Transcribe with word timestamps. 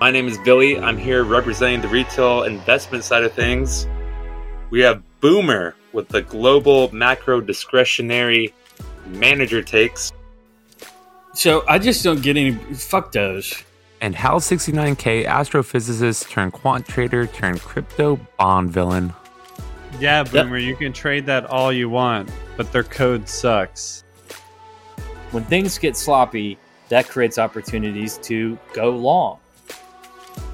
My 0.00 0.10
name 0.10 0.28
is 0.28 0.38
Billy. 0.38 0.78
I'm 0.78 0.96
here 0.96 1.24
representing 1.24 1.82
the 1.82 1.88
retail 1.88 2.44
investment 2.44 3.04
side 3.04 3.22
of 3.22 3.34
things. 3.34 3.86
We 4.70 4.80
have 4.80 5.02
Boomer 5.20 5.74
with 5.92 6.08
the 6.08 6.22
global 6.22 6.90
macro 6.90 7.42
discretionary 7.42 8.54
manager 9.08 9.62
takes. 9.62 10.10
So 11.34 11.64
I 11.68 11.78
just 11.78 12.02
don't 12.02 12.22
get 12.22 12.38
any. 12.38 12.52
Fuck 12.52 13.12
those. 13.12 13.62
And 14.00 14.14
Hal 14.14 14.40
69K 14.40 15.26
astrophysicist 15.26 16.30
turned 16.30 16.54
quant 16.54 16.86
trader 16.86 17.26
turned 17.26 17.60
crypto 17.60 18.18
bond 18.38 18.70
villain. 18.70 19.12
Yeah, 19.98 20.22
Boomer, 20.22 20.56
you 20.56 20.76
can 20.76 20.94
trade 20.94 21.26
that 21.26 21.44
all 21.44 21.70
you 21.70 21.90
want, 21.90 22.30
but 22.56 22.72
their 22.72 22.84
code 22.84 23.28
sucks. 23.28 24.04
When 25.32 25.44
things 25.44 25.76
get 25.76 25.94
sloppy, 25.94 26.56
that 26.88 27.06
creates 27.06 27.36
opportunities 27.38 28.16
to 28.22 28.58
go 28.72 28.88
long. 28.96 29.40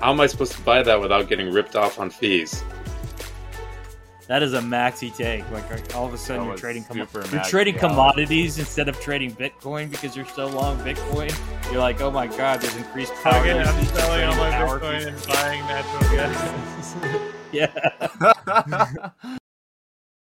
How 0.01 0.13
am 0.13 0.21
I 0.21 0.27
supposed 0.27 0.53
to 0.53 0.61
buy 0.63 0.83
that 0.83 1.01
without 1.01 1.29
getting 1.29 1.51
ripped 1.53 1.75
off 1.75 1.99
on 1.99 2.11
fees? 2.11 2.63
That 4.29 4.43
is 4.43 4.55
a 4.55 4.61
maxi 4.61 5.15
take. 5.15 5.49
Like 5.51 5.95
all 5.95 6.07
of 6.07 6.13
a 6.13 6.19
sudden, 6.19 6.43
That 6.43 6.49
you're 6.49 6.57
trading 6.59 6.85
com- 6.85 6.97
you're 6.99 7.43
trading 7.45 7.77
Alex. 7.79 7.89
commodities 7.93 8.59
instead 8.59 8.89
of 8.89 9.01
trading 9.01 9.35
Bitcoin 9.35 9.91
because 9.91 10.17
you're 10.17 10.27
so 10.27 10.47
long 10.49 10.77
Bitcoin. 10.81 11.33
You're 11.71 11.81
like, 11.81 12.01
oh 12.01 12.11
my 12.11 12.27
god, 12.27 12.61
there's 12.61 12.77
increased 12.77 13.15
power. 13.23 13.41
Okay, 13.41 13.59
I'm 13.59 13.85
selling 13.87 14.25
all 14.25 14.37
my 14.37 14.51
Bitcoin 14.51 14.95
usage. 15.01 15.15
and 15.15 15.27
buying 15.29 15.61
natural 15.61 16.17
gas. 16.17 16.97
Yeah. 17.53 19.11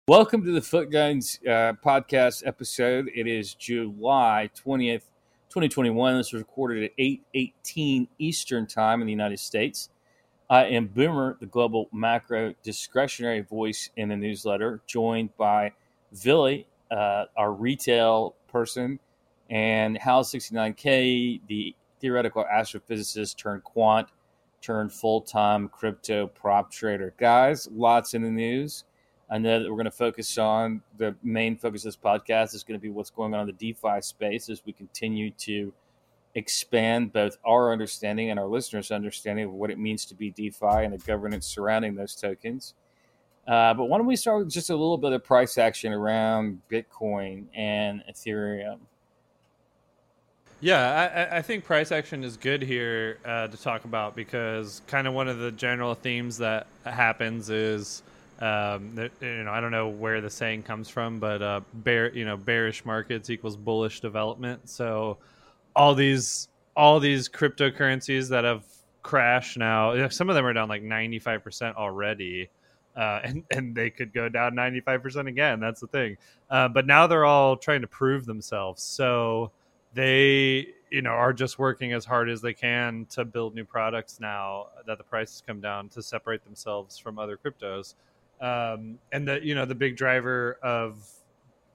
Welcome 0.10 0.44
to 0.46 0.52
the 0.52 0.62
Foot 0.62 0.92
Guns 0.92 1.40
uh, 1.48 1.74
podcast 1.84 2.46
episode. 2.46 3.10
It 3.16 3.26
is 3.28 3.56
July 3.56 4.50
20th, 4.64 5.02
2021. 5.50 6.18
This 6.18 6.34
was 6.34 6.42
recorded 6.42 6.84
at 6.84 6.92
8:18 6.98 8.08
Eastern 8.20 8.68
Time 8.68 9.02
in 9.02 9.08
the 9.08 9.14
United 9.14 9.40
States. 9.40 9.90
I 10.50 10.66
am 10.66 10.88
Boomer, 10.88 11.38
the 11.40 11.46
global 11.46 11.90
macro 11.92 12.54
discretionary 12.64 13.42
voice 13.42 13.90
in 13.98 14.10
the 14.10 14.16
newsletter, 14.16 14.82
joined 14.88 15.36
by 15.38 15.74
Billy, 16.24 16.68
uh, 16.90 17.26
our 17.36 17.52
retail 17.52 18.36
person, 18.48 19.00
and 19.50 20.00
Hal69K, 20.00 21.42
the 21.48 21.76
theoretical 22.00 22.46
astrophysicist 22.52 23.36
turned 23.38 23.64
quant 23.64 24.08
turned 24.62 24.92
full 24.92 25.22
time 25.22 25.70
crypto 25.70 26.28
prop 26.28 26.72
trader. 26.72 27.14
Guys, 27.18 27.68
lots 27.72 28.14
in 28.14 28.22
the 28.22 28.30
news. 28.30 28.86
I 29.30 29.38
know 29.38 29.62
that 29.62 29.70
we're 29.70 29.76
going 29.76 29.86
to 29.86 29.92
focus 29.92 30.38
on 30.38 30.82
the 30.98 31.16
main 31.22 31.58
focus 31.58 31.84
of 31.84 31.90
this 31.90 31.98
podcast 31.98 32.56
is 32.56 32.64
going 32.64 32.80
to 32.80 32.82
be 32.82 32.90
what's 32.90 33.10
going 33.10 33.34
on 33.34 33.42
in 33.42 33.48
the 33.48 33.54
DeFi 33.74 34.02
space 34.02 34.50
as 34.50 34.62
we 34.66 34.72
continue 34.72 35.32
to 35.32 35.74
expand 36.36 37.12
both 37.12 37.38
our 37.46 37.74
understanding 37.74 38.30
and 38.30 38.40
our 38.40 38.46
listeners' 38.46 38.92
understanding 38.92 39.46
of 39.46 39.52
what 39.52 39.70
it 39.70 39.80
means 39.80 40.06
to 40.06 40.16
be 40.16 40.30
DeFi 40.30 40.84
and 40.84 40.94
the 40.94 40.98
governance 41.00 41.46
surrounding 41.46 41.96
those 41.96 42.16
tokens. 42.16 42.74
Uh, 43.48 43.74
but 43.74 43.86
why 43.86 43.98
don't 43.98 44.08
we 44.08 44.16
start 44.16 44.40
with 44.40 44.54
just 44.54 44.70
a 44.70 44.76
little 44.76 44.98
bit 44.98 45.14
of 45.14 45.24
price 45.24 45.58
action 45.58 45.94
around 45.94 46.62
Bitcoin 46.70 47.46
and 47.54 48.04
Ethereum? 48.10 48.80
Yeah, 50.60 51.30
I- 51.32 51.38
I, 51.38 51.42
think 51.44 51.66
price 51.66 51.92
action 51.92 52.24
is 52.24 52.36
good 52.36 52.64
here 52.64 53.20
uh, 53.24 53.48
to 53.48 53.58
talk 53.58 53.86
about 53.86 54.16
because 54.16 54.82
kind 54.88 55.08
of 55.08 55.14
one 55.14 55.28
of 55.28 55.38
the 55.38 55.52
general 55.52 55.94
themes 55.94 56.40
that 56.40 56.66
happens 56.84 57.50
is, 57.50 58.02
um, 58.40 59.10
you 59.22 59.44
know, 59.44 59.52
I 59.52 59.60
don't 59.62 59.72
know 59.72 59.88
where 59.88 60.22
the 60.22 60.30
saying 60.30 60.64
comes 60.64 60.90
from, 60.90 61.20
but 61.20 61.42
uh, 61.42 61.62
bear, 61.74 62.14
you 62.16 62.26
know, 62.26 62.38
bearish 62.38 62.86
markets 62.86 63.30
equals 63.30 63.58
bullish 63.58 64.00
development. 64.00 64.70
So 64.70 65.18
all 65.76 65.96
these 65.96 66.50
all 66.76 67.00
these 67.00 67.28
cryptocurrencies 67.28 68.30
that 68.30 68.44
have 68.44 68.64
crashed 69.02 69.58
now, 69.58 70.08
some 70.10 70.30
of 70.30 70.36
them 70.36 70.46
are 70.46 70.54
down 70.54 70.70
like 70.70 70.84
ninety 70.84 71.20
five 71.20 71.44
percent 71.44 71.76
already. 71.78 72.50
Uh, 72.96 73.22
and, 73.24 73.44
and 73.52 73.76
they 73.76 73.92
could 73.92 74.12
go 74.12 74.28
down 74.28 74.56
95% 74.56 75.28
again. 75.28 75.60
That's 75.60 75.80
the 75.80 75.86
thing. 75.86 76.18
Uh, 76.50 76.68
but 76.68 76.88
now 76.88 77.06
they're 77.06 77.26
all 77.26 77.56
trying 77.56 77.82
to 77.82 77.88
prove 77.88 78.26
themselves. 78.26 78.82
So, 78.82 79.52
they 79.94 80.68
you 80.92 81.02
know 81.02 81.12
are 81.12 81.34
just 81.34 81.60
working 81.60 81.94
as 81.94 82.06
hard 82.06 82.30
as 82.30 82.42
they 82.42 82.54
can 82.54 83.06
to 83.10 83.26
build 83.26 83.56
new 83.56 83.66
products 83.66 84.20
now 84.20 84.68
that 84.86 84.98
the 84.98 85.04
prices 85.04 85.42
come 85.46 85.60
down 85.60 85.90
to 85.90 86.02
separate 86.02 86.44
themselves 86.44 86.98
from 86.98 87.20
other 87.20 87.38
cryptos 87.38 87.96
um, 88.42 88.98
and 89.12 89.28
the 89.28 89.40
you 89.44 89.56
know 89.56 89.66
the 89.66 89.76
big 89.76 89.96
driver 89.96 90.58
of 90.62 91.08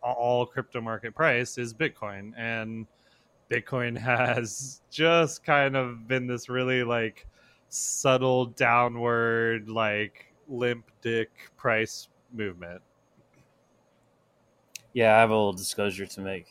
all 0.02 0.44
crypto 0.46 0.80
market 0.80 1.14
price 1.14 1.58
is 1.58 1.72
bitcoin 1.72 2.32
and 2.36 2.86
bitcoin 3.50 3.96
has 3.98 4.82
just 4.90 5.44
kind 5.44 5.76
of 5.76 6.06
been 6.08 6.26
this 6.26 6.48
really 6.48 6.82
like 6.82 7.26
subtle 7.68 8.46
downward 8.46 9.68
like 9.68 10.34
limp 10.48 10.90
dick 11.02 11.30
price 11.56 12.08
movement 12.32 12.82
Yeah, 14.92 15.16
I 15.16 15.20
have 15.20 15.30
a 15.30 15.34
little 15.34 15.52
disclosure 15.52 16.06
to 16.06 16.20
make. 16.20 16.46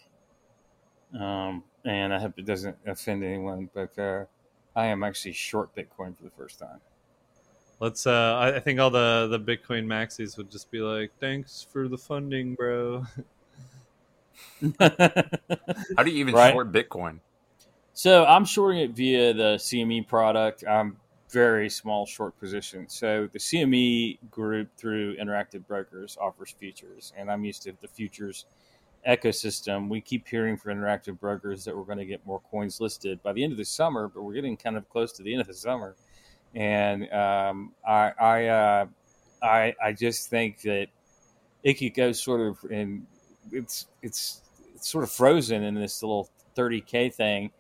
Um, 1.18 1.64
and 1.86 2.14
I 2.14 2.20
hope 2.20 2.34
it 2.38 2.46
doesn't 2.46 2.76
offend 2.86 3.24
anyone, 3.24 3.70
but 3.74 3.98
uh, 4.00 4.26
I 4.76 4.88
am 4.88 5.04
actually 5.04 5.34
short 5.34 5.76
Bitcoin 5.76 6.18
for 6.18 6.24
the 6.24 6.32
first 6.32 6.58
time. 6.58 6.80
Let's. 7.82 8.06
Uh, 8.06 8.38
I 8.40 8.56
I 8.58 8.60
think 8.60 8.80
all 8.80 8.92
the 8.92 9.28
the 9.30 9.40
Bitcoin 9.40 9.86
maxis 9.86 10.38
would 10.38 10.52
just 10.52 10.70
be 10.70 10.80
like, 10.82 11.12
"Thanks 11.20 11.66
for 11.74 11.88
the 11.88 11.98
funding, 11.98 12.54
bro." 12.54 13.06
How 14.80 16.04
do 16.04 16.12
you 16.12 16.18
even 16.20 16.36
Right. 16.36 16.54
short 16.54 16.72
Bitcoin? 16.72 17.20
so 17.94 18.24
I'm 18.26 18.46
shorting 18.46 18.82
it 18.82 18.92
via 18.92 19.34
the 19.34 19.58
CME 19.58 20.08
product. 20.08 20.64
I'm 20.68 20.98
very 21.32 21.70
small 21.70 22.06
short 22.06 22.38
position. 22.40 22.88
So 22.88 23.28
the 23.32 23.40
CME 23.40 24.20
group 24.30 24.70
through 24.78 25.18
Interactive 25.18 25.66
Brokers 25.66 26.18
offers 26.22 26.52
futures, 26.52 27.14
and 27.18 27.32
I'm 27.32 27.44
used 27.44 27.64
to 27.64 27.74
the 27.82 27.88
futures 27.88 28.46
ecosystem. 29.08 29.90
We 29.90 30.02
keep 30.02 30.28
hearing 30.28 30.56
from 30.56 30.78
Interactive 30.78 31.20
Brokers 31.20 31.66
that 31.66 31.76
we're 31.76 31.84
going 31.86 31.98
to 31.98 32.06
get 32.06 32.26
more 32.28 32.42
coins 32.52 32.80
listed 32.80 33.24
by 33.24 33.34
the 33.34 33.44
end 33.44 33.52
of 33.54 33.58
the 33.58 33.66
summer, 33.66 34.08
but 34.08 34.22
we're 34.22 34.34
getting 34.34 34.56
kind 34.56 34.78
of 34.78 34.88
close 34.90 35.12
to 35.14 35.24
the 35.24 35.32
end 35.34 35.42
of 35.42 35.48
the 35.48 35.54
summer, 35.56 35.96
and 36.56 37.12
um, 37.12 37.74
I 37.88 38.12
I, 38.20 38.46
uh, 38.48 38.86
I 39.42 39.76
I 39.84 39.94
just 39.94 40.30
think 40.30 40.62
that 40.62 40.88
it 41.64 41.76
could 41.76 41.94
go 41.94 42.12
sort 42.12 42.42
of 42.42 42.72
and 42.72 43.06
it's 43.52 43.88
it's 44.02 44.42
it's 44.76 44.90
sort 44.90 45.04
of 45.04 45.12
frozen 45.12 45.64
in 45.64 45.76
this 45.76 46.02
little 46.02 46.30
30k 46.56 47.14
thing. 47.14 47.52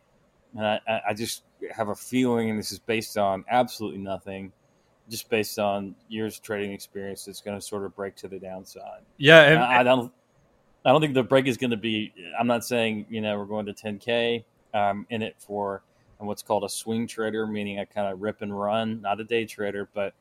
And 0.55 0.65
I, 0.65 1.01
I- 1.09 1.13
just 1.13 1.43
have 1.75 1.89
a 1.89 1.95
feeling 1.95 2.49
and 2.49 2.59
this 2.59 2.71
is 2.71 2.79
based 2.79 3.17
on 3.17 3.45
absolutely 3.49 3.99
nothing 3.99 4.51
just 5.09 5.29
based 5.29 5.59
on 5.59 5.95
years 6.09 6.37
of 6.37 6.41
trading 6.41 6.71
experience 6.71 7.27
it's 7.27 7.39
going 7.41 7.57
to 7.57 7.61
sort 7.63 7.83
of 7.85 7.95
break 7.95 8.15
to 8.15 8.27
the 8.27 8.39
downside. 8.39 9.01
Yeah, 9.17 9.43
and, 9.43 9.59
I, 9.59 9.79
I 9.79 9.83
don't 9.83 10.11
i 10.83 10.91
don't 10.91 11.01
think 11.01 11.13
the 11.13 11.23
break 11.23 11.45
is 11.47 11.57
going 11.57 11.69
to 11.71 11.77
be 11.77 12.11
i'm 12.39 12.47
not 12.47 12.65
saying 12.65 13.05
you 13.09 13.21
know 13.21 13.37
we're 13.37 13.45
going 13.45 13.67
to 13.67 13.73
10k 13.73 14.43
i'm 14.73 15.05
in 15.11 15.21
it 15.21 15.35
for 15.37 15.83
I'm 16.21 16.27
what's 16.27 16.43
called 16.43 16.63
a 16.63 16.69
swing 16.69 17.07
trader 17.07 17.47
meaning 17.47 17.79
i 17.79 17.85
kind 17.85 18.11
of 18.11 18.21
rip 18.21 18.41
and 18.41 18.57
run 18.57 19.01
not 19.01 19.19
a 19.19 19.23
day 19.23 19.45
trader 19.45 19.89
but 19.93 20.13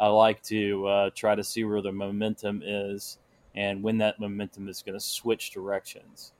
i 0.00 0.06
like 0.08 0.42
to 0.42 0.86
uh, 0.86 1.10
try 1.14 1.34
to 1.34 1.44
see 1.44 1.64
where 1.64 1.80
the 1.80 1.92
momentum 1.92 2.62
is 2.64 3.18
and 3.54 3.82
when 3.82 3.98
that 3.98 4.18
momentum 4.18 4.68
is 4.68 4.82
going 4.82 4.98
to 4.98 5.04
switch 5.04 5.50
directions 5.52 6.32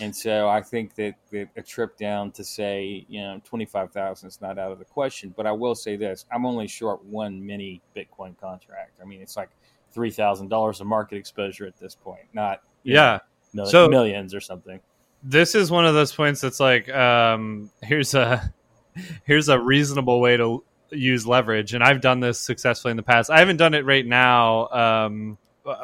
and 0.00 0.14
so 0.14 0.48
I 0.48 0.62
think 0.62 0.94
that, 0.94 1.14
that 1.30 1.48
a 1.56 1.62
trip 1.62 1.98
down 1.98 2.30
to 2.32 2.44
say, 2.44 3.04
you 3.08 3.20
know, 3.20 3.40
25,000 3.44 4.26
is 4.26 4.40
not 4.40 4.58
out 4.58 4.72
of 4.72 4.78
the 4.78 4.84
question. 4.84 5.34
But 5.36 5.46
I 5.46 5.52
will 5.52 5.74
say 5.74 5.96
this 5.96 6.24
I'm 6.32 6.46
only 6.46 6.66
short 6.66 7.04
one 7.04 7.44
mini 7.44 7.82
Bitcoin 7.94 8.38
contract. 8.40 8.98
I 9.02 9.04
mean, 9.04 9.20
it's 9.20 9.36
like 9.36 9.50
$3,000 9.94 10.80
of 10.80 10.86
market 10.86 11.16
exposure 11.16 11.66
at 11.66 11.76
this 11.78 11.94
point, 11.94 12.24
not 12.32 12.62
yeah, 12.84 13.18
know, 13.52 13.64
So- 13.64 13.88
millions 13.88 14.34
or 14.34 14.40
something. 14.40 14.80
This 15.22 15.54
is 15.54 15.70
one 15.70 15.86
of 15.86 15.94
those 15.94 16.12
points 16.12 16.40
that's 16.40 16.60
like, 16.60 16.88
um, 16.88 17.70
here's 17.82 18.14
a 18.14 18.52
here's 19.24 19.48
a 19.48 19.58
reasonable 19.58 20.20
way 20.20 20.36
to 20.36 20.64
use 20.90 21.26
leverage, 21.26 21.74
and 21.74 21.82
I've 21.82 22.00
done 22.00 22.20
this 22.20 22.38
successfully 22.38 22.90
in 22.90 22.96
the 22.96 23.02
past. 23.02 23.30
I 23.30 23.38
haven't 23.38 23.56
done 23.56 23.74
it 23.74 23.84
right 23.84 24.06
now 24.06 24.68
um, 24.68 25.38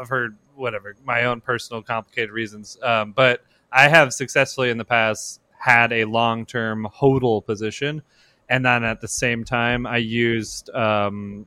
for 0.07 0.31
whatever 0.55 0.97
my 1.05 1.25
own 1.25 1.41
personal 1.41 1.83
complicated 1.83 2.31
reasons, 2.31 2.77
um, 2.83 3.13
but 3.13 3.43
I 3.73 3.89
have 3.89 4.13
successfully 4.13 4.71
in 4.71 4.79
the 4.79 4.85
past 4.85 5.41
had 5.59 5.93
a 5.93 6.05
long 6.05 6.47
term 6.47 6.87
hodl 7.01 7.45
position, 7.45 8.03
and 8.49 8.65
then 8.65 8.85
at 8.85 9.01
the 9.01 9.09
same 9.09 9.45
time 9.45 9.87
I 9.87 9.99
used 9.99 10.71
um, 10.71 11.47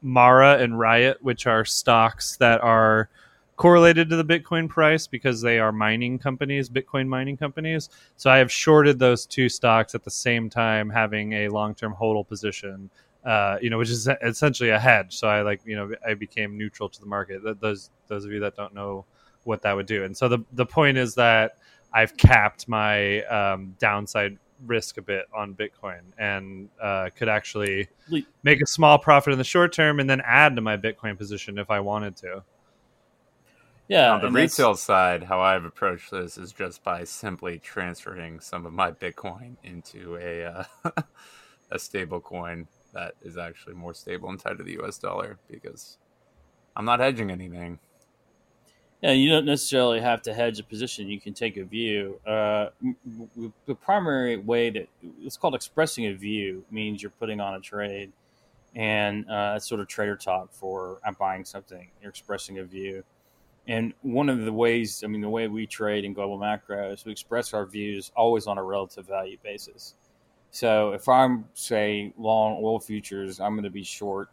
Mara 0.00 0.58
and 0.58 0.78
Riot, 0.78 1.18
which 1.20 1.46
are 1.46 1.64
stocks 1.64 2.36
that 2.38 2.60
are 2.60 3.08
correlated 3.56 4.08
to 4.10 4.16
the 4.16 4.24
Bitcoin 4.24 4.68
price 4.68 5.06
because 5.06 5.40
they 5.40 5.58
are 5.58 5.72
mining 5.72 6.18
companies, 6.18 6.68
Bitcoin 6.68 7.08
mining 7.08 7.36
companies. 7.36 7.88
So 8.16 8.30
I 8.30 8.36
have 8.38 8.52
shorted 8.52 8.98
those 8.98 9.26
two 9.26 9.48
stocks 9.48 9.94
at 9.94 10.04
the 10.04 10.10
same 10.10 10.48
time, 10.48 10.90
having 10.90 11.32
a 11.32 11.48
long 11.48 11.74
term 11.74 11.94
hodl 11.98 12.26
position. 12.26 12.90
Uh, 13.24 13.58
you 13.60 13.70
know, 13.70 13.78
which 13.78 13.90
is 13.90 14.08
essentially 14.22 14.70
a 14.70 14.78
hedge. 14.78 15.16
So 15.16 15.26
I 15.26 15.42
like, 15.42 15.60
you 15.64 15.74
know, 15.74 15.90
I 16.06 16.14
became 16.14 16.56
neutral 16.56 16.88
to 16.88 17.00
the 17.00 17.06
market. 17.06 17.40
Those 17.60 17.90
those 18.06 18.24
of 18.24 18.30
you 18.30 18.38
that 18.40 18.54
don't 18.54 18.72
know 18.72 19.04
what 19.42 19.62
that 19.62 19.74
would 19.74 19.86
do, 19.86 20.04
and 20.04 20.16
so 20.16 20.28
the 20.28 20.38
the 20.52 20.64
point 20.64 20.96
is 20.96 21.16
that 21.16 21.58
I've 21.92 22.16
capped 22.16 22.68
my 22.68 23.22
um, 23.22 23.74
downside 23.80 24.38
risk 24.64 24.96
a 24.98 25.02
bit 25.02 25.26
on 25.34 25.54
Bitcoin 25.54 26.00
and 26.18 26.68
uh, 26.80 27.10
could 27.16 27.28
actually 27.28 27.88
make 28.42 28.60
a 28.62 28.66
small 28.66 28.98
profit 28.98 29.32
in 29.32 29.38
the 29.38 29.44
short 29.44 29.72
term 29.72 29.98
and 30.00 30.08
then 30.08 30.22
add 30.24 30.54
to 30.56 30.62
my 30.62 30.76
Bitcoin 30.76 31.18
position 31.18 31.58
if 31.58 31.70
I 31.70 31.80
wanted 31.80 32.16
to. 32.18 32.44
Yeah, 33.88 34.12
On 34.14 34.20
the 34.20 34.26
and 34.26 34.36
that's- 34.36 34.58
retail 34.58 34.74
side, 34.74 35.24
how 35.24 35.40
I've 35.40 35.64
approached 35.64 36.10
this 36.10 36.36
is 36.38 36.52
just 36.52 36.82
by 36.82 37.04
simply 37.04 37.58
transferring 37.58 38.40
some 38.40 38.66
of 38.66 38.72
my 38.72 38.90
Bitcoin 38.90 39.56
into 39.62 40.16
a 40.16 40.44
uh, 40.44 40.64
a 41.70 41.78
stable 41.78 42.20
coin 42.20 42.66
that 42.92 43.14
is 43.22 43.36
actually 43.38 43.74
more 43.74 43.94
stable 43.94 44.28
and 44.30 44.40
tied 44.40 44.58
to 44.58 44.64
the 44.64 44.72
U.S. 44.72 44.98
dollar 44.98 45.38
because 45.48 45.98
I'm 46.74 46.84
not 46.84 46.98
hedging 47.00 47.30
anything. 47.30 47.78
Yeah, 49.02 49.12
you 49.12 49.28
don't 49.28 49.44
necessarily 49.44 50.00
have 50.00 50.22
to 50.22 50.32
hedge 50.34 50.58
a 50.58 50.64
position. 50.64 51.06
You 51.08 51.20
can 51.20 51.34
take 51.34 51.56
a 51.58 51.64
view. 51.64 52.18
Uh, 52.26 52.70
the 53.66 53.74
primary 53.74 54.38
way 54.38 54.70
that 54.70 54.88
it's 55.22 55.36
called 55.36 55.54
expressing 55.54 56.06
a 56.06 56.14
view 56.14 56.64
means 56.70 57.02
you're 57.02 57.10
putting 57.20 57.38
on 57.38 57.54
a 57.54 57.60
trade, 57.60 58.10
and 58.74 59.28
uh, 59.30 59.54
it's 59.56 59.68
sort 59.68 59.80
of 59.82 59.86
trader 59.86 60.16
talk 60.16 60.50
for 60.52 60.98
I'm 61.04 61.14
buying 61.14 61.44
something. 61.44 61.88
You're 62.00 62.08
expressing 62.10 62.58
a 62.58 62.64
view, 62.64 63.04
and 63.68 63.92
one 64.02 64.28
of 64.28 64.44
the 64.44 64.52
ways, 64.52 65.02
I 65.02 65.08
mean, 65.08 65.20
the 65.20 65.28
way 65.28 65.48
we 65.48 65.66
trade 65.66 66.04
in 66.04 66.12
global 66.12 66.38
macro 66.38 66.92
is 66.92 67.04
we 67.04 67.12
express 67.12 67.52
our 67.52 67.66
views 67.66 68.12
always 68.16 68.46
on 68.46 68.58
a 68.58 68.62
relative 68.62 69.06
value 69.06 69.38
basis. 69.42 69.94
So 70.50 70.92
if 70.92 71.08
I'm 71.08 71.46
say 71.54 72.12
long 72.16 72.60
oil 72.62 72.78
futures, 72.78 73.40
I'm 73.40 73.54
going 73.54 73.64
to 73.64 73.70
be 73.70 73.82
short, 73.82 74.28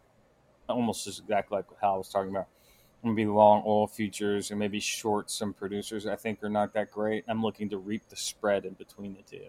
almost 0.70 1.06
just 1.06 1.20
exactly 1.22 1.58
like 1.58 1.66
how 1.82 1.96
I 1.96 1.98
was 1.98 2.10
talking 2.10 2.30
about. 2.30 2.48
I'm 3.04 3.10
gonna 3.10 3.16
be 3.18 3.26
long 3.26 3.64
oil 3.66 3.86
futures 3.86 4.52
and 4.52 4.60
maybe 4.60 4.80
short 4.80 5.30
some 5.30 5.52
producers 5.52 6.08
I 6.08 6.16
think 6.16 6.42
are 6.42 6.50
not 6.50 6.74
that 6.74 6.90
great. 6.90 7.26
I'm 7.28 7.44
looking 7.44 7.70
to 7.72 7.78
reap 7.78 8.08
the 8.08 8.16
spread 8.16 8.64
in 8.64 8.76
between 8.76 9.14
the 9.16 9.24
two. 9.24 9.48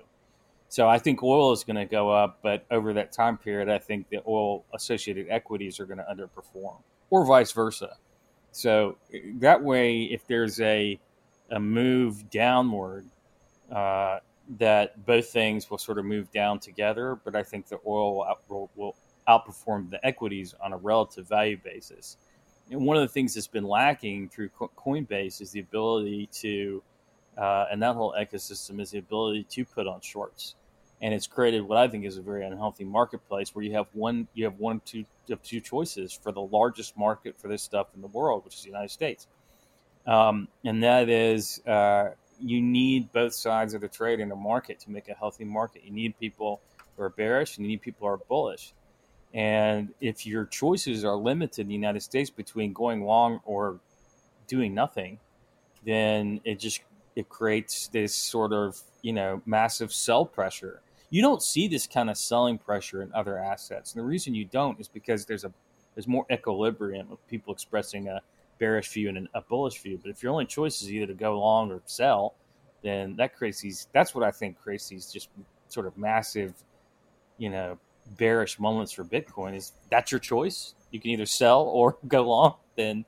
So 0.69 0.89
I 0.89 0.99
think 0.99 1.23
oil 1.23 1.53
is 1.53 1.63
going 1.63 1.77
to 1.77 1.85
go 1.85 2.11
up, 2.11 2.41
but 2.43 2.65
over 2.69 2.93
that 2.95 3.13
time 3.13 3.39
period, 3.39 3.69
I 3.69 3.79
think 3.79 4.09
the 4.09 4.23
oil 4.27 4.65
associated 4.75 5.29
equities 5.31 5.79
are 5.79 5.87
going 5.87 5.99
to 5.99 6.05
underperform, 6.05 6.79
or 7.11 7.25
vice 7.25 7.53
versa. 7.53 7.97
So 8.55 8.97
that 9.41 9.65
way, 9.65 10.05
if 10.05 10.29
there's 10.29 10.61
a 10.61 10.99
a 11.51 11.59
move 11.59 12.31
downward, 12.31 13.05
uh, 13.71 14.21
that 14.59 15.05
both 15.05 15.27
things 15.27 15.69
will 15.69 15.79
sort 15.79 15.99
of 15.99 16.05
move 16.05 16.31
down 16.31 16.61
together. 16.61 17.19
But 17.25 17.35
I 17.35 17.43
think 17.43 17.67
the 17.67 17.81
oil 17.85 18.25
will, 18.49 18.71
will 18.77 18.95
outperform 19.29 19.91
the 19.91 20.05
equities 20.07 20.55
on 20.63 20.73
a 20.73 20.77
relative 20.77 21.29
value 21.29 21.59
basis. 21.63 22.17
And 22.71 22.87
one 22.87 22.97
of 22.97 23.03
the 23.03 23.09
things 23.09 23.35
that's 23.35 23.49
been 23.49 23.65
lacking 23.65 24.29
through 24.29 24.51
Coinbase 24.51 25.41
is 25.41 25.51
the 25.51 25.61
ability 25.61 26.29
to, 26.35 26.83
uh, 27.37 27.67
and 27.73 27.83
that 27.83 27.97
whole 27.97 28.15
ecosystem 28.17 28.81
is 28.81 28.93
the 28.93 28.99
ability 28.99 29.45
to 29.51 29.65
put 29.65 29.89
on 29.89 30.01
shorts, 30.01 30.55
and 31.03 31.13
it's 31.13 31.27
created 31.27 31.63
what 31.63 31.77
I 31.77 31.89
think 31.89 32.05
is 32.05 32.19
a 32.19 32.23
very 32.23 32.47
unhealthy 32.47 32.85
marketplace 32.85 33.53
where 33.53 33.65
you 33.65 33.73
have 33.75 33.87
one, 33.93 34.29
you 34.33 34.45
have 34.45 34.59
one, 34.61 34.81
two, 34.85 35.05
have 35.33 35.43
two 35.43 35.61
choices 35.61 36.13
for 36.13 36.33
the 36.33 36.41
largest 36.41 36.97
market 36.97 37.39
for 37.41 37.49
this 37.49 37.63
stuff 37.63 37.89
in 37.95 38.03
the 38.03 38.09
world, 38.09 38.45
which 38.45 38.55
is 38.55 38.63
the 38.63 38.69
United 38.69 38.91
States, 38.91 39.27
um, 40.07 40.49
and 40.65 40.83
that 40.83 41.09
is 41.09 41.63
uh, 41.67 42.11
you 42.41 42.61
need 42.61 43.13
both 43.13 43.35
sides 43.35 43.75
of 43.75 43.81
the 43.81 43.89
trade 43.89 44.21
in 44.21 44.29
the 44.29 44.37
market 44.37 44.81
to 44.81 44.91
make 44.91 45.09
a 45.09 45.15
healthy 45.15 45.45
market. 45.45 45.83
You 45.85 45.93
need 45.93 46.19
people 46.19 46.61
who 46.97 47.03
are 47.03 47.11
bearish, 47.11 47.57
and 47.57 47.65
you 47.65 47.71
need 47.71 47.83
people 47.83 48.07
who 48.07 48.13
are 48.13 48.19
bullish. 48.29 48.75
And 49.33 49.93
if 50.01 50.27
your 50.27 50.45
choices 50.45 51.05
are 51.05 51.17
limited 51.17 51.63
in 51.63 51.69
the 51.69 51.75
United 51.75 52.03
States 52.03 52.31
between 52.31 52.73
going 52.73 53.05
long 53.05 53.41
or 53.45 53.81
doing 54.47 54.75
nothing, 54.75 55.19
then 55.85 56.41
it 56.45 56.61
just 56.61 56.83
it 57.17 57.29
creates 57.29 57.89
this 57.89 58.15
sort 58.15 58.53
of 58.53 58.81
you 59.03 59.13
know 59.13 59.43
massive 59.45 59.93
sell 59.93 60.25
pressure. 60.25 60.81
You 61.11 61.23
don't 61.23 61.43
see 61.43 61.69
this 61.69 61.87
kind 61.87 62.11
of 62.11 62.17
selling 62.17 62.59
pressure 62.59 63.03
in 63.03 63.13
other 63.13 63.39
assets, 63.39 63.93
and 63.93 64.01
the 64.01 64.07
reason 64.07 64.35
you 64.35 64.45
don't 64.45 64.81
is 64.81 64.89
because 64.89 65.27
there's 65.27 65.45
a 65.45 65.53
there's 65.95 66.09
more 66.09 66.27
equilibrium 66.31 67.13
of 67.13 67.25
people 67.29 67.53
expressing 67.53 68.09
a 68.09 68.21
bearish 68.59 68.89
view 68.89 69.09
and 69.09 69.29
a 69.35 69.41
bullish 69.41 69.81
view. 69.81 69.99
But 70.03 70.11
if 70.11 70.23
your 70.23 70.33
only 70.33 70.47
choice 70.47 70.83
is 70.83 70.93
either 70.93 71.07
to 71.07 71.15
go 71.15 71.39
long 71.39 71.71
or 71.71 71.83
sell, 71.87 72.35
then 72.83 73.17
that 73.17 73.37
creates 73.37 73.61
these. 73.61 73.89
That's 73.93 74.15
what 74.15 74.25
I 74.25 74.31
think 74.31 74.61
creates 74.61 74.89
these 74.89 75.13
just 75.13 75.29
sort 75.69 75.87
of 75.87 75.97
massive, 75.97 76.55
you 77.39 77.51
know, 77.51 77.79
bearish 78.17 78.59
moments 78.59 78.93
for 78.93 79.05
Bitcoin. 79.05 79.55
Is 79.57 79.73
that's 79.91 80.11
your 80.11 80.19
choice? 80.19 80.75
You 80.91 81.01
can 81.01 81.11
either 81.11 81.27
sell 81.27 81.63
or 81.63 81.97
go 82.09 82.23
long. 82.23 82.57
Then 82.77 83.05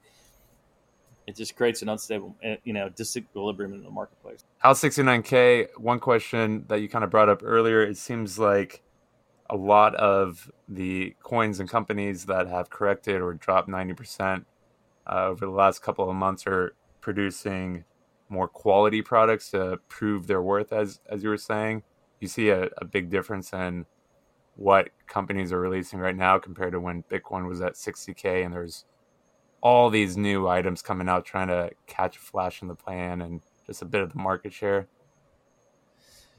it 1.27 1.35
just 1.35 1.57
creates 1.57 1.83
an 1.83 1.89
unstable, 1.89 2.37
eh, 2.43 2.57
you 2.65 2.73
know, 2.73 2.89
disequilibrium 2.89 3.75
in 3.75 3.83
the 3.83 3.91
marketplace. 3.91 4.45
Hal 4.59 4.75
69K, 4.75 5.69
one 5.77 5.99
question 5.99 6.65
that 6.69 6.81
you 6.81 6.89
kind 6.89 7.05
of 7.05 7.11
brought 7.11 7.29
up 7.29 7.43
earlier. 7.43 7.83
It 7.83 7.97
seems 7.97 8.39
like 8.39 8.83
a 9.51 9.57
lot 9.57 9.95
of 9.97 10.51
the 10.69 11.15
coins 11.23 11.61
and 11.61 11.69
companies 11.69 12.27
that 12.27 12.49
have 12.49 12.71
corrected 12.71 13.21
or 13.21 13.35
dropped 13.35 13.69
90% 13.69 14.45
uh, 15.07 15.27
over 15.27 15.47
the 15.47 15.53
last 15.53 15.83
couple 15.83 16.09
of 16.09 16.17
months 16.17 16.47
are 16.47 16.75
producing 17.01 17.85
more 18.29 18.49
quality 18.49 19.03
products 19.03 19.51
to 19.51 19.79
prove 19.89 20.27
their 20.27 20.43
worth, 20.43 20.73
as, 20.73 21.01
as 21.09 21.23
you 21.23 21.29
were 21.29 21.37
saying. 21.37 21.83
You 22.21 22.29
see 22.29 22.49
a, 22.49 22.71
a 22.79 22.85
big 22.85 23.11
difference 23.11 23.53
in 23.53 23.87
what 24.57 24.89
companies 25.07 25.53
are 25.53 25.61
releasing 25.61 25.99
right 25.99 26.17
now 26.17 26.39
compared 26.39 26.73
to 26.73 26.81
when 26.81 27.05
Bitcoin 27.05 27.47
was 27.47 27.61
at 27.61 27.75
60K 27.75 28.45
and 28.45 28.55
there's 28.55 28.85
all 29.61 29.91
these 29.91 30.17
new 30.17 30.49
items 30.49 30.83
coming 30.83 31.09
out 31.09 31.25
trying 31.25 31.49
to 31.49 31.71
catch 31.87 32.17
a 32.17 32.21
flash 32.21 32.63
in 32.63 32.69
the 32.69 32.75
pan 32.75 33.21
and 33.21 33.41
just 33.67 33.83
a 33.83 33.85
bit 33.85 34.01
of 34.01 34.13
the 34.13 34.19
market 34.19 34.53
share. 34.53 34.87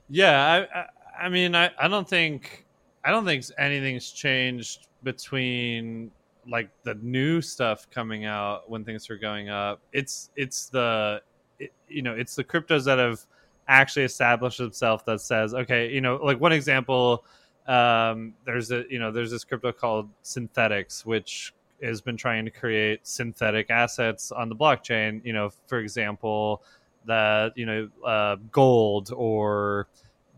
Yeah, 0.10 0.68
I, 0.74 0.80
I, 0.80 1.26
I 1.26 1.30
mean, 1.30 1.56
I, 1.56 1.72
I 1.80 1.88
don't 1.88 2.08
think, 2.08 2.66
I 3.04 3.12
don't 3.12 3.26
think 3.26 3.44
anything's 3.58 4.12
changed 4.12 4.88
between 5.04 6.12
like 6.48 6.70
the 6.84 6.96
new 6.96 7.42
stuff 7.42 7.90
coming 7.90 8.26
out 8.26 8.70
when 8.70 8.86
things 8.86 9.10
are 9.10 9.18
going 9.18 9.50
up. 9.50 9.82
It's, 9.92 10.30
it's 10.36 10.68
the, 10.70 11.22
it, 11.60 11.74
you 11.90 12.02
know, 12.02 12.14
it's 12.14 12.36
the 12.36 12.44
cryptos 12.44 12.86
that 12.86 13.00
have 13.00 13.20
actually 13.68 14.06
established 14.06 14.60
themselves 14.60 15.04
that 15.06 15.20
says, 15.20 15.54
okay, 15.54 15.92
you 15.92 16.00
know, 16.00 16.16
like 16.24 16.40
one 16.40 16.54
example, 16.54 17.26
um, 17.68 18.34
there's 18.46 18.72
a, 18.72 18.86
you 18.90 19.00
know, 19.00 19.12
there's 19.12 19.32
this 19.32 19.44
crypto 19.44 19.74
called 19.74 20.10
Synthetix, 20.24 21.06
which 21.06 21.54
has 21.82 22.02
been 22.02 22.18
trying 22.18 22.46
to 22.46 22.52
create 22.52 23.06
synthetic 23.08 23.70
assets 23.70 24.32
on 24.32 24.50
the 24.50 24.56
blockchain. 24.56 25.24
You 25.26 25.34
know, 25.34 25.50
for 25.68 25.80
example, 25.80 26.64
that 27.06 27.54
you 27.56 27.66
know, 27.66 27.90
uh, 28.06 28.38
gold 28.52 29.12
or 29.16 29.88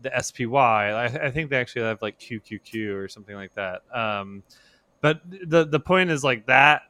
the 0.02 0.10
SPY. 0.20 0.54
I, 0.56 1.04
I, 1.04 1.30
think 1.30 1.50
they 1.50 1.56
actually 1.56 1.82
have 1.82 2.00
like 2.00 2.18
QQQ 2.18 2.94
or 2.94 3.08
something 3.08 3.34
like 3.34 3.54
that. 3.54 3.82
Um, 3.94 4.42
but 5.00 5.20
the 5.46 5.66
the 5.66 5.80
point 5.80 6.10
is 6.10 6.24
like 6.24 6.46
that 6.46 6.82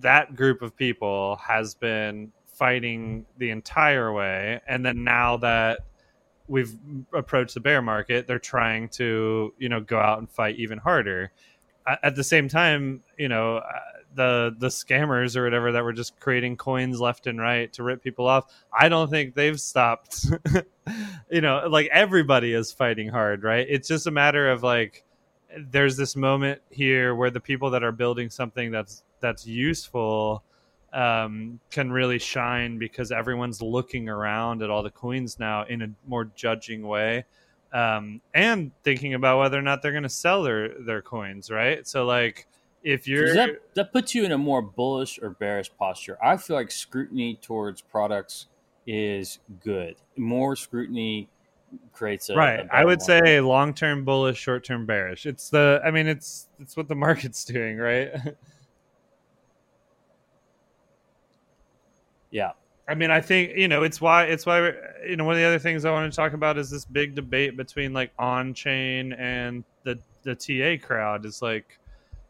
that 0.00 0.34
group 0.34 0.62
of 0.62 0.76
people 0.76 1.36
has 1.36 1.74
been 1.74 2.32
fighting 2.46 3.26
the 3.38 3.50
entire 3.50 4.12
way, 4.12 4.60
and 4.66 4.84
then 4.84 5.04
now 5.04 5.36
that 5.38 5.80
we've 6.48 6.74
approached 7.14 7.54
the 7.54 7.60
bear 7.60 7.82
market, 7.82 8.26
they're 8.26 8.38
trying 8.38 8.88
to 8.90 9.54
you 9.58 9.68
know 9.68 9.80
go 9.80 9.98
out 9.98 10.18
and 10.18 10.30
fight 10.30 10.56
even 10.56 10.78
harder 10.78 11.32
at 11.86 12.14
the 12.14 12.24
same 12.24 12.48
time, 12.48 13.02
you 13.18 13.28
know, 13.28 13.62
the 14.14 14.54
the 14.58 14.68
scammers 14.68 15.36
or 15.36 15.44
whatever 15.44 15.72
that 15.72 15.84
were 15.84 15.92
just 15.92 16.18
creating 16.20 16.56
coins 16.56 17.00
left 17.00 17.26
and 17.26 17.40
right 17.40 17.72
to 17.74 17.82
rip 17.82 18.02
people 18.02 18.26
off. 18.26 18.52
I 18.78 18.88
don't 18.88 19.10
think 19.10 19.34
they've 19.34 19.60
stopped. 19.60 20.26
you 21.30 21.40
know, 21.40 21.66
like 21.68 21.88
everybody 21.92 22.52
is 22.52 22.72
fighting 22.72 23.08
hard, 23.08 23.42
right? 23.42 23.66
It's 23.68 23.88
just 23.88 24.06
a 24.06 24.10
matter 24.10 24.50
of 24.50 24.62
like 24.62 25.04
there's 25.70 25.96
this 25.96 26.16
moment 26.16 26.60
here 26.70 27.14
where 27.14 27.30
the 27.30 27.40
people 27.40 27.70
that 27.70 27.82
are 27.82 27.92
building 27.92 28.30
something 28.30 28.70
that's 28.70 29.02
that's 29.20 29.46
useful 29.46 30.42
um, 30.92 31.58
can 31.70 31.90
really 31.90 32.18
shine 32.18 32.78
because 32.78 33.12
everyone's 33.12 33.62
looking 33.62 34.08
around 34.08 34.62
at 34.62 34.70
all 34.70 34.82
the 34.82 34.90
coins 34.90 35.38
now 35.38 35.64
in 35.64 35.82
a 35.82 35.88
more 36.06 36.24
judging 36.24 36.82
way 36.86 37.24
um, 37.72 38.20
and 38.34 38.70
thinking 38.84 39.14
about 39.14 39.38
whether 39.38 39.58
or 39.58 39.62
not 39.62 39.82
they're 39.82 39.92
going 39.92 40.02
to 40.02 40.08
sell 40.08 40.42
their 40.42 40.80
their 40.80 41.02
coins, 41.02 41.50
right? 41.50 41.86
So 41.86 42.04
like 42.04 42.46
if 42.82 43.06
you're 43.06 43.34
that 43.34 43.74
that 43.74 43.92
puts 43.92 44.14
you 44.14 44.24
in 44.24 44.32
a 44.32 44.38
more 44.38 44.62
bullish 44.62 45.18
or 45.22 45.30
bearish 45.30 45.70
posture. 45.78 46.18
I 46.22 46.36
feel 46.36 46.56
like 46.56 46.70
scrutiny 46.70 47.38
towards 47.40 47.80
products 47.80 48.48
is 48.86 49.38
good. 49.62 49.96
More 50.16 50.56
scrutiny 50.56 51.28
creates 51.92 52.28
a 52.28 52.34
right. 52.34 52.60
a 52.60 52.74
I 52.74 52.84
would 52.84 53.00
market. 53.00 53.24
say 53.24 53.40
long 53.40 53.72
term 53.74 54.04
bullish, 54.04 54.38
short 54.38 54.64
term 54.64 54.84
bearish. 54.86 55.26
It's 55.26 55.48
the 55.48 55.80
I 55.84 55.90
mean 55.90 56.06
it's 56.06 56.48
it's 56.60 56.76
what 56.76 56.88
the 56.88 56.94
market's 56.96 57.44
doing, 57.44 57.78
right? 57.78 58.10
yeah. 62.30 62.52
I 62.88 62.94
mean, 62.94 63.10
I 63.10 63.20
think 63.20 63.56
you 63.56 63.68
know 63.68 63.84
it's 63.84 64.00
why 64.00 64.24
it's 64.24 64.44
why 64.44 64.72
you 65.06 65.16
know 65.16 65.24
one 65.24 65.34
of 65.34 65.40
the 65.40 65.46
other 65.46 65.58
things 65.58 65.84
I 65.84 65.92
want 65.92 66.12
to 66.12 66.16
talk 66.16 66.32
about 66.32 66.58
is 66.58 66.70
this 66.70 66.84
big 66.84 67.14
debate 67.14 67.56
between 67.56 67.92
like 67.92 68.12
on 68.18 68.54
chain 68.54 69.12
and 69.12 69.64
the 69.84 69.98
the 70.24 70.34
TA 70.34 70.84
crowd. 70.84 71.24
Is 71.24 71.40
like 71.40 71.78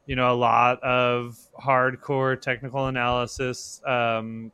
you 0.06 0.14
know 0.14 0.30
a 0.32 0.36
lot 0.36 0.82
of 0.82 1.38
hardcore 1.58 2.40
technical 2.40 2.86
analysis 2.86 3.80
um, 3.86 4.52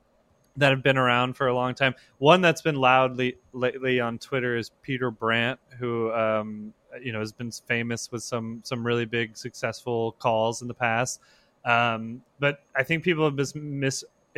that 0.57 0.71
have 0.71 0.85
been 0.85 0.97
around 0.97 1.35
for 1.35 1.49
a 1.49 1.55
long 1.55 1.75
time. 1.75 1.95
One 2.19 2.41
that's 2.41 2.63
been 2.63 2.77
loudly 2.77 3.37
lately 3.53 3.99
on 3.99 4.19
Twitter 4.19 4.57
is 4.57 4.71
Peter 4.83 5.11
Brandt, 5.11 5.59
who 5.79 6.13
um, 6.13 6.73
you 7.03 7.11
know 7.13 7.19
has 7.19 7.33
been 7.33 7.51
famous 7.51 8.13
with 8.13 8.23
some 8.23 8.61
some 8.63 8.87
really 8.87 9.05
big 9.05 9.37
successful 9.37 10.13
calls 10.13 10.63
in 10.63 10.69
the 10.69 10.75
past. 10.75 11.21
Um, 11.65 12.23
but 12.39 12.63
I 12.77 12.85
think 12.85 13.03
people 13.03 13.25
have 13.25 13.35
been 13.35 13.81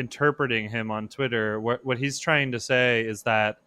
misinterpreting 0.00 0.68
him 0.70 0.90
on 0.90 1.08
Twitter. 1.08 1.60
What 1.60 1.84
what 1.84 1.98
he's 1.98 2.18
trying 2.18 2.52
to 2.52 2.60
say 2.60 3.02
is 3.02 3.22
that 3.22 3.58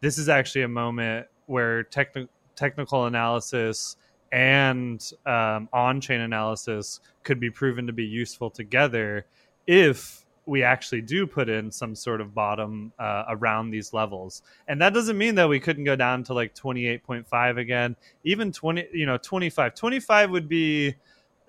this 0.00 0.18
is 0.18 0.28
actually 0.28 0.62
a 0.62 0.68
moment 0.68 1.26
where 1.46 1.84
techni- 1.84 2.28
technical 2.56 3.06
analysis 3.06 3.96
and 4.32 5.12
um, 5.26 5.68
on-chain 5.72 6.20
analysis 6.20 7.00
could 7.22 7.38
be 7.38 7.50
proven 7.50 7.86
to 7.86 7.92
be 7.92 8.04
useful 8.04 8.50
together 8.50 9.26
if 9.66 10.24
we 10.46 10.62
actually 10.62 11.00
do 11.00 11.26
put 11.26 11.48
in 11.48 11.70
some 11.70 11.94
sort 11.94 12.20
of 12.20 12.34
bottom 12.34 12.92
uh, 12.98 13.24
around 13.28 13.70
these 13.70 13.92
levels 13.92 14.42
and 14.68 14.80
that 14.82 14.92
doesn't 14.92 15.16
mean 15.16 15.36
that 15.36 15.48
we 15.48 15.60
couldn't 15.60 15.84
go 15.84 15.96
down 15.96 16.22
to 16.22 16.34
like 16.34 16.54
28.5 16.54 17.58
again 17.58 17.96
even 18.24 18.52
20 18.52 18.88
you 18.92 19.06
know 19.06 19.16
25 19.16 19.74
25 19.74 20.30
would 20.30 20.48
be 20.48 20.94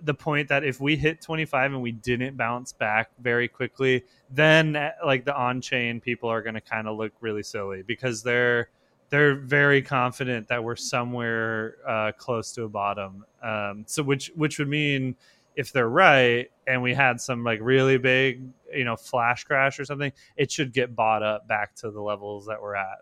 the 0.06 0.14
point 0.14 0.50
that 0.50 0.64
if 0.64 0.80
we 0.80 0.96
hit 0.96 1.22
25 1.22 1.74
and 1.74 1.82
we 1.82 1.92
didn't 1.92 2.38
bounce 2.38 2.72
back 2.74 3.10
very 3.20 3.48
quickly 3.48 4.04
then 4.30 4.76
uh, 4.76 4.92
like 5.06 5.26
the 5.26 5.36
on-chain 5.36 6.00
people 6.00 6.30
are 6.30 6.42
going 6.42 6.54
to 6.54 6.62
kind 6.62 6.88
of 6.88 6.98
look 6.98 7.12
really 7.22 7.44
silly 7.44 7.82
because 7.82 8.24
they're 8.24 8.70
they're 9.10 9.36
very 9.36 9.82
confident 9.82 10.48
that 10.48 10.64
we're 10.64 10.76
somewhere 10.76 11.76
uh, 11.88 12.12
close 12.18 12.52
to 12.54 12.64
a 12.64 12.70
bottom. 12.70 13.26
Um, 13.42 13.84
so 13.88 14.04
which 14.04 14.32
which 14.36 14.60
would 14.60 14.68
mean 14.68 15.16
if 15.56 15.72
they're 15.72 15.90
right 15.90 16.50
and 16.68 16.82
we 16.82 16.94
had 16.94 17.22
some 17.22 17.44
like 17.44 17.60
really 17.62 17.98
big 17.98 18.44
you 18.74 18.84
know 18.84 18.98
flash 18.98 19.46
crash 19.46 19.80
or 19.80 19.86
something 19.86 20.12
it 20.36 20.52
should 20.52 20.74
get 20.74 20.94
bought 20.94 21.24
up 21.24 21.48
back 21.48 21.74
to 21.76 21.92
the 21.92 22.02
levels 22.02 22.46
that 22.48 22.62
we're 22.62 22.76
at. 22.76 22.98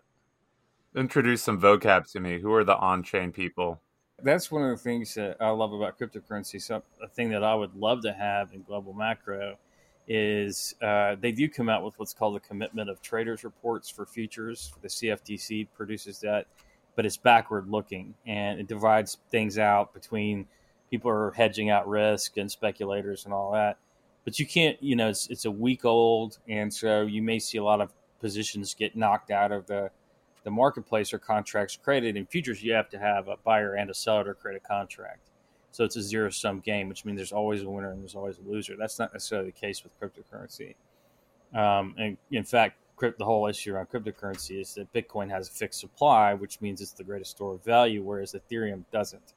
Introduce 0.94 1.42
some 1.42 1.60
vocab 1.60 2.10
to 2.12 2.20
me. 2.20 2.38
Who 2.38 2.52
are 2.52 2.62
the 2.64 2.76
on-chain 2.76 3.32
people 3.32 3.80
that's 4.24 4.50
one 4.50 4.62
of 4.62 4.70
the 4.70 4.82
things 4.82 5.14
that 5.14 5.36
i 5.40 5.50
love 5.50 5.72
about 5.72 5.98
cryptocurrency 5.98 6.60
so 6.60 6.82
a 7.02 7.08
thing 7.08 7.30
that 7.30 7.44
i 7.44 7.54
would 7.54 7.74
love 7.76 8.02
to 8.02 8.12
have 8.12 8.52
in 8.52 8.62
global 8.62 8.92
macro 8.92 9.56
is 10.06 10.74
uh, 10.82 11.16
they 11.18 11.32
do 11.32 11.48
come 11.48 11.70
out 11.70 11.82
with 11.82 11.98
what's 11.98 12.12
called 12.12 12.34
the 12.34 12.40
commitment 12.40 12.90
of 12.90 13.00
traders 13.00 13.44
reports 13.44 13.88
for 13.88 14.04
futures 14.04 14.72
the 14.82 14.88
cftc 14.88 15.66
produces 15.76 16.20
that 16.20 16.46
but 16.96 17.06
it's 17.06 17.16
backward 17.16 17.68
looking 17.68 18.14
and 18.26 18.60
it 18.60 18.66
divides 18.66 19.18
things 19.30 19.58
out 19.58 19.94
between 19.94 20.46
people 20.94 21.10
are 21.10 21.32
hedging 21.32 21.70
out 21.70 21.88
risk 21.88 22.36
and 22.36 22.48
speculators 22.48 23.24
and 23.24 23.34
all 23.34 23.52
that. 23.52 23.78
But 24.24 24.38
you 24.38 24.46
can't, 24.46 24.80
you 24.80 24.94
know, 24.94 25.08
it's, 25.08 25.26
it's 25.28 25.44
a 25.44 25.50
week 25.50 25.84
old, 25.84 26.38
and 26.48 26.72
so 26.72 27.02
you 27.02 27.20
may 27.20 27.40
see 27.40 27.58
a 27.58 27.64
lot 27.64 27.80
of 27.80 27.92
positions 28.20 28.74
get 28.74 28.96
knocked 28.96 29.32
out 29.32 29.50
of 29.50 29.66
the 29.66 29.90
the 30.44 30.50
marketplace 30.50 31.12
or 31.12 31.18
contracts 31.18 31.76
created. 31.76 32.16
In 32.16 32.26
futures, 32.26 32.62
you 32.62 32.72
have 32.74 32.88
to 32.90 32.98
have 32.98 33.28
a 33.28 33.36
buyer 33.42 33.74
and 33.74 33.90
a 33.90 33.94
seller 33.94 34.24
to 34.24 34.34
create 34.34 34.56
a 34.56 34.60
contract. 34.60 35.30
So 35.72 35.82
it's 35.84 35.96
a 35.96 36.02
zero 36.02 36.30
sum 36.30 36.60
game, 36.60 36.88
which 36.88 37.04
means 37.04 37.16
there's 37.18 37.32
always 37.32 37.62
a 37.62 37.68
winner 37.68 37.90
and 37.90 38.00
there's 38.00 38.14
always 38.14 38.38
a 38.38 38.48
loser. 38.48 38.76
That's 38.78 38.98
not 38.98 39.12
necessarily 39.12 39.50
the 39.50 39.60
case 39.60 39.82
with 39.82 39.92
cryptocurrency. 40.00 40.76
Um, 41.52 41.94
and 41.98 42.16
in 42.30 42.44
fact, 42.44 42.76
the 43.00 43.24
whole 43.24 43.48
issue 43.48 43.74
around 43.74 43.88
cryptocurrency 43.90 44.60
is 44.60 44.74
that 44.74 44.92
Bitcoin 44.92 45.30
has 45.30 45.48
a 45.48 45.52
fixed 45.52 45.80
supply, 45.80 46.32
which 46.34 46.60
means 46.60 46.80
it's 46.80 46.92
the 46.92 47.02
greatest 47.02 47.32
store 47.32 47.54
of 47.54 47.64
value, 47.64 48.02
whereas 48.02 48.34
Ethereum 48.34 48.84
doesn't. 48.92 49.34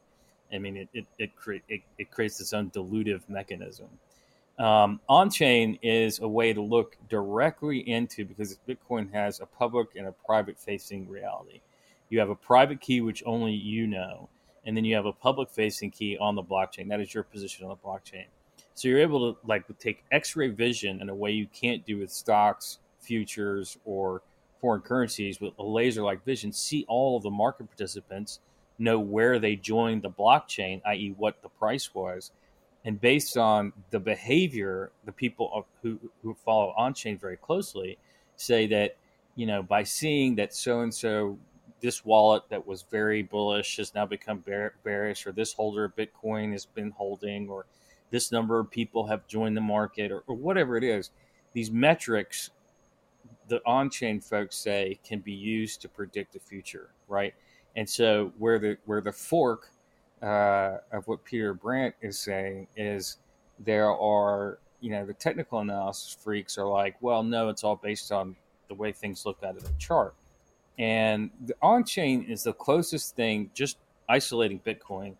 I 0.54 0.60
mean, 0.60 0.78
it 0.78 0.90
it 0.94 1.06
it, 1.18 1.36
cre- 1.36 1.66
it, 1.68 1.82
it 1.98 2.12
creates 2.12 2.40
its 2.40 2.54
own 2.54 2.70
dilutive 2.70 3.28
mechanism. 3.28 3.88
Um, 4.60 5.00
on 5.08 5.30
chain 5.30 5.78
is 5.84 6.20
a 6.20 6.28
way 6.28 6.52
to 6.52 6.62
look 6.62 6.98
directly 7.10 7.80
into 7.88 8.26
because 8.26 8.58
Bitcoin 8.68 9.12
has 9.14 9.40
a 9.40 9.46
public 9.46 9.90
and 9.96 10.08
a 10.08 10.12
private 10.12 10.58
facing 10.58 11.08
reality. 11.08 11.62
You 12.10 12.20
have 12.20 12.30
a 12.30 12.36
private 12.36 12.82
key 12.82 13.02
which 13.02 13.22
only 13.26 13.54
you 13.54 13.86
know, 13.86 14.30
and 14.66 14.76
then 14.76 14.84
you 14.84 14.96
have 14.96 15.06
a 15.06 15.14
public 15.14 15.50
facing 15.50 15.92
key 15.92 16.18
on 16.18 16.36
the 16.36 16.44
blockchain. 16.44 16.90
That 16.90 17.02
is 17.02 17.14
your 17.14 17.24
position 17.24 17.66
on 17.66 17.70
the 17.70 17.88
blockchain. 17.88 18.26
So 18.74 18.88
you're 18.88 19.00
able 19.00 19.34
to 19.34 19.40
like 19.48 19.66
take 19.80 20.04
X-ray 20.12 20.50
vision 20.50 21.02
in 21.02 21.10
a 21.10 21.16
way 21.16 21.32
you 21.32 21.48
can't 21.48 21.86
do 21.86 22.00
with 22.00 22.12
stocks, 22.12 22.80
futures, 23.00 23.78
or 23.86 24.22
foreign 24.60 24.82
currencies 24.82 25.40
with 25.40 25.54
a 25.60 25.64
laser-like 25.64 26.26
vision. 26.26 26.52
See 26.52 26.86
all 26.88 27.18
of 27.18 27.24
the 27.24 27.30
market 27.30 27.68
participants 27.68 28.40
know 28.80 29.00
where 29.00 29.40
they 29.40 29.56
joined 29.56 30.02
the 30.02 30.10
blockchain, 30.10 30.82
i.e., 30.86 31.14
what 31.18 31.42
the 31.42 31.50
price 31.50 31.94
was. 31.94 32.32
And 32.88 33.02
based 33.02 33.36
on 33.36 33.74
the 33.92 34.00
behavior, 34.00 34.92
the 35.04 35.12
people 35.12 35.68
who, 35.82 36.00
who 36.24 36.34
follow 36.34 36.74
on 36.78 36.94
chain 36.94 37.18
very 37.18 37.36
closely 37.36 37.98
say 38.38 38.66
that, 38.68 38.96
you 39.36 39.46
know, 39.46 39.62
by 39.62 39.84
seeing 39.84 40.36
that 40.36 40.56
so 40.56 40.80
and 40.80 40.94
so, 40.94 41.38
this 41.82 42.06
wallet 42.06 42.44
that 42.50 42.66
was 42.66 42.84
very 42.84 43.22
bullish 43.22 43.76
has 43.76 43.94
now 43.94 44.06
become 44.06 44.40
bear, 44.40 44.76
bearish, 44.86 45.28
or 45.28 45.34
this 45.34 45.52
holder 45.52 45.84
of 45.84 45.96
Bitcoin 45.98 46.54
has 46.54 46.66
been 46.66 46.90
holding, 46.92 47.50
or 47.50 47.66
this 48.10 48.32
number 48.32 48.58
of 48.58 48.72
people 48.72 49.06
have 49.06 49.28
joined 49.28 49.58
the 49.58 49.62
market, 49.62 50.10
or, 50.10 50.24
or 50.26 50.36
whatever 50.36 50.78
it 50.78 50.84
is, 50.86 51.12
these 51.52 51.70
metrics, 51.70 52.52
the 53.50 53.62
on 53.66 53.90
chain 53.90 54.22
folks 54.22 54.56
say, 54.56 54.98
can 55.04 55.20
be 55.20 55.34
used 55.34 55.82
to 55.82 55.90
predict 55.90 56.32
the 56.32 56.40
future, 56.40 56.92
right? 57.10 57.34
And 57.76 57.88
so 57.88 58.32
where 58.38 58.58
the 58.60 58.78
where 58.86 59.02
the 59.02 59.12
fork 59.12 59.72
uh, 60.22 60.78
of 60.92 61.08
what 61.08 61.24
Peter 61.24 61.54
Brandt 61.54 61.96
is 62.02 62.20
saying 62.20 62.68
is 62.76 63.18
there 63.60 63.92
are 63.92 64.60
you 64.82 64.92
know 64.92 65.06
the 65.06 65.14
technical 65.14 65.60
analysis 65.60 66.16
freaks 66.24 66.58
are 66.58 66.68
like, 66.68 66.96
well, 67.02 67.24
no, 67.24 67.50
it's 67.50 67.64
all 67.64 67.76
based 67.76 68.12
on 68.12 68.36
the 68.68 68.76
way 68.76 68.92
things 68.92 69.26
look 69.26 69.44
out 69.44 69.58
of 69.58 69.64
the 69.64 69.74
chart. 69.78 70.14
And 70.78 71.32
the 71.46 71.56
on 71.62 71.84
chain 71.84 72.24
is 72.24 72.44
the 72.44 72.54
closest 72.54 73.16
thing, 73.16 73.50
just 73.54 73.78
isolating 74.08 74.60
Bitcoin. 74.60 75.16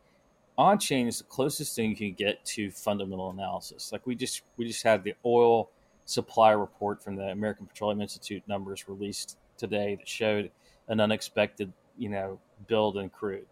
On 0.58 0.78
chain 0.80 1.08
is 1.08 1.20
the 1.20 1.24
closest 1.26 1.76
thing 1.76 1.92
you 1.92 1.96
can 1.96 2.14
get 2.14 2.44
to 2.46 2.72
fundamental 2.72 3.30
analysis. 3.30 3.92
Like 3.92 4.06
we 4.06 4.16
just 4.16 4.44
we 4.58 4.68
just 4.68 4.84
had 4.84 5.04
the 5.04 5.14
oil 5.26 5.70
supply 6.06 6.52
report 6.52 7.04
from 7.04 7.16
the 7.16 7.26
American 7.26 7.66
Petroleum 7.66 8.02
Institute 8.02 8.44
numbers 8.48 8.88
released 8.88 9.38
today 9.58 9.96
that 9.96 10.08
showed 10.08 10.52
an 10.88 11.00
unexpected 11.00 11.72
you 11.98 12.10
know 12.10 12.40
build 12.68 12.98
and 12.98 13.12
crude. 13.12 13.46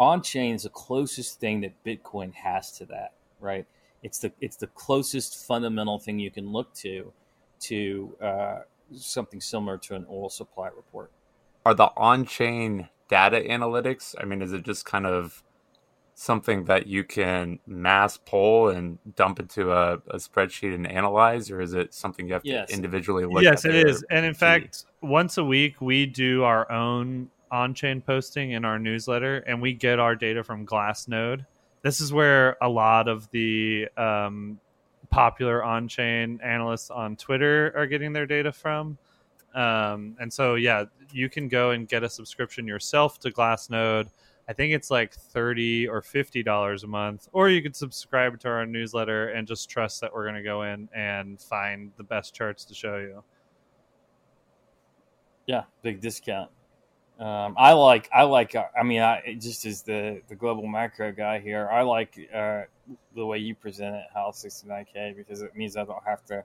On 0.00 0.22
chain 0.22 0.54
is 0.54 0.64
the 0.64 0.70
closest 0.70 1.40
thing 1.40 1.60
that 1.60 1.72
Bitcoin 1.84 2.34
has 2.34 2.72
to 2.78 2.86
that, 2.86 3.12
right? 3.40 3.66
It's 4.02 4.18
the 4.18 4.32
it's 4.40 4.56
the 4.56 4.66
closest 4.68 5.46
fundamental 5.46 5.98
thing 5.98 6.18
you 6.18 6.30
can 6.30 6.52
look 6.52 6.74
to 6.74 7.12
to 7.60 8.16
uh, 8.20 8.58
something 8.92 9.40
similar 9.40 9.78
to 9.78 9.94
an 9.94 10.06
oil 10.10 10.28
supply 10.28 10.68
report. 10.68 11.10
Are 11.64 11.74
the 11.74 11.90
on 11.96 12.26
chain 12.26 12.88
data 13.08 13.36
analytics? 13.36 14.14
I 14.20 14.24
mean, 14.24 14.42
is 14.42 14.52
it 14.52 14.64
just 14.64 14.84
kind 14.84 15.06
of 15.06 15.42
something 16.14 16.64
that 16.64 16.86
you 16.86 17.04
can 17.04 17.58
mass 17.66 18.16
pull 18.16 18.68
and 18.68 18.98
dump 19.16 19.40
into 19.40 19.72
a, 19.72 19.94
a, 20.08 20.16
spreadsheet 20.16 20.74
and 20.74 20.86
analyze, 20.86 21.50
or 21.50 21.60
is 21.60 21.74
it 21.74 21.92
something 21.92 22.28
you 22.28 22.34
have 22.34 22.44
yes. 22.44 22.68
to 22.68 22.74
individually 22.74 23.24
look 23.24 23.42
yes, 23.42 23.64
at? 23.64 23.72
Yes, 23.72 23.82
it 23.82 23.88
is. 23.88 24.04
And 24.10 24.24
in 24.24 24.34
fact, 24.34 24.84
once 25.02 25.38
a 25.38 25.44
week, 25.44 25.80
we 25.80 26.06
do 26.06 26.44
our 26.44 26.70
own 26.70 27.30
on 27.54 27.74
chain 27.74 28.00
posting 28.00 28.52
in 28.52 28.64
our 28.64 28.78
newsletter, 28.78 29.38
and 29.46 29.62
we 29.62 29.72
get 29.72 29.98
our 29.98 30.16
data 30.16 30.42
from 30.42 30.66
Glassnode. 30.66 31.46
This 31.82 32.00
is 32.00 32.12
where 32.12 32.56
a 32.60 32.68
lot 32.68 33.08
of 33.08 33.30
the 33.30 33.88
um, 33.96 34.58
popular 35.10 35.62
on 35.62 35.86
chain 35.86 36.40
analysts 36.42 36.90
on 36.90 37.16
Twitter 37.16 37.72
are 37.76 37.86
getting 37.86 38.12
their 38.12 38.26
data 38.26 38.52
from. 38.52 38.98
Um, 39.54 40.16
and 40.18 40.32
so, 40.32 40.56
yeah, 40.56 40.84
you 41.12 41.28
can 41.28 41.48
go 41.48 41.70
and 41.70 41.88
get 41.88 42.02
a 42.02 42.10
subscription 42.10 42.66
yourself 42.66 43.20
to 43.20 43.30
Glassnode 43.30 44.08
I 44.46 44.52
think 44.52 44.74
it's 44.74 44.90
like 44.90 45.14
thirty 45.14 45.88
or 45.88 46.02
fifty 46.02 46.42
dollars 46.42 46.84
a 46.84 46.86
month, 46.86 47.28
or 47.32 47.48
you 47.48 47.62
could 47.62 47.74
subscribe 47.74 48.38
to 48.40 48.48
our 48.48 48.66
newsletter 48.66 49.28
and 49.28 49.48
just 49.48 49.70
trust 49.70 50.00
that 50.02 50.12
we're 50.12 50.24
going 50.24 50.34
to 50.34 50.42
go 50.42 50.62
in 50.62 50.88
and 50.94 51.40
find 51.40 51.92
the 51.96 52.02
best 52.02 52.34
charts 52.34 52.64
to 52.66 52.74
show 52.74 52.98
you. 52.98 53.22
Yeah, 55.46 55.64
big 55.82 56.00
discount. 56.00 56.50
Um, 57.18 57.54
I 57.56 57.72
like, 57.72 58.08
I 58.12 58.24
like. 58.24 58.54
Uh, 58.54 58.64
I 58.78 58.82
mean, 58.82 59.00
I 59.00 59.36
just 59.38 59.64
as 59.66 59.82
the 59.82 60.20
the 60.28 60.34
global 60.34 60.66
macro 60.66 61.12
guy 61.12 61.38
here, 61.38 61.68
I 61.70 61.82
like 61.82 62.18
uh, 62.34 62.62
the 63.14 63.24
way 63.24 63.38
you 63.38 63.54
present 63.54 63.94
it, 63.94 64.04
HAL 64.12 64.32
sixty 64.32 64.66
nine 64.66 64.86
K, 64.92 65.14
because 65.16 65.40
it 65.40 65.54
means 65.54 65.76
I 65.76 65.84
don't 65.84 66.02
have 66.04 66.24
to, 66.26 66.42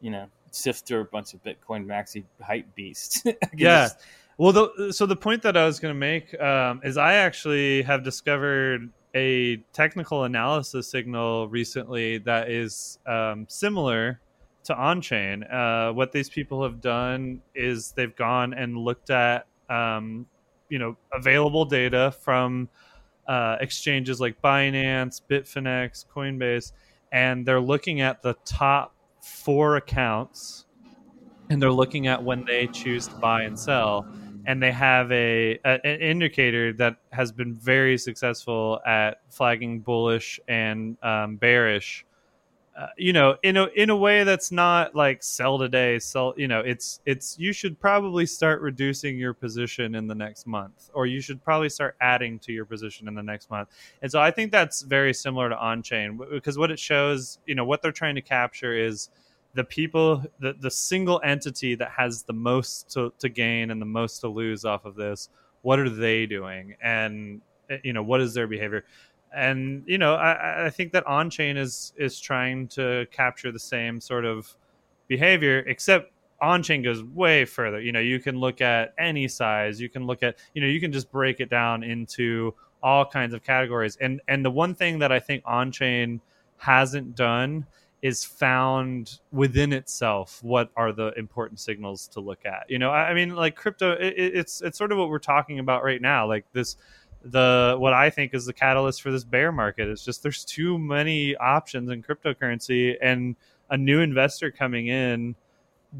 you 0.00 0.10
know, 0.10 0.26
sift 0.52 0.86
through 0.86 1.00
a 1.00 1.04
bunch 1.04 1.34
of 1.34 1.42
Bitcoin 1.42 1.84
maxi 1.84 2.24
hype 2.40 2.72
beasts. 2.76 3.24
yeah. 3.56 3.88
Just, 3.88 4.00
well, 4.38 4.52
the, 4.52 4.92
so 4.92 5.06
the 5.06 5.16
point 5.16 5.42
that 5.42 5.56
I 5.56 5.66
was 5.66 5.80
going 5.80 5.94
to 5.94 5.98
make 5.98 6.40
um, 6.40 6.80
is 6.84 6.96
I 6.96 7.14
actually 7.14 7.82
have 7.82 8.02
discovered 8.04 8.90
a 9.14 9.58
technical 9.72 10.24
analysis 10.24 10.88
signal 10.88 11.48
recently 11.48 12.18
that 12.18 12.50
is 12.50 12.98
um, 13.06 13.46
similar 13.48 14.20
to 14.64 14.74
on-chain. 14.76 15.44
Uh, 15.44 15.92
what 15.92 16.10
these 16.10 16.28
people 16.28 16.62
have 16.62 16.80
done 16.80 17.40
is 17.54 17.92
they've 17.92 18.16
gone 18.16 18.54
and 18.54 18.76
looked 18.76 19.10
at 19.10 19.46
um, 19.68 20.26
you 20.68 20.78
know 20.78 20.96
available 21.12 21.64
data 21.64 22.14
from 22.20 22.68
uh, 23.26 23.56
exchanges 23.60 24.20
like 24.20 24.40
Binance, 24.42 25.20
Bitfinex, 25.28 26.04
Coinbase, 26.06 26.72
and 27.12 27.46
they're 27.46 27.60
looking 27.60 28.00
at 28.00 28.22
the 28.22 28.34
top 28.44 28.94
four 29.22 29.76
accounts 29.76 30.66
and 31.48 31.60
they're 31.60 31.72
looking 31.72 32.06
at 32.06 32.22
when 32.22 32.44
they 32.44 32.66
choose 32.66 33.08
to 33.08 33.14
buy 33.16 33.42
and 33.42 33.58
sell 33.58 34.06
and 34.46 34.62
they 34.62 34.72
have 34.72 35.10
a, 35.10 35.58
a, 35.64 35.86
an 35.86 36.00
indicator 36.00 36.72
that 36.74 36.96
has 37.10 37.32
been 37.32 37.54
very 37.54 37.96
successful 37.96 38.80
at 38.86 39.20
flagging 39.30 39.80
bullish 39.80 40.38
and 40.48 40.96
um, 41.02 41.36
bearish 41.36 42.04
uh, 42.76 42.86
you 42.96 43.12
know 43.12 43.36
in 43.42 43.56
a 43.56 43.66
in 43.76 43.90
a 43.90 43.96
way 43.96 44.24
that's 44.24 44.50
not 44.50 44.94
like 44.94 45.22
sell 45.22 45.58
today 45.58 45.98
sell 45.98 46.34
you 46.36 46.48
know 46.48 46.60
it's 46.60 47.00
it's 47.06 47.38
you 47.38 47.52
should 47.52 47.78
probably 47.78 48.26
start 48.26 48.60
reducing 48.60 49.16
your 49.16 49.32
position 49.32 49.94
in 49.94 50.06
the 50.06 50.14
next 50.14 50.46
month 50.46 50.90
or 50.92 51.06
you 51.06 51.20
should 51.20 51.42
probably 51.44 51.68
start 51.68 51.96
adding 52.00 52.38
to 52.38 52.52
your 52.52 52.64
position 52.64 53.06
in 53.06 53.14
the 53.14 53.22
next 53.22 53.50
month. 53.50 53.68
And 54.02 54.10
so 54.10 54.20
i 54.20 54.30
think 54.30 54.50
that's 54.50 54.82
very 54.82 55.14
similar 55.14 55.48
to 55.48 55.58
on 55.58 55.82
chain 55.82 56.20
because 56.30 56.58
what 56.58 56.70
it 56.70 56.78
shows 56.78 57.38
you 57.46 57.54
know 57.54 57.64
what 57.64 57.80
they're 57.82 57.92
trying 57.92 58.16
to 58.16 58.22
capture 58.22 58.76
is 58.76 59.08
the 59.54 59.64
people 59.64 60.22
the, 60.40 60.54
the 60.60 60.70
single 60.70 61.20
entity 61.24 61.74
that 61.76 61.90
has 61.90 62.24
the 62.24 62.32
most 62.32 62.90
to, 62.90 63.12
to 63.18 63.28
gain 63.28 63.70
and 63.70 63.80
the 63.80 63.86
most 63.86 64.20
to 64.20 64.28
lose 64.28 64.64
off 64.64 64.84
of 64.84 64.96
this. 64.96 65.28
What 65.62 65.78
are 65.78 65.88
they 65.88 66.26
doing? 66.26 66.74
And 66.82 67.40
eh, 67.70 67.78
you 67.82 67.92
know 67.92 68.02
what 68.02 68.20
is 68.20 68.34
their 68.34 68.46
behavior 68.46 68.84
and 69.34 69.82
you 69.86 69.98
know 69.98 70.14
I, 70.14 70.66
I 70.66 70.70
think 70.70 70.92
that 70.92 71.06
on 71.06 71.30
chain 71.30 71.56
is 71.56 71.92
is 71.96 72.20
trying 72.20 72.68
to 72.68 73.06
capture 73.10 73.52
the 73.52 73.58
same 73.58 74.00
sort 74.00 74.24
of 74.24 74.54
behavior 75.08 75.60
except 75.66 76.12
on 76.40 76.62
chain 76.62 76.82
goes 76.82 77.02
way 77.02 77.44
further. 77.44 77.80
You 77.80 77.92
know 77.92 78.00
you 78.00 78.20
can 78.20 78.38
look 78.38 78.60
at 78.60 78.94
any 78.98 79.28
size. 79.28 79.80
You 79.80 79.88
can 79.88 80.06
look 80.06 80.22
at 80.22 80.38
you 80.54 80.60
know 80.60 80.68
you 80.68 80.80
can 80.80 80.92
just 80.92 81.10
break 81.10 81.40
it 81.40 81.48
down 81.50 81.82
into 81.82 82.54
all 82.82 83.06
kinds 83.06 83.32
of 83.34 83.42
categories. 83.42 83.96
And 84.00 84.20
and 84.28 84.44
the 84.44 84.50
one 84.50 84.74
thing 84.74 84.98
that 85.00 85.10
i 85.10 85.18
think 85.18 85.42
on 85.46 85.72
chain 85.72 86.20
hasn't 86.58 87.16
done 87.16 87.66
is 88.02 88.22
found 88.22 89.20
within 89.32 89.72
itself 89.72 90.38
what 90.42 90.70
are 90.76 90.92
the 90.92 91.10
important 91.18 91.58
signals 91.58 92.06
to 92.08 92.20
look 92.20 92.44
at. 92.44 92.64
You 92.68 92.78
know 92.78 92.90
i, 92.90 93.10
I 93.10 93.14
mean 93.14 93.34
like 93.34 93.56
crypto 93.56 93.92
it, 93.92 94.14
it's 94.16 94.60
it's 94.60 94.76
sort 94.76 94.92
of 94.92 94.98
what 94.98 95.08
we're 95.08 95.18
talking 95.18 95.58
about 95.58 95.82
right 95.82 96.00
now. 96.00 96.28
Like 96.28 96.44
this 96.52 96.76
the 97.24 97.76
what 97.78 97.92
I 97.92 98.10
think 98.10 98.34
is 98.34 98.46
the 98.46 98.52
catalyst 98.52 99.02
for 99.02 99.10
this 99.10 99.24
bear 99.24 99.50
market. 99.50 99.88
It's 99.88 100.04
just 100.04 100.22
there's 100.22 100.44
too 100.44 100.78
many 100.78 101.34
options 101.36 101.90
in 101.90 102.02
cryptocurrency, 102.02 102.96
and 103.00 103.36
a 103.70 103.76
new 103.76 104.00
investor 104.00 104.50
coming 104.50 104.88
in 104.88 105.34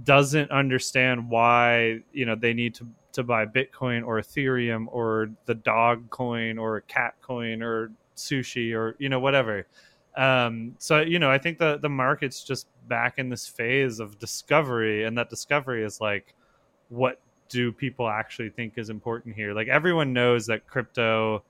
doesn't 0.02 0.50
understand 0.50 1.30
why 1.30 2.00
you 2.12 2.26
know 2.26 2.34
they 2.34 2.52
need 2.52 2.74
to 2.74 2.86
to 3.12 3.22
buy 3.22 3.46
Bitcoin 3.46 4.06
or 4.06 4.20
Ethereum 4.20 4.86
or 4.88 5.30
the 5.46 5.54
dog 5.54 6.10
coin 6.10 6.58
or 6.58 6.80
cat 6.82 7.14
coin 7.22 7.62
or 7.62 7.90
sushi 8.16 8.74
or 8.74 8.96
you 8.98 9.08
know 9.08 9.20
whatever. 9.20 9.66
Um, 10.16 10.76
so 10.78 11.00
you 11.00 11.18
know 11.18 11.30
I 11.30 11.38
think 11.38 11.58
the 11.58 11.78
the 11.78 11.88
market's 11.88 12.44
just 12.44 12.66
back 12.86 13.18
in 13.18 13.30
this 13.30 13.46
phase 13.46 13.98
of 13.98 14.18
discovery, 14.18 15.04
and 15.04 15.16
that 15.16 15.30
discovery 15.30 15.84
is 15.84 16.00
like 16.00 16.34
what 16.90 17.18
do 17.48 17.72
people 17.72 18.08
actually 18.08 18.50
think 18.50 18.74
is 18.76 18.90
important 18.90 19.34
here? 19.34 19.54
Like 19.54 19.68
everyone 19.68 20.12
knows 20.12 20.46
that 20.46 20.66
crypto 20.66 21.42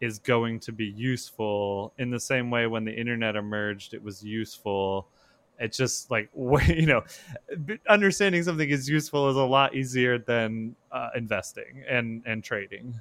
is 0.00 0.18
going 0.18 0.60
to 0.60 0.72
be 0.72 0.86
useful 0.86 1.92
in 1.98 2.10
the 2.10 2.20
same 2.20 2.50
way 2.50 2.66
when 2.66 2.84
the 2.84 2.92
internet 2.92 3.36
emerged, 3.36 3.94
it 3.94 4.02
was 4.02 4.22
useful. 4.22 5.08
It's 5.58 5.76
just 5.76 6.10
like 6.10 6.30
you 6.68 6.86
know, 6.86 7.02
understanding 7.88 8.42
something 8.42 8.68
is 8.68 8.88
useful 8.88 9.28
is 9.30 9.36
a 9.36 9.42
lot 9.42 9.74
easier 9.74 10.18
than 10.18 10.76
uh, 10.92 11.10
investing 11.16 11.84
and 11.88 12.22
and 12.26 12.44
trading. 12.44 13.00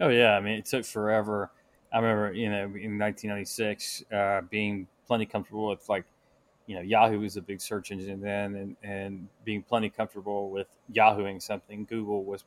Oh 0.00 0.08
yeah, 0.08 0.36
I 0.36 0.40
mean 0.40 0.58
it 0.58 0.66
took 0.66 0.84
forever. 0.84 1.50
I 1.92 1.98
remember 1.98 2.34
you 2.34 2.50
know 2.50 2.64
in 2.64 2.98
1996 2.98 4.04
uh, 4.12 4.42
being 4.50 4.86
plenty 5.06 5.24
comfortable 5.24 5.68
with 5.68 5.88
like 5.88 6.04
you 6.68 6.76
know 6.76 6.82
Yahoo 6.82 7.18
was 7.18 7.36
a 7.36 7.42
big 7.42 7.60
search 7.60 7.90
engine 7.90 8.20
then, 8.20 8.54
and 8.54 8.76
and 8.82 9.28
being 9.44 9.62
plenty 9.62 9.88
comfortable 9.88 10.50
with 10.50 10.68
Yahooing 10.94 11.42
something. 11.42 11.86
Google 11.86 12.24
was 12.24 12.44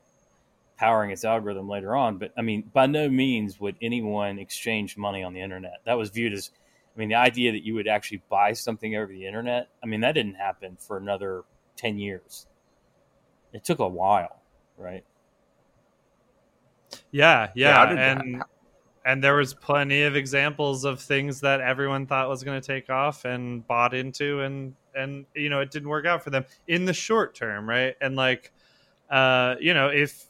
powering 0.77 1.09
its 1.09 1.25
algorithm 1.25 1.67
later 1.67 1.95
on, 1.95 2.17
but 2.17 2.31
I 2.37 2.43
mean, 2.43 2.69
by 2.71 2.85
no 2.85 3.09
means 3.09 3.59
would 3.59 3.75
anyone 3.81 4.37
exchange 4.37 4.95
money 4.95 5.23
on 5.23 5.33
the 5.33 5.41
internet. 5.41 5.79
That 5.85 5.97
was 5.97 6.11
viewed 6.11 6.33
as, 6.33 6.51
I 6.95 6.99
mean, 6.99 7.09
the 7.09 7.15
idea 7.15 7.51
that 7.51 7.63
you 7.63 7.73
would 7.73 7.87
actually 7.87 8.21
buy 8.29 8.53
something 8.53 8.95
over 8.95 9.11
the 9.11 9.25
internet. 9.25 9.69
I 9.83 9.87
mean, 9.87 10.01
that 10.01 10.13
didn't 10.13 10.35
happen 10.35 10.77
for 10.79 10.97
another 10.97 11.43
ten 11.75 11.97
years. 11.97 12.45
It 13.53 13.63
took 13.63 13.79
a 13.79 13.87
while, 13.87 14.39
right? 14.77 15.03
Yeah, 17.11 17.49
yeah, 17.55 17.91
yeah 17.93 18.11
and 18.11 18.43
and 19.05 19.23
there 19.23 19.35
was 19.35 19.53
plenty 19.53 20.03
of 20.03 20.15
examples 20.15 20.85
of 20.85 20.99
things 20.99 21.41
that 21.41 21.61
everyone 21.61 22.05
thought 22.05 22.29
was 22.29 22.43
going 22.43 22.59
to 22.59 22.65
take 22.65 22.89
off 22.89 23.25
and 23.25 23.65
bought 23.67 23.93
into 23.93 24.41
and 24.41 24.75
and 24.95 25.25
you 25.35 25.49
know 25.49 25.59
it 25.61 25.71
didn't 25.71 25.89
work 25.89 26.05
out 26.05 26.23
for 26.23 26.29
them 26.29 26.45
in 26.67 26.85
the 26.85 26.93
short 26.93 27.35
term 27.35 27.67
right? 27.67 27.95
And 28.01 28.15
like 28.15 28.51
uh 29.09 29.55
you 29.59 29.73
know 29.73 29.87
if 29.87 30.25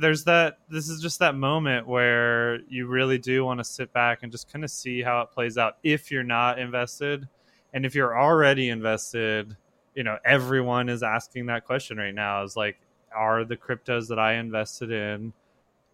there's 0.00 0.24
that 0.24 0.58
this 0.68 0.88
is 0.88 1.00
just 1.02 1.18
that 1.18 1.34
moment 1.34 1.86
where 1.86 2.60
you 2.68 2.86
really 2.86 3.18
do 3.18 3.44
want 3.44 3.60
to 3.60 3.64
sit 3.64 3.92
back 3.92 4.22
and 4.22 4.32
just 4.32 4.50
kind 4.50 4.64
of 4.64 4.70
see 4.70 5.02
how 5.02 5.20
it 5.20 5.30
plays 5.30 5.58
out 5.58 5.76
if 5.82 6.10
you're 6.10 6.22
not 6.22 6.58
invested. 6.58 7.28
And 7.72 7.84
if 7.84 7.94
you're 7.94 8.18
already 8.18 8.68
invested 8.68 9.56
you 9.94 10.02
know 10.02 10.18
everyone 10.24 10.88
is 10.88 11.04
asking 11.04 11.46
that 11.46 11.64
question 11.64 11.98
right 11.98 12.14
now 12.14 12.42
is 12.42 12.56
like 12.56 12.78
are 13.14 13.44
the 13.44 13.56
cryptos 13.56 14.08
that 14.08 14.18
i 14.18 14.34
invested 14.34 14.90
in 14.90 15.32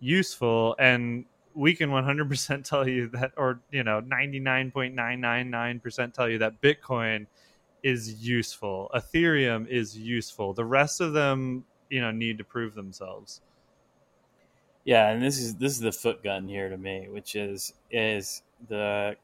useful? 0.00 0.74
And 0.78 1.26
we 1.54 1.74
can 1.74 1.90
100% 1.90 2.64
tell 2.64 2.88
you 2.88 3.08
that, 3.08 3.32
or, 3.36 3.60
you 3.70 3.84
know, 3.84 4.00
99.999% 4.02 6.14
tell 6.14 6.28
you 6.28 6.38
that 6.38 6.60
Bitcoin 6.60 7.26
is 7.82 8.24
useful. 8.24 8.90
Ethereum 8.94 9.66
is 9.66 9.96
useful. 9.96 10.54
The 10.54 10.64
rest 10.64 11.00
of 11.00 11.12
them, 11.12 11.64
you 11.88 12.00
know, 12.00 12.10
need 12.10 12.38
to 12.38 12.44
prove 12.44 12.74
themselves. 12.74 13.40
Yeah, 14.84 15.10
and 15.10 15.22
this 15.22 15.38
is 15.38 15.56
this 15.56 15.72
is 15.72 15.80
the 15.80 15.92
foot 15.92 16.24
gun 16.24 16.48
here 16.48 16.70
to 16.70 16.76
me, 16.76 17.08
which 17.10 17.36
is 17.36 17.74
is 17.90 18.42
the 18.68 19.16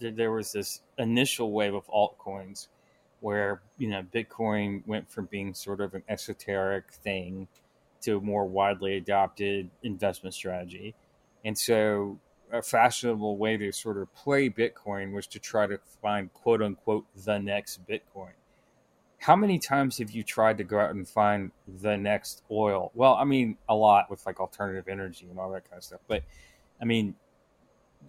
there 0.00 0.32
was 0.32 0.52
this 0.52 0.80
initial 0.98 1.52
wave 1.52 1.74
of 1.74 1.86
altcoins 1.88 2.68
where 3.20 3.60
you 3.78 3.88
know 3.88 4.02
Bitcoin 4.14 4.86
went 4.86 5.10
from 5.10 5.26
being 5.26 5.52
sort 5.52 5.80
of 5.80 5.94
an 5.94 6.02
esoteric 6.08 6.90
thing 6.90 7.46
to 8.00 8.16
a 8.16 8.20
more 8.20 8.46
widely 8.46 8.96
adopted 8.96 9.70
investment 9.82 10.34
strategy. 10.34 10.94
And 11.44 11.58
so, 11.58 12.18
a 12.52 12.62
fashionable 12.62 13.36
way 13.38 13.56
to 13.56 13.72
sort 13.72 13.96
of 13.96 14.14
play 14.14 14.50
Bitcoin 14.50 15.12
was 15.12 15.26
to 15.28 15.38
try 15.38 15.66
to 15.66 15.78
find 16.02 16.32
quote 16.32 16.62
unquote 16.62 17.06
the 17.24 17.38
next 17.38 17.80
Bitcoin. 17.86 18.32
How 19.18 19.36
many 19.36 19.58
times 19.58 19.98
have 19.98 20.10
you 20.10 20.22
tried 20.22 20.58
to 20.58 20.64
go 20.64 20.78
out 20.78 20.90
and 20.90 21.08
find 21.08 21.52
the 21.80 21.96
next 21.96 22.42
oil? 22.50 22.90
Well, 22.94 23.14
I 23.14 23.24
mean, 23.24 23.56
a 23.68 23.74
lot 23.74 24.10
with 24.10 24.24
like 24.26 24.40
alternative 24.40 24.88
energy 24.88 25.28
and 25.30 25.38
all 25.38 25.50
that 25.52 25.68
kind 25.68 25.78
of 25.78 25.84
stuff. 25.84 26.00
But 26.08 26.24
I 26.80 26.84
mean, 26.84 27.14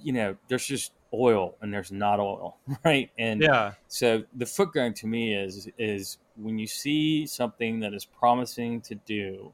you 0.01 0.11
know, 0.11 0.35
there's 0.47 0.65
just 0.65 0.91
oil 1.13 1.55
and 1.61 1.73
there's 1.73 1.91
not 1.91 2.19
oil, 2.19 2.57
right? 2.85 3.11
And 3.17 3.41
yeah. 3.41 3.73
So 3.87 4.23
the 4.35 4.45
foot 4.45 4.73
gun 4.73 4.93
to 4.95 5.07
me 5.07 5.35
is 5.35 5.69
is 5.77 6.17
when 6.35 6.57
you 6.57 6.67
see 6.67 7.27
something 7.27 7.79
that 7.81 7.93
is 7.93 8.05
promising 8.05 8.81
to 8.81 8.95
do 8.95 9.53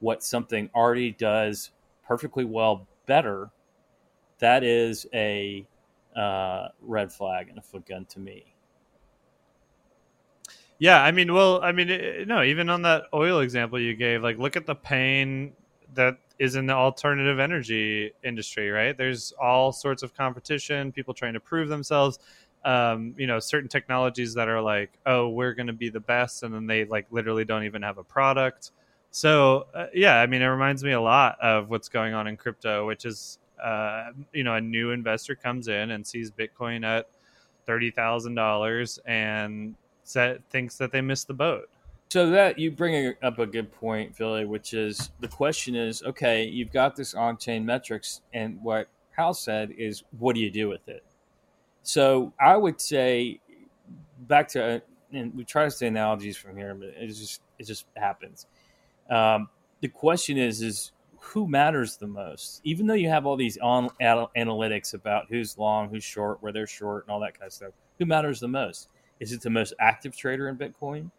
what 0.00 0.22
something 0.22 0.70
already 0.74 1.12
does 1.12 1.70
perfectly 2.06 2.44
well 2.44 2.86
better, 3.10 3.50
that 4.38 4.62
is 4.62 5.04
a 5.12 5.66
uh, 6.14 6.68
red 6.80 7.12
flag 7.12 7.48
and 7.48 7.58
a 7.58 7.62
foot 7.62 7.84
gun 7.84 8.04
to 8.04 8.20
me. 8.20 8.54
Yeah, 10.78 11.02
I 11.02 11.10
mean, 11.10 11.34
well, 11.34 11.60
I 11.60 11.72
mean, 11.72 11.88
no, 12.28 12.44
even 12.44 12.70
on 12.70 12.82
that 12.82 13.02
oil 13.12 13.40
example 13.40 13.80
you 13.80 13.94
gave, 13.96 14.22
like, 14.22 14.38
look 14.38 14.56
at 14.56 14.64
the 14.64 14.76
pain 14.76 15.54
that 15.94 16.18
is 16.38 16.54
in 16.54 16.66
the 16.66 16.72
alternative 16.72 17.40
energy 17.40 18.12
industry, 18.22 18.70
right? 18.70 18.96
There's 18.96 19.32
all 19.42 19.72
sorts 19.72 20.04
of 20.04 20.14
competition, 20.14 20.92
people 20.92 21.12
trying 21.12 21.34
to 21.34 21.40
prove 21.40 21.68
themselves. 21.68 22.20
Um, 22.64 23.14
you 23.18 23.26
know, 23.26 23.40
certain 23.40 23.68
technologies 23.68 24.34
that 24.34 24.46
are 24.48 24.62
like, 24.62 24.90
oh, 25.04 25.30
we're 25.30 25.54
going 25.54 25.66
to 25.66 25.72
be 25.72 25.90
the 25.90 26.00
best, 26.00 26.44
and 26.44 26.54
then 26.54 26.66
they 26.66 26.84
like 26.84 27.06
literally 27.10 27.44
don't 27.44 27.64
even 27.64 27.82
have 27.82 27.98
a 27.98 28.04
product. 28.04 28.70
So 29.10 29.66
uh, 29.74 29.86
yeah, 29.92 30.20
I 30.20 30.26
mean, 30.26 30.42
it 30.42 30.46
reminds 30.46 30.84
me 30.84 30.92
a 30.92 31.00
lot 31.00 31.38
of 31.40 31.68
what's 31.68 31.88
going 31.88 32.14
on 32.14 32.26
in 32.26 32.36
crypto, 32.36 32.86
which 32.86 33.04
is 33.04 33.38
uh, 33.62 34.10
you 34.32 34.44
know 34.44 34.54
a 34.54 34.60
new 34.60 34.90
investor 34.90 35.34
comes 35.34 35.68
in 35.68 35.90
and 35.90 36.06
sees 36.06 36.30
Bitcoin 36.30 36.84
at 36.84 37.08
thirty 37.66 37.90
thousand 37.90 38.34
dollars 38.34 38.98
and 39.06 39.74
set, 40.04 40.42
thinks 40.50 40.76
that 40.76 40.92
they 40.92 41.00
missed 41.00 41.26
the 41.26 41.34
boat. 41.34 41.68
So 42.10 42.30
that 42.30 42.58
you 42.58 42.72
bring 42.72 43.14
up 43.22 43.38
a 43.38 43.46
good 43.46 43.72
point, 43.72 44.16
Philly, 44.16 44.44
which 44.44 44.74
is 44.74 45.10
the 45.20 45.28
question 45.28 45.74
is 45.74 46.02
okay, 46.02 46.44
you've 46.44 46.72
got 46.72 46.94
this 46.94 47.14
on-chain 47.14 47.66
metrics, 47.66 48.22
and 48.32 48.60
what 48.62 48.88
Hal 49.16 49.34
said 49.34 49.72
is, 49.76 50.04
what 50.18 50.34
do 50.34 50.40
you 50.40 50.50
do 50.50 50.68
with 50.68 50.88
it? 50.88 51.04
So 51.82 52.32
I 52.40 52.56
would 52.56 52.80
say 52.80 53.40
back 54.28 54.48
to 54.48 54.82
and 55.12 55.34
we 55.34 55.44
try 55.44 55.64
to 55.64 55.70
say 55.70 55.88
analogies 55.88 56.36
from 56.36 56.56
here, 56.56 56.74
but 56.74 56.88
it 56.90 57.08
just 57.08 57.42
it 57.58 57.66
just 57.66 57.86
happens 57.96 58.46
um, 59.10 59.48
the 59.80 59.88
question 59.88 60.38
is, 60.38 60.62
is 60.62 60.92
who 61.18 61.46
matters 61.46 61.96
the 61.96 62.06
most? 62.06 62.60
Even 62.64 62.86
though 62.86 62.94
you 62.94 63.08
have 63.08 63.26
all 63.26 63.36
these 63.36 63.58
on 63.58 63.88
analytics 64.00 64.94
about 64.94 65.26
who's 65.28 65.58
long, 65.58 65.88
who's 65.88 66.04
short, 66.04 66.42
where 66.42 66.52
they're 66.52 66.66
short, 66.66 67.04
and 67.04 67.12
all 67.12 67.20
that 67.20 67.38
kind 67.38 67.46
of 67.46 67.52
stuff, 67.52 67.72
who 67.98 68.06
matters 68.06 68.40
the 68.40 68.48
most? 68.48 68.88
Is 69.20 69.32
it 69.32 69.42
the 69.42 69.50
most 69.50 69.74
active 69.78 70.16
trader 70.16 70.48
in 70.48 70.56
Bitcoin? 70.56 71.10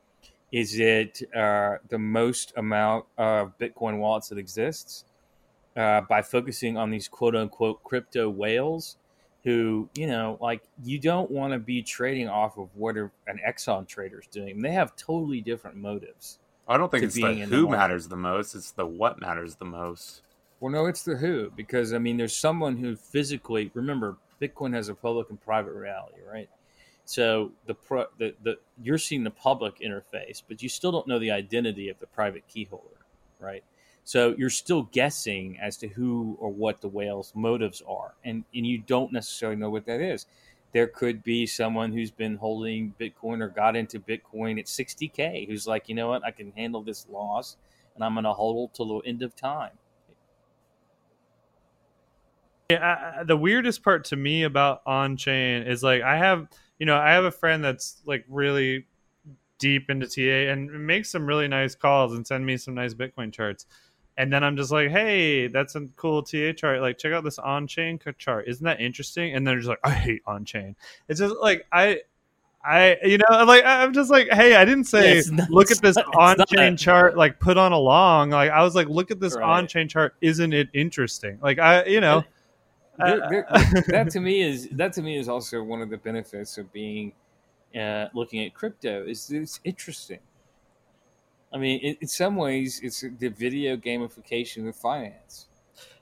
Is 0.52 0.80
it 0.80 1.22
uh, 1.36 1.78
the 1.90 2.00
most 2.00 2.52
amount 2.58 3.06
of 3.18 3.58
Bitcoin 3.58 4.00
wallets 4.00 4.30
that 4.30 4.38
exists 4.38 5.06
uh, 5.78 6.02
by 6.02 6.22
focusing 6.22 6.78
on 6.78 6.90
these 6.90 7.08
quote 7.08 7.36
unquote 7.36 7.84
crypto 7.84 8.30
whales? 8.30 8.98
Who 9.44 9.90
you 9.96 10.06
know, 10.06 10.38
like 10.40 10.62
you 10.84 11.00
don't 11.00 11.32
want 11.32 11.54
to 11.54 11.60
be 11.60 11.82
trading 11.82 12.28
off 12.28 12.58
of 12.58 12.70
what 12.76 12.96
an 12.98 13.10
Exxon 13.48 13.88
trader 13.88 14.20
is 14.20 14.28
doing. 14.28 14.62
They 14.62 14.72
have 14.72 14.96
totally 14.96 15.42
different 15.42 15.78
motives. 15.78 16.38
I 16.72 16.78
don't 16.78 16.92
think 16.92 17.04
it's 17.04 17.16
the 17.16 17.26
in 17.26 17.50
the 17.50 17.56
who 17.56 17.70
matters 17.70 18.08
the 18.08 18.16
most; 18.16 18.56
it's 18.56 18.72
the 18.72 18.86
what 18.86 19.20
matters 19.20 19.56
the 19.56 19.66
most. 19.66 20.22
Well, 20.60 20.72
no, 20.72 20.86
it's 20.86 21.04
the 21.04 21.18
who 21.18 21.52
because 21.56 21.94
I 21.94 21.98
mean, 21.98 22.18
there's 22.18 22.36
someone 22.36 22.78
who 22.78 22.96
physically 22.96 23.72
remember 23.74 24.18
Bitcoin 24.42 24.74
has 24.74 24.90
a 24.90 24.96
public 24.96 25.30
and 25.30 25.42
private 25.42 25.74
reality, 25.74 26.18
right? 26.30 26.50
So 27.06 27.52
the 27.66 27.74
pro, 27.74 28.06
the, 28.18 28.36
the 28.44 28.58
you're 28.82 28.98
seeing 28.98 29.24
the 29.24 29.32
public 29.32 29.80
interface, 29.80 30.42
but 30.48 30.64
you 30.64 30.70
still 30.70 30.92
don't 30.92 31.08
know 31.08 31.20
the 31.20 31.32
identity 31.32 31.90
of 31.90 32.00
the 32.00 32.08
private 32.08 32.48
key 32.48 32.66
holder, 32.66 33.06
right? 33.40 33.64
So 34.04 34.34
you're 34.38 34.50
still 34.50 34.84
guessing 34.84 35.58
as 35.62 35.78
to 35.78 35.88
who 35.88 36.38
or 36.40 36.50
what 36.50 36.82
the 36.82 36.88
whale's 36.88 37.34
motives 37.36 37.82
are, 37.88 38.14
and 38.24 38.44
and 38.54 38.66
you 38.66 38.78
don't 38.78 39.12
necessarily 39.12 39.58
know 39.58 39.70
what 39.70 39.86
that 39.86 40.02
is. 40.02 40.26
There 40.74 40.88
could 40.88 41.24
be 41.24 41.46
someone 41.46 41.92
who's 41.92 42.12
been 42.12 42.38
holding 42.38 42.94
Bitcoin 43.00 43.42
or 43.42 43.50
got 43.50 43.76
into 43.76 44.00
Bitcoin 44.00 44.58
at 44.58 44.66
60k, 44.66 45.48
who's 45.48 45.68
like, 45.68 45.90
you 45.90 45.96
know 45.96 46.08
what, 46.10 46.24
I 46.24 46.32
can 46.32 46.52
handle 46.52 46.82
this 46.82 47.08
loss, 47.10 47.58
and 47.96 48.04
I'm 48.04 48.14
going 48.14 48.24
to 48.24 48.34
hold 48.34 48.74
till 48.74 49.00
the 49.00 49.08
end 49.08 49.22
of 49.22 49.36
time. 49.36 49.72
Yeah, 52.70 53.16
I- 53.20 53.24
the 53.24 53.36
weirdest 53.36 53.84
part 53.84 54.06
to 54.06 54.16
me 54.16 54.44
about 54.44 54.82
on 54.86 55.18
chain 55.18 55.64
is 55.64 55.84
like 55.84 56.02
I 56.04 56.16
have, 56.16 56.48
you 56.80 56.86
know, 56.86 56.96
I 56.96 57.12
have 57.12 57.26
a 57.26 57.32
friend 57.32 57.62
that's 57.62 58.02
like 58.06 58.24
really 58.30 58.88
deep 59.60 59.90
into 59.90 60.08
TA 60.08 60.52
and 60.52 60.88
makes 60.88 61.10
some 61.10 61.26
really 61.26 61.50
nice 61.50 61.76
calls 61.76 62.14
and 62.14 62.26
send 62.26 62.46
me 62.46 62.56
some 62.58 62.74
nice 62.74 62.94
Bitcoin 62.94 63.32
charts. 63.32 63.66
And 64.18 64.32
then 64.32 64.44
I'm 64.44 64.58
just 64.58 64.72
like, 64.72 64.90
hey, 64.90 65.48
that's 65.48 65.76
a 65.76 65.88
cool 65.96 66.22
TA 66.22 66.52
chart. 66.54 66.82
Like, 66.82 66.98
check 66.98 67.14
out 67.14 67.24
this 67.24 67.40
on 67.40 67.66
chain 67.66 68.00
chart. 68.18 68.48
Isn't 68.48 68.64
that 68.66 68.82
interesting? 68.82 69.34
And 69.36 69.48
they're 69.48 69.56
just 69.58 69.70
like, 69.70 69.80
I 69.84 69.92
hate 69.92 70.22
on 70.28 70.46
chain. 70.46 70.76
It's 71.08 71.20
just 71.20 71.36
like 71.42 71.66
I. 71.72 72.02
I 72.64 72.98
you 73.04 73.18
know 73.18 73.44
like 73.46 73.64
I'm 73.66 73.92
just 73.92 74.12
like 74.12 74.28
hey 74.32 74.54
I 74.54 74.66
didn't 74.66 74.84
say 74.84 75.16
Yeah, 75.16 75.22
not- 75.32 75.50
look 75.50 75.72
at 75.72 75.80
this 75.82 75.98
on 76.16 76.38
chain 76.46 76.78
chart 76.78 77.18
like 77.18 77.40
put 77.40 77.58
on 77.58 77.72
a 77.72 77.78
long 77.80 78.30
like 78.30 78.52
I 78.52 78.62
was 78.62 78.76
like 78.76 78.88
look 78.88 79.10
at 79.10 79.20
this 79.20 79.36
Right. 79.36 79.44
on 79.44 79.66
chain 79.66 79.88
chart 79.88 80.14
isn't 80.22 80.54
it 80.54 80.70
interesting 80.72 81.40
like 81.42 81.58
I 81.58 81.84
you 81.86 82.00
know 82.02 82.24
There- 83.00 83.28
there- 83.32 83.48
that 83.88 84.12
to 84.12 84.20
me 84.20 84.44
is 84.44 84.70
that 84.74 84.94
to 84.94 85.02
me 85.02 85.18
is 85.18 85.28
also 85.28 85.64
one 85.64 85.82
of 85.82 85.90
the 85.90 85.98
benefits 85.98 86.60
of 86.60 86.72
being 86.72 87.14
uh, 87.76 88.10
looking 88.14 88.46
at 88.46 88.54
crypto 88.54 89.06
is 89.08 89.32
it's 89.32 89.60
interesting. 89.64 90.20
I 91.54 91.58
mean, 91.58 91.80
in, 91.80 91.98
in 92.02 92.08
some 92.08 92.36
ways, 92.36 92.80
it's 92.84 93.02
the 93.02 93.28
video 93.30 93.76
gamification 93.76 94.68
of 94.68 94.76
finance. 94.76 95.48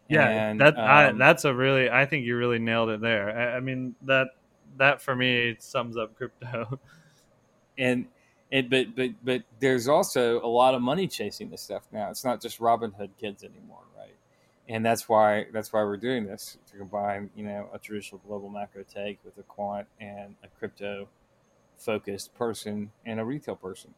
Yeah, 0.08 0.28
And, 0.28 0.60
that 0.60 0.78
I, 0.78 1.08
um, 1.08 1.18
that's 1.18 1.46
a 1.46 1.54
really. 1.54 1.90
I 1.90 2.06
think 2.06 2.26
you 2.26 2.36
really 2.36 2.60
nailed 2.60 2.90
it 2.90 3.00
there. 3.00 3.30
I, 3.30 3.58
I 3.58 3.60
mean 3.60 3.96
that 4.04 4.30
that 4.78 5.02
for 5.02 5.16
me 5.16 5.56
sums 5.60 5.98
up 5.98 6.16
crypto. 6.16 6.80
and 7.78 8.06
and 8.52 8.70
but 8.70 8.96
but 8.96 9.12
but 9.24 9.44
there's 9.60 9.88
also 9.88 10.44
a 10.44 10.48
lot 10.48 10.74
of 10.74 10.82
money 10.82 11.08
chasing 11.08 11.50
this 11.50 11.62
stuff 11.62 11.84
now. 11.92 12.10
It's 12.10 12.26
not 12.26 12.42
just 12.42 12.60
Robinhood 12.60 13.10
kids 13.20 13.44
anymore, 13.44 13.84
right? 13.96 14.16
And 14.68 14.84
that's 14.84 15.08
why 15.08 15.46
that's 15.54 15.72
why 15.72 15.84
we're 15.84 15.98
doing 15.98 16.26
this 16.26 16.58
to 16.72 16.78
combine 16.78 17.30
you 17.36 17.46
know 17.46 17.70
a 17.72 17.78
traditional 17.78 18.20
global 18.28 18.50
macro 18.50 18.84
take 18.92 19.20
with 19.24 19.38
a 19.38 19.44
quant 19.44 19.88
and 20.00 20.36
a 20.44 20.48
crypto 20.58 21.08
focused 21.78 22.34
person 22.36 22.92
and 23.06 23.20
a 23.20 23.26
retail 23.26 23.56
person. 23.56 23.94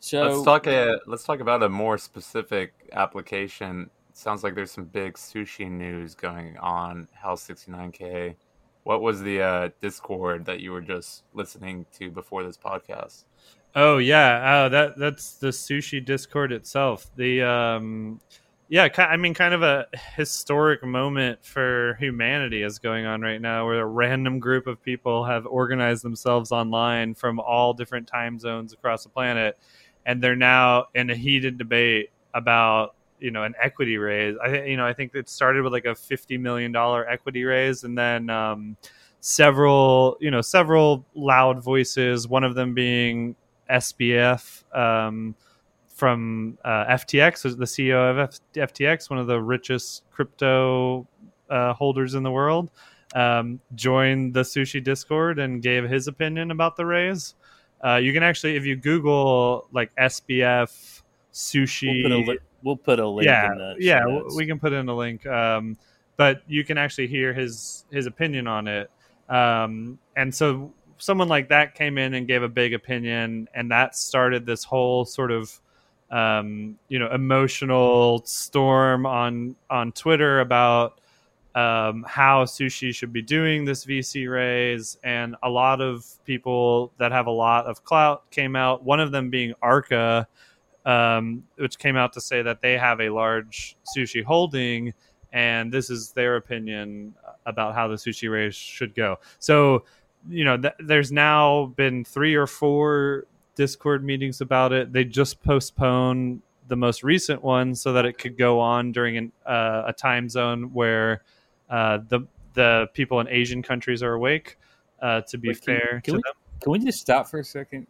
So 0.00 0.22
let's 0.22 0.42
talk. 0.44 0.66
A, 0.66 0.98
let's 1.06 1.24
talk 1.24 1.40
about 1.40 1.62
a 1.62 1.68
more 1.68 1.98
specific 1.98 2.72
application. 2.92 3.90
sounds 4.12 4.44
like 4.44 4.54
there's 4.54 4.70
some 4.70 4.84
big 4.84 5.14
sushi 5.14 5.70
news 5.70 6.14
going 6.14 6.56
on. 6.58 7.08
Hal 7.12 7.36
69k. 7.36 8.36
What 8.84 9.02
was 9.02 9.20
the 9.20 9.42
uh, 9.42 9.68
Discord 9.80 10.44
that 10.44 10.60
you 10.60 10.70
were 10.70 10.80
just 10.80 11.24
listening 11.34 11.86
to 11.98 12.10
before 12.10 12.44
this 12.44 12.56
podcast? 12.56 13.24
Oh 13.74 13.98
yeah, 13.98 14.64
oh, 14.64 14.68
that 14.68 14.96
that's 14.96 15.34
the 15.34 15.48
sushi 15.48 16.04
Discord 16.04 16.52
itself. 16.52 17.10
The 17.16 17.42
um, 17.42 18.20
yeah, 18.68 18.88
I 18.98 19.16
mean, 19.16 19.32
kind 19.32 19.54
of 19.54 19.62
a 19.62 19.86
historic 20.16 20.82
moment 20.82 21.44
for 21.44 21.96
humanity 22.00 22.62
is 22.62 22.80
going 22.80 23.06
on 23.06 23.20
right 23.20 23.40
now, 23.40 23.64
where 23.64 23.80
a 23.80 23.86
random 23.86 24.40
group 24.40 24.66
of 24.66 24.82
people 24.82 25.24
have 25.24 25.46
organized 25.46 26.02
themselves 26.02 26.50
online 26.50 27.14
from 27.14 27.38
all 27.38 27.74
different 27.74 28.08
time 28.08 28.40
zones 28.40 28.72
across 28.72 29.04
the 29.04 29.08
planet, 29.08 29.56
and 30.06 30.22
they're 30.22 30.36
now 30.36 30.86
in 30.94 31.10
a 31.10 31.16
heated 31.16 31.58
debate 31.58 32.10
about 32.32 32.94
you 33.18 33.30
know 33.30 33.42
an 33.42 33.54
equity 33.60 33.98
raise. 33.98 34.36
I 34.42 34.48
think 34.48 34.68
you 34.68 34.76
know 34.78 34.86
I 34.86 34.94
think 34.94 35.14
it 35.14 35.28
started 35.28 35.62
with 35.62 35.72
like 35.72 35.84
a 35.84 35.94
fifty 35.94 36.38
million 36.38 36.72
dollar 36.72 37.06
equity 37.06 37.44
raise, 37.44 37.84
and 37.84 37.98
then 37.98 38.30
um, 38.30 38.76
several 39.20 40.16
you 40.20 40.30
know 40.30 40.40
several 40.40 41.04
loud 41.14 41.62
voices. 41.62 42.26
One 42.28 42.44
of 42.44 42.54
them 42.54 42.72
being 42.72 43.34
SBF 43.68 44.64
um, 44.74 45.34
from 45.88 46.56
uh, 46.64 46.86
FTX, 46.86 47.42
the 47.56 47.64
CEO 47.64 48.10
of 48.10 48.18
F- 48.18 48.40
FTX, 48.72 49.10
one 49.10 49.18
of 49.18 49.26
the 49.26 49.40
richest 49.40 50.04
crypto 50.12 51.06
uh, 51.50 51.72
holders 51.72 52.14
in 52.14 52.22
the 52.22 52.30
world, 52.30 52.70
um, 53.14 53.60
joined 53.74 54.34
the 54.34 54.42
sushi 54.42 54.82
Discord 54.82 55.38
and 55.40 55.62
gave 55.62 55.88
his 55.88 56.06
opinion 56.06 56.50
about 56.52 56.76
the 56.76 56.86
raise. 56.86 57.34
Uh, 57.84 57.96
you 57.96 58.12
can 58.12 58.22
actually, 58.22 58.56
if 58.56 58.64
you 58.64 58.76
Google 58.76 59.68
like 59.72 59.94
SBF 59.96 61.02
sushi, 61.32 62.02
we'll 62.02 62.02
put 62.02 62.12
a, 62.12 62.18
li- 62.18 62.38
we'll 62.62 62.76
put 62.76 62.98
a 62.98 63.08
link. 63.08 63.26
yeah, 63.26 63.74
yeah, 63.78 64.00
notes. 64.00 64.34
we 64.34 64.46
can 64.46 64.58
put 64.58 64.72
in 64.72 64.88
a 64.88 64.96
link. 64.96 65.26
Um, 65.26 65.76
but 66.16 66.42
you 66.46 66.64
can 66.64 66.78
actually 66.78 67.06
hear 67.06 67.32
his 67.32 67.84
his 67.90 68.06
opinion 68.06 68.46
on 68.46 68.66
it. 68.68 68.90
Um, 69.28 69.98
and 70.16 70.34
so 70.34 70.72
someone 70.98 71.28
like 71.28 71.48
that 71.48 71.74
came 71.74 71.98
in 71.98 72.14
and 72.14 72.26
gave 72.26 72.42
a 72.42 72.48
big 72.48 72.74
opinion, 72.74 73.48
and 73.54 73.70
that 73.70 73.96
started 73.96 74.46
this 74.46 74.64
whole 74.64 75.04
sort 75.04 75.30
of 75.30 75.60
um, 76.10 76.78
you 76.88 76.98
know 76.98 77.10
emotional 77.12 78.22
storm 78.24 79.06
on 79.06 79.56
on 79.68 79.92
Twitter 79.92 80.40
about 80.40 81.00
um, 81.56 82.04
how 82.06 82.44
sushi 82.44 82.94
should 82.94 83.14
be 83.14 83.22
doing 83.22 83.64
this 83.64 83.86
VC 83.86 84.30
raise, 84.30 84.98
and 85.02 85.36
a 85.42 85.48
lot 85.48 85.80
of 85.80 86.04
people 86.26 86.92
that 86.98 87.12
have 87.12 87.26
a 87.26 87.30
lot 87.30 87.64
of 87.64 87.82
clout 87.82 88.30
came 88.30 88.54
out. 88.54 88.84
One 88.84 89.00
of 89.00 89.10
them 89.10 89.30
being 89.30 89.54
Arca, 89.62 90.28
um, 90.84 91.44
which 91.56 91.78
came 91.78 91.96
out 91.96 92.12
to 92.12 92.20
say 92.20 92.42
that 92.42 92.60
they 92.60 92.76
have 92.76 93.00
a 93.00 93.08
large 93.08 93.74
sushi 93.96 94.22
holding, 94.22 94.92
and 95.32 95.72
this 95.72 95.88
is 95.88 96.12
their 96.12 96.36
opinion 96.36 97.14
about 97.46 97.74
how 97.74 97.88
the 97.88 97.96
sushi 97.96 98.30
raise 98.30 98.54
should 98.54 98.94
go. 98.94 99.16
So, 99.38 99.84
you 100.28 100.44
know, 100.44 100.58
th- 100.58 100.74
there's 100.78 101.10
now 101.10 101.72
been 101.76 102.04
three 102.04 102.34
or 102.34 102.46
four 102.46 103.24
Discord 103.54 104.04
meetings 104.04 104.42
about 104.42 104.74
it. 104.74 104.92
They 104.92 105.04
just 105.04 105.42
postponed 105.42 106.42
the 106.68 106.76
most 106.76 107.02
recent 107.02 107.42
one 107.42 107.74
so 107.74 107.94
that 107.94 108.04
it 108.04 108.18
could 108.18 108.36
go 108.36 108.60
on 108.60 108.92
during 108.92 109.16
an, 109.16 109.32
uh, 109.46 109.84
a 109.86 109.94
time 109.94 110.28
zone 110.28 110.74
where 110.74 111.22
uh, 111.70 111.98
the 112.08 112.20
the 112.54 112.88
people 112.94 113.20
in 113.20 113.28
Asian 113.28 113.62
countries 113.62 114.02
are 114.02 114.14
awake. 114.14 114.56
Uh, 115.02 115.20
to 115.22 115.36
be 115.36 115.48
Wait, 115.48 115.60
can- 115.62 115.64
fair 115.76 116.00
can 116.02 116.12
to 116.14 116.18
we- 116.18 116.22
them, 116.24 116.34
Can 116.60 116.72
we 116.72 116.78
just 116.78 117.00
stop 117.00 117.28
for 117.28 117.38
a 117.40 117.44
second? 117.44 117.86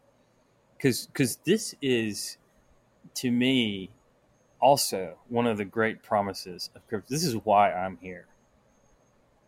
Because 0.77 1.39
this 1.45 1.75
is, 1.81 2.37
to 3.15 3.31
me, 3.31 3.91
also 4.61 5.17
one 5.29 5.47
of 5.47 5.57
the 5.57 5.65
great 5.65 6.03
promises 6.03 6.71
of 6.75 6.87
crypto. 6.89 7.07
This 7.09 7.25
is 7.25 7.35
why 7.45 7.73
I'm 7.73 7.97
here. 7.99 8.27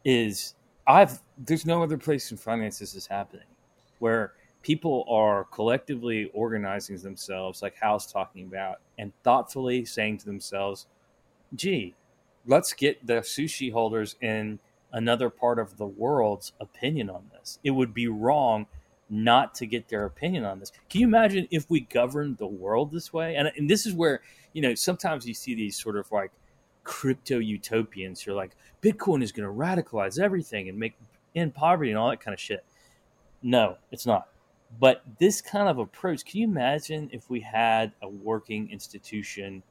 Is 0.05 0.55
I've 0.87 1.21
there's 1.37 1.67
no 1.67 1.83
other 1.83 1.99
place 1.99 2.31
in 2.31 2.37
finance 2.39 2.79
this 2.79 2.95
is 2.95 3.07
happening, 3.07 3.47
where 3.99 4.33
people 4.63 5.05
are 5.09 5.45
collectively 5.45 6.31
organizing 6.33 6.97
themselves, 6.99 7.61
like 7.63 7.75
Hal's 7.81 8.11
talking 8.11 8.47
about, 8.47 8.77
and 8.99 9.13
thoughtfully 9.25 9.85
saying 9.85 10.19
to 10.19 10.25
themselves, 10.27 10.87
"Gee, 11.57 11.95
let's 12.49 12.73
get 12.73 13.07
the 13.07 13.21
sushi 13.21 13.73
holders 13.73 14.17
in 14.21 14.59
another 14.93 15.31
part 15.31 15.59
of 15.59 15.77
the 15.77 15.87
world's 15.87 16.53
opinion 16.61 17.11
on 17.11 17.31
this. 17.33 17.59
It 17.63 17.71
would 17.71 17.95
be 17.95 18.09
wrong 18.09 18.67
not 19.11 19.55
to 19.55 19.67
get 19.67 19.89
their 19.89 20.05
opinion 20.05 20.45
on 20.45 20.59
this. 20.59 20.73
Can 20.91 21.03
you 21.03 21.07
imagine 21.07 21.47
if 21.51 21.71
we 21.71 21.81
governed 21.81 22.39
the 22.39 22.47
world 22.47 22.91
this 22.91 23.13
way? 23.13 23.37
And, 23.37 23.51
and 23.57 23.69
this 23.69 23.87
is 23.87 23.95
where, 23.95 24.23
you 24.55 24.63
know, 24.63 24.75
sometimes 24.75 25.27
you 25.27 25.35
see 25.35 25.55
these 25.55 25.81
sort 25.81 25.97
of 25.97 26.11
like 26.11 26.33
crypto 26.85 27.39
utopians 27.39 28.21
who 28.21 28.33
are 28.33 28.35
like, 28.35 28.57
Bitcoin 28.83 29.23
is 29.23 29.33
going 29.33 29.47
to 29.47 29.55
radicalize 29.55 30.19
everything 30.19 30.69
and 30.69 30.79
make 30.79 30.95
end 31.35 31.55
poverty 31.55 31.91
and 31.91 31.99
all 31.99 32.11
that 32.11 32.21
kind 32.21 32.35
of 32.35 32.41
shit. 32.41 32.65
No, 33.43 33.77
it's 33.93 34.07
not. 34.07 34.29
But 34.81 35.03
this 35.19 35.41
kind 35.41 35.69
of 35.69 35.79
approach, 35.79 36.25
can 36.25 36.41
you 36.41 36.47
imagine 36.47 37.09
if 37.13 37.31
we 37.31 37.41
had 37.41 37.93
a 38.03 38.09
working 38.09 38.71
institution 38.71 39.63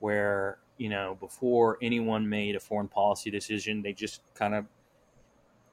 where, 0.00 0.58
you 0.78 0.88
know, 0.88 1.16
before 1.20 1.78
anyone 1.82 2.28
made 2.28 2.56
a 2.56 2.60
foreign 2.60 2.88
policy 2.88 3.30
decision, 3.30 3.82
they 3.82 3.92
just 3.92 4.22
kind 4.34 4.54
of 4.54 4.64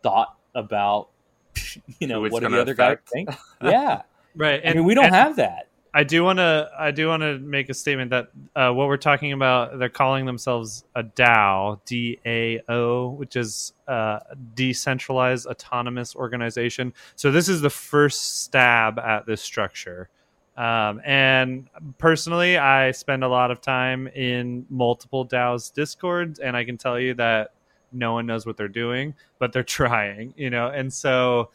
thought 0.04 0.36
about, 0.54 1.10
you 2.00 2.08
know, 2.08 2.22
what 2.22 2.42
do 2.44 2.50
the 2.50 2.60
other 2.62 2.74
guy 2.74 2.94
affect. 2.94 3.10
think? 3.10 3.30
Yeah. 3.64 4.02
right? 4.36 4.62
I 4.66 4.74
mean, 4.74 4.84
we 4.84 4.94
don't 4.94 5.06
and- 5.06 5.16
have 5.16 5.36
that. 5.38 5.70
I 5.98 6.04
do 6.04 6.26
want 6.26 6.40
to 6.40 6.70
I 6.78 6.92
do 6.92 7.08
want 7.08 7.24
to 7.24 7.40
make 7.40 7.70
a 7.70 7.74
statement 7.74 8.10
that 8.12 8.28
uh, 8.54 8.70
what 8.74 8.90
we're 8.90 8.98
talking 8.98 9.32
about 9.32 9.80
they're 9.80 9.88
calling 9.88 10.26
themselves 10.26 10.84
a 10.94 11.04
DAO 11.04 11.80
D 11.86 12.20
A 12.26 12.60
O 12.68 13.12
which 13.12 13.38
is 13.38 13.72
uh, 13.88 14.20
decentralized 14.56 15.48
autonomous 15.48 16.14
organization. 16.14 16.94
So 17.16 17.32
this 17.32 17.48
is 17.48 17.62
the 17.62 17.70
first 17.70 18.42
stab 18.42 19.00
at 19.00 19.26
this 19.26 19.42
structure. 19.42 20.10
Um, 20.58 21.02
and 21.06 21.68
personally, 21.98 22.58
I 22.58 22.92
spend 22.92 23.24
a 23.24 23.28
lot 23.28 23.52
of 23.52 23.62
time 23.62 24.08
in 24.08 24.66
multiple 24.70 25.26
DAOs 25.26 25.74
discords, 25.74 26.40
and 26.40 26.56
I 26.56 26.64
can 26.64 26.78
tell 26.78 27.00
you 27.00 27.14
that 27.16 27.52
no 27.92 28.14
one 28.14 28.26
knows 28.26 28.46
what 28.46 28.58
they're 28.58 28.68
doing, 28.68 29.16
but 29.40 29.52
they're 29.52 29.64
trying, 29.82 30.34
you 30.38 30.50
know. 30.50 30.68
And 30.68 30.92
so 30.94 31.50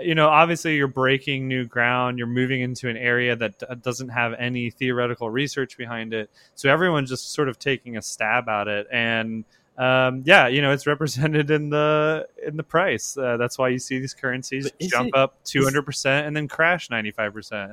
you 0.00 0.14
know, 0.14 0.28
obviously 0.28 0.76
you're 0.76 0.88
breaking 0.88 1.48
new 1.48 1.66
ground. 1.66 2.18
You're 2.18 2.26
moving 2.26 2.62
into 2.62 2.88
an 2.88 2.96
area 2.96 3.36
that 3.36 3.58
d- 3.58 3.66
doesn't 3.82 4.08
have 4.08 4.32
any 4.38 4.70
theoretical 4.70 5.28
research 5.28 5.76
behind 5.76 6.14
it. 6.14 6.30
So 6.54 6.70
everyone's 6.70 7.10
just 7.10 7.32
sort 7.32 7.48
of 7.48 7.58
taking 7.58 7.96
a 7.96 8.02
stab 8.02 8.48
at 8.48 8.68
it, 8.68 8.86
and 8.90 9.44
um, 9.78 10.22
yeah, 10.26 10.48
you 10.48 10.62
know, 10.62 10.72
it's 10.72 10.86
represented 10.86 11.50
in 11.50 11.70
the 11.70 12.26
in 12.46 12.56
the 12.56 12.62
price. 12.62 13.16
Uh, 13.16 13.36
that's 13.36 13.58
why 13.58 13.68
you 13.68 13.78
see 13.78 13.98
these 13.98 14.14
currencies 14.14 14.70
jump 14.80 15.08
it, 15.08 15.14
up 15.14 15.42
200 15.44 15.82
percent 15.82 16.26
and 16.26 16.36
then 16.36 16.48
crash 16.48 16.90
95 16.90 17.32
percent. 17.32 17.72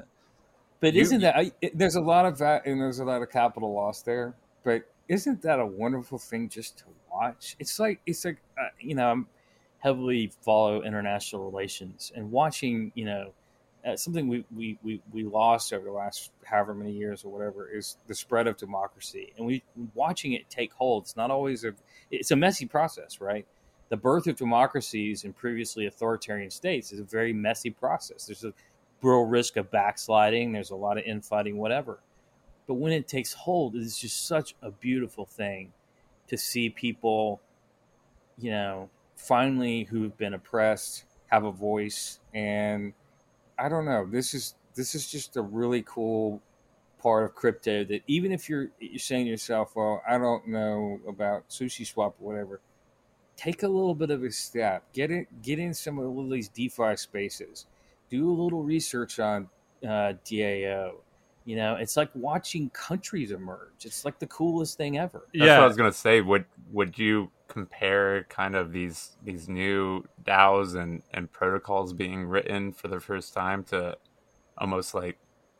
But 0.80 0.94
you, 0.94 1.02
isn't 1.02 1.22
that 1.22 1.36
I, 1.38 1.52
there's 1.74 1.96
a 1.96 2.02
lot 2.02 2.26
of 2.26 2.38
that 2.40 2.66
and 2.66 2.80
there's 2.80 3.00
a 3.00 3.06
lot 3.06 3.22
of 3.22 3.30
capital 3.30 3.74
loss 3.74 4.02
there? 4.02 4.36
But 4.64 4.84
isn't 5.08 5.42
that 5.42 5.60
a 5.60 5.66
wonderful 5.66 6.18
thing 6.18 6.50
just 6.50 6.80
to 6.80 6.86
watch? 7.12 7.56
It's 7.60 7.80
like 7.80 8.00
it's 8.06 8.26
like 8.26 8.38
uh, 8.58 8.70
you 8.80 8.96
know. 8.96 9.12
I'm, 9.12 9.28
heavily 9.80 10.32
follow 10.42 10.84
international 10.84 11.50
relations 11.50 12.12
and 12.16 12.32
watching, 12.32 12.92
you 12.96 13.06
know, 13.06 13.32
uh, 13.88 13.96
something 13.96 14.28
we, 14.28 14.44
we, 14.54 14.78
we, 14.84 15.02
we 15.14 15.24
lost 15.24 15.72
over 15.72 15.86
the 15.86 15.92
last 15.92 16.32
however 16.44 16.74
many 16.74 16.92
years 16.92 17.24
or 17.24 17.32
whatever 17.32 17.70
is 17.70 17.96
the 18.08 18.14
spread 18.14 18.46
of 18.46 18.58
democracy. 18.58 19.32
And 19.38 19.46
we 19.46 19.64
watching 19.96 20.34
it 20.34 20.50
take 20.50 20.74
hold. 20.74 21.04
It's 21.04 21.16
not 21.16 21.32
always 21.32 21.64
a, 21.64 21.74
it's 22.12 22.32
a 22.32 22.36
messy 22.36 22.66
process, 22.66 23.22
right? 23.22 23.46
The 23.88 23.96
birth 23.96 24.28
of 24.28 24.36
democracies 24.36 25.24
in 25.24 25.32
previously 25.32 25.86
authoritarian 25.86 26.52
states 26.52 26.92
is 26.92 27.00
a 27.00 27.06
very 27.06 27.32
messy 27.32 27.70
process. 27.70 28.26
There's 28.26 28.44
a 28.44 28.54
real 29.02 29.24
risk 29.24 29.58
of 29.58 29.72
backsliding. 29.72 30.52
There's 30.52 30.72
a 30.72 30.76
lot 30.76 30.98
of 30.98 31.04
infighting, 31.06 31.58
whatever. 31.58 32.00
But 32.68 32.76
when 32.76 32.92
it 32.92 33.08
takes 33.08 33.34
hold, 33.34 33.76
it's 33.76 34.00
just 34.00 34.28
such 34.28 34.56
a 34.62 34.72
beautiful 34.72 35.26
thing 35.26 35.74
to 36.28 36.38
see 36.38 36.70
people, 36.70 37.42
you 38.38 38.52
know, 38.52 38.90
finally 39.20 39.84
who've 39.84 40.18
been 40.18 40.34
oppressed 40.34 41.04
have 41.28 41.44
a 41.44 41.52
voice 41.52 42.20
and 42.34 42.94
i 43.60 43.68
don't 43.68 43.86
know 43.86 44.08
this 44.10 44.34
is 44.34 44.56
this 44.76 44.96
is 44.96 45.12
just 45.12 45.36
a 45.36 45.42
really 45.42 45.84
cool 45.86 46.42
part 47.02 47.26
of 47.26 47.36
crypto 47.36 47.84
that 47.84 48.02
even 48.08 48.32
if 48.32 48.48
you're 48.48 48.70
you're 48.80 48.98
saying 48.98 49.26
to 49.26 49.32
yourself 49.32 49.76
well 49.76 50.02
i 50.08 50.18
don't 50.18 50.48
know 50.48 51.00
about 51.08 51.48
sushi 51.50 51.86
swap 51.86 52.16
or 52.20 52.32
whatever 52.32 52.62
take 53.36 53.62
a 53.62 53.68
little 53.68 53.94
bit 53.94 54.10
of 54.10 54.24
a 54.24 54.32
step 54.32 54.84
get 54.94 55.12
it 55.12 55.28
get 55.42 55.60
in 55.60 55.74
some 55.74 56.00
of 56.00 56.30
these 56.30 56.48
defi 56.48 56.96
spaces 56.96 57.66
do 58.10 58.30
a 58.30 58.36
little 58.44 58.64
research 58.64 59.20
on 59.20 59.48
uh, 59.84 60.14
dao 60.26 60.92
you 61.46 61.56
know 61.56 61.76
it's 61.76 61.96
like 61.96 62.10
watching 62.14 62.70
countries 62.72 63.32
emerge 63.32 63.86
it's 63.86 64.04
like 64.04 64.20
the 64.20 64.28
coolest 64.28 64.78
thing 64.78 64.98
ever 64.98 65.28
that's 65.34 65.46
yeah. 65.46 65.58
what 65.58 65.64
i 65.64 65.68
was 65.68 65.78
going 65.78 65.92
to 65.92 65.98
say 65.98 66.22
would 66.22 66.46
would 66.72 66.98
you 66.98 67.32
compare 67.50 68.24
kind 68.26 68.56
of 68.56 68.72
these 68.72 69.18
these 69.24 69.50
new 69.50 70.06
DAOs 70.24 70.76
and 70.76 71.02
and 71.14 71.30
protocols 71.32 71.92
being 71.92 72.26
written 72.26 72.72
for 72.72 72.88
the 72.88 73.00
first 73.00 73.34
time 73.34 73.64
to 73.66 73.98
almost 74.58 74.94
like 74.94 75.18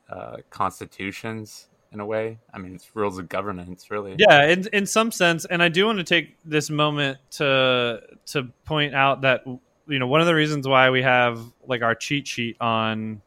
uh, 0.10 0.38
constitutions 0.50 1.68
in 1.92 2.00
a 2.00 2.06
way. 2.06 2.38
I 2.54 2.60
mean, 2.60 2.76
it's 2.76 2.96
rules 2.96 3.18
of 3.18 3.28
governance, 3.28 3.90
really. 3.90 4.16
Yeah, 4.18 4.48
in 4.48 4.68
in 4.72 4.86
some 4.86 5.12
sense, 5.12 5.46
and 5.46 5.62
I 5.62 5.70
do 5.70 5.86
want 5.88 5.98
to 5.98 6.04
take 6.04 6.38
this 6.46 6.70
moment 6.70 7.18
to 7.32 8.02
to 8.28 8.44
point 8.64 8.94
out 8.94 9.22
that 9.22 9.44
you 9.90 10.00
know 10.00 10.08
one 10.08 10.22
of 10.22 10.28
the 10.28 10.36
reasons 10.36 10.68
why 10.68 10.90
we 10.90 11.02
have 11.02 11.40
like 11.66 11.82
our 11.82 11.96
cheat 11.96 12.28
sheet 12.28 12.58
on 12.62 13.22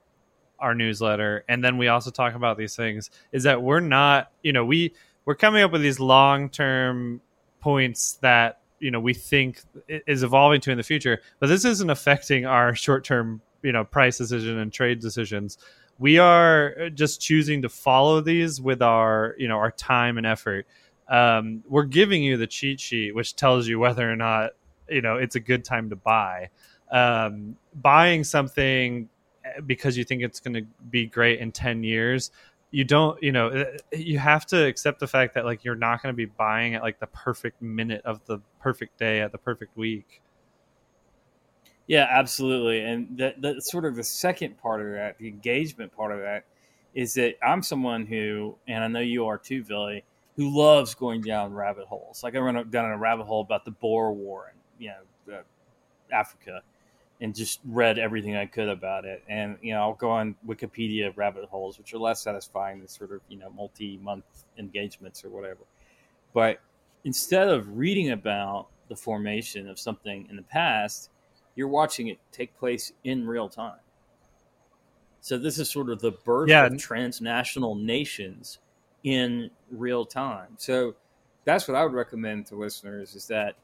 our 0.58 0.74
newsletter, 0.74 1.44
and 1.48 1.62
then 1.62 1.76
we 1.76 1.88
also 1.88 2.10
talk 2.10 2.34
about 2.34 2.56
these 2.56 2.76
things, 2.76 3.10
is 3.32 3.42
that 3.42 3.62
we're 3.62 3.80
not, 3.80 4.30
you 4.42 4.52
know, 4.52 4.64
we 4.64 4.94
we're 5.24 5.34
coming 5.34 5.62
up 5.62 5.72
with 5.72 5.82
these 5.82 6.00
long 6.00 6.48
term 6.48 7.20
points 7.60 8.14
that 8.22 8.60
you 8.80 8.90
know 8.90 9.00
we 9.00 9.14
think 9.14 9.60
is 9.88 10.22
evolving 10.22 10.60
to 10.60 10.72
in 10.72 10.76
the 10.76 10.82
future 10.82 11.20
but 11.38 11.46
this 11.46 11.64
isn't 11.64 11.90
affecting 11.90 12.44
our 12.44 12.74
short-term 12.84 13.40
you 13.62 13.72
know 13.72 13.84
price 13.84 14.18
decision 14.18 14.58
and 14.58 14.72
trade 14.72 15.00
decisions. 15.00 15.58
We 15.98 16.18
are 16.18 16.90
just 16.90 17.20
choosing 17.20 17.62
to 17.62 17.68
follow 17.68 18.20
these 18.20 18.60
with 18.60 18.82
our 18.82 19.34
you 19.38 19.48
know 19.48 19.56
our 19.56 19.70
time 19.70 20.18
and 20.18 20.26
effort. 20.26 20.66
Um, 21.08 21.62
we're 21.68 21.84
giving 21.84 22.22
you 22.22 22.36
the 22.36 22.46
cheat 22.46 22.80
sheet 22.80 23.14
which 23.14 23.36
tells 23.36 23.66
you 23.66 23.78
whether 23.78 24.10
or 24.10 24.16
not 24.16 24.52
you 24.92 25.02
know 25.02 25.16
it's 25.16 25.36
a 25.36 25.40
good 25.40 25.64
time 25.64 25.90
to 25.90 25.96
buy. 25.96 26.48
Um, 26.90 27.56
buying 27.74 28.22
something 28.22 29.08
eh, 29.44 29.60
because 29.64 29.96
you 29.96 30.04
think 30.04 30.22
it's 30.22 30.40
going 30.40 30.54
to 30.54 30.66
be 30.90 31.06
great 31.06 31.38
in 31.38 31.50
10 31.50 31.82
years 31.82 32.30
you 32.72 32.84
don't 32.84 33.22
you 33.22 33.30
know 33.30 33.48
uh, 33.48 33.64
you 33.92 34.18
have 34.18 34.44
to 34.46 34.66
accept 34.66 34.98
the 34.98 35.06
fact 35.06 35.34
that 35.34 35.44
like 35.44 35.62
you're 35.62 35.76
not 35.76 36.02
going 36.02 36.12
to 36.12 36.16
be 36.16 36.24
buying 36.24 36.74
at 36.74 36.82
like 36.82 36.98
the 36.98 37.06
perfect 37.08 37.62
minute 37.62 38.02
of 38.04 38.24
the 38.24 38.38
perfect 38.60 38.98
day 38.98 39.20
at 39.20 39.30
the 39.30 39.38
perfect 39.38 39.76
week. 39.76 40.20
Yeah 41.86 42.08
absolutely. 42.10 42.80
And 42.80 43.18
that 43.18 43.62
sort 43.62 43.84
of 43.84 43.94
the 43.94 44.02
second 44.02 44.56
part 44.56 44.80
of 44.80 44.90
that 44.92 45.18
the 45.18 45.28
engagement 45.28 45.94
part 45.94 46.12
of 46.12 46.20
that 46.20 46.44
is 46.94 47.14
that 47.14 47.34
i'm 47.42 47.62
someone 47.62 48.04
who 48.04 48.56
and 48.66 48.84
i 48.84 48.88
know 48.88 49.00
you 49.00 49.26
are 49.26 49.38
too 49.38 49.64
billy 49.64 50.04
who 50.36 50.54
loves 50.54 50.94
going 50.94 51.20
down 51.20 51.52
rabbit 51.52 51.86
holes. 51.86 52.22
Like 52.24 52.34
i 52.34 52.40
went 52.40 52.70
down 52.70 52.90
a 52.90 52.96
rabbit 52.96 53.24
hole 53.24 53.42
about 53.42 53.66
the 53.66 53.70
boer 53.70 54.12
war 54.12 54.54
you 54.78 54.90
know 54.90 55.34
uh, 55.34 55.42
africa 56.12 56.62
and 57.22 57.36
just 57.36 57.60
read 57.64 58.00
everything 58.00 58.36
I 58.36 58.46
could 58.46 58.68
about 58.68 59.04
it. 59.04 59.22
And 59.28 59.56
you 59.62 59.72
know, 59.72 59.80
I'll 59.80 59.94
go 59.94 60.10
on 60.10 60.34
Wikipedia 60.46 61.16
rabbit 61.16 61.44
holes, 61.44 61.78
which 61.78 61.94
are 61.94 61.98
less 61.98 62.20
satisfying 62.20 62.80
than 62.80 62.88
sort 62.88 63.12
of 63.12 63.20
you 63.28 63.38
know 63.38 63.48
multi-month 63.50 64.24
engagements 64.58 65.24
or 65.24 65.30
whatever. 65.30 65.60
But 66.34 66.60
instead 67.04 67.48
of 67.48 67.78
reading 67.78 68.10
about 68.10 68.66
the 68.88 68.96
formation 68.96 69.68
of 69.68 69.78
something 69.78 70.26
in 70.28 70.36
the 70.36 70.42
past, 70.42 71.10
you're 71.54 71.68
watching 71.68 72.08
it 72.08 72.18
take 72.32 72.58
place 72.58 72.92
in 73.04 73.24
real 73.26 73.48
time. 73.48 73.78
So 75.20 75.38
this 75.38 75.60
is 75.60 75.70
sort 75.70 75.90
of 75.90 76.00
the 76.00 76.10
birth 76.10 76.48
yeah. 76.48 76.66
of 76.66 76.76
transnational 76.76 77.76
nations 77.76 78.58
in 79.04 79.48
real 79.70 80.04
time. 80.04 80.48
So 80.56 80.96
that's 81.44 81.68
what 81.68 81.76
I 81.76 81.84
would 81.84 81.92
recommend 81.92 82.46
to 82.46 82.56
listeners 82.56 83.14
is 83.14 83.28
that 83.28 83.54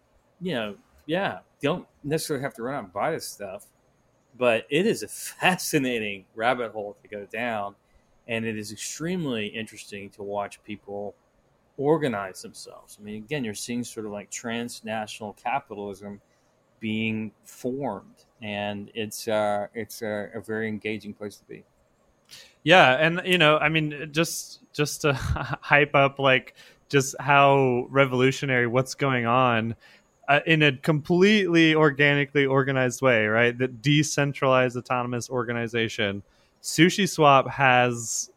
you 0.40 0.54
know 0.54 0.76
yeah, 1.08 1.38
don't 1.62 1.86
necessarily 2.04 2.42
have 2.42 2.54
to 2.54 2.62
run 2.62 2.74
out 2.74 2.84
and 2.84 2.92
buy 2.92 3.10
this 3.10 3.26
stuff, 3.26 3.66
but 4.36 4.66
it 4.70 4.86
is 4.86 5.02
a 5.02 5.08
fascinating 5.40 6.26
rabbit 6.36 6.70
hole 6.70 6.96
to 7.02 7.08
go 7.08 7.24
down, 7.24 7.74
and 8.28 8.44
it 8.44 8.56
is 8.56 8.70
extremely 8.70 9.46
interesting 9.46 10.10
to 10.10 10.22
watch 10.22 10.62
people 10.62 11.14
organize 11.78 12.42
themselves. 12.42 12.98
I 13.00 13.04
mean, 13.04 13.16
again, 13.16 13.42
you're 13.42 13.54
seeing 13.54 13.82
sort 13.82 14.04
of 14.04 14.12
like 14.12 14.30
transnational 14.30 15.32
capitalism 15.42 16.20
being 16.78 17.32
formed, 17.42 18.26
and 18.42 18.90
it's 18.94 19.26
uh, 19.26 19.68
it's 19.74 20.02
a, 20.02 20.28
a 20.34 20.40
very 20.42 20.68
engaging 20.68 21.14
place 21.14 21.36
to 21.36 21.44
be. 21.46 21.64
Yeah, 22.64 22.96
and 23.00 23.22
you 23.24 23.38
know, 23.38 23.56
I 23.56 23.70
mean, 23.70 24.10
just 24.12 24.60
just 24.74 25.00
to 25.02 25.14
hype 25.14 25.94
up 25.94 26.18
like 26.18 26.54
just 26.90 27.14
how 27.18 27.86
revolutionary 27.90 28.66
what's 28.66 28.94
going 28.94 29.26
on 29.26 29.74
uh, 30.28 30.40
in 30.46 30.62
a 30.62 30.76
completely 30.76 31.74
organically 31.74 32.44
organized 32.44 33.00
way, 33.00 33.26
right? 33.26 33.56
That 33.56 33.80
decentralized 33.82 34.76
autonomous 34.76 35.30
organization. 35.30 36.22
Sushi 36.62 37.08
Swap 37.08 37.48
has, 37.48 38.30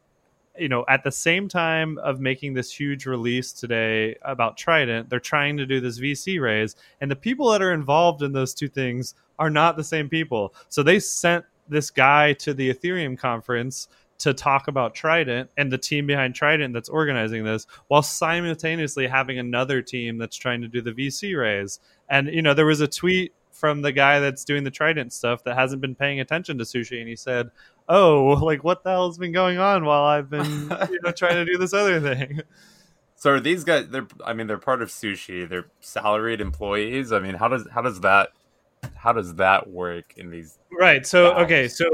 you 0.58 0.70
know, 0.70 0.86
at 0.88 1.04
the 1.04 1.12
same 1.12 1.50
time 1.50 1.98
of 1.98 2.22
making 2.22 2.54
this 2.54 2.72
huge 2.72 3.06
release 3.06 3.52
today 3.52 4.16
about 4.22 4.58
Trident, 4.58 5.10
they're 5.10 5.20
trying 5.20 5.58
to 5.58 5.66
do 5.66 5.82
this 5.82 6.00
VC 6.00 6.40
raise, 6.40 6.76
and 7.02 7.12
the 7.12 7.16
people 7.16 7.52
that 7.52 7.62
are 7.62 7.74
involved 7.74 8.24
in 8.24 8.32
those 8.32 8.54
two 8.54 8.70
things 8.70 9.16
are 9.38 9.50
not 9.50 9.76
the 9.76 9.84
same 9.84 10.08
people. 10.08 10.54
So 10.70 10.84
they 10.84 11.00
sent 11.00 11.44
this 11.68 11.90
guy 11.90 12.34
to 12.34 12.54
the 12.54 12.74
Ethereum 12.74 13.18
conference 13.18 13.88
to 14.22 14.34
talk 14.34 14.68
about 14.68 14.96
Trident 14.96 15.50
and 15.58 15.72
the 15.72 15.78
team 15.78 16.08
behind 16.08 16.36
Trident 16.36 16.74
that's 16.74 16.90
organizing 16.90 17.44
this, 17.44 17.68
while 17.88 18.02
simultaneously 18.02 19.08
having 19.08 19.40
another 19.40 19.82
team 19.82 20.18
that's 20.18 20.38
trying 20.38 20.62
to 20.62 20.68
do 20.68 20.82
the 20.82 20.92
VC 20.92 21.38
raise. 21.38 21.80
And 22.10 22.28
you 22.28 22.42
know, 22.42 22.54
there 22.54 22.66
was 22.66 22.82
a 22.82 22.88
tweet 22.88 23.34
from 23.52 23.82
the 23.82 23.92
guy 23.92 24.20
that's 24.20 24.44
doing 24.44 24.64
the 24.64 24.72
Trident 24.72 25.14
stuff 25.14 25.44
that 25.44 25.56
hasn't 25.56 25.82
been 25.82 25.96
paying 25.96 26.20
attention 26.20 26.58
to 26.58 26.64
sushi, 26.64 27.00
and 27.00 27.08
he 27.08 27.16
said, 27.16 27.52
"Oh, 27.88 28.24
like 28.42 28.64
what 28.64 28.84
the 28.84 28.90
hell's 28.90 29.18
been 29.18 29.32
going 29.32 29.58
on 29.58 29.86
while 29.86 30.04
I've 30.04 30.30
been 30.30 30.70
you 30.90 31.00
know 31.04 31.12
trying 31.12 31.36
to 31.36 31.46
do 31.46 31.58
this 31.58 31.74
other 31.74 32.00
thing." 32.00 32.42
So 33.22 33.34
are 33.34 33.40
these 33.40 33.64
guys? 33.64 33.88
They're 33.90 34.08
I 34.26 34.34
mean 34.34 34.48
they're 34.48 34.58
part 34.58 34.82
of 34.82 34.90
sushi. 34.90 35.48
They're 35.48 35.68
salaried 35.80 36.42
employees. 36.42 37.12
I 37.12 37.20
mean 37.20 37.36
how 37.36 37.50
does 37.50 37.68
how 37.72 37.84
does 37.84 38.00
that 38.00 38.30
how 38.96 39.14
does 39.14 39.36
that 39.36 39.70
work 39.70 40.14
in 40.18 40.30
these? 40.30 40.60
Right. 40.72 41.06
So 41.06 41.32
DAOs? 41.32 41.44
okay. 41.44 41.68
So 41.68 41.86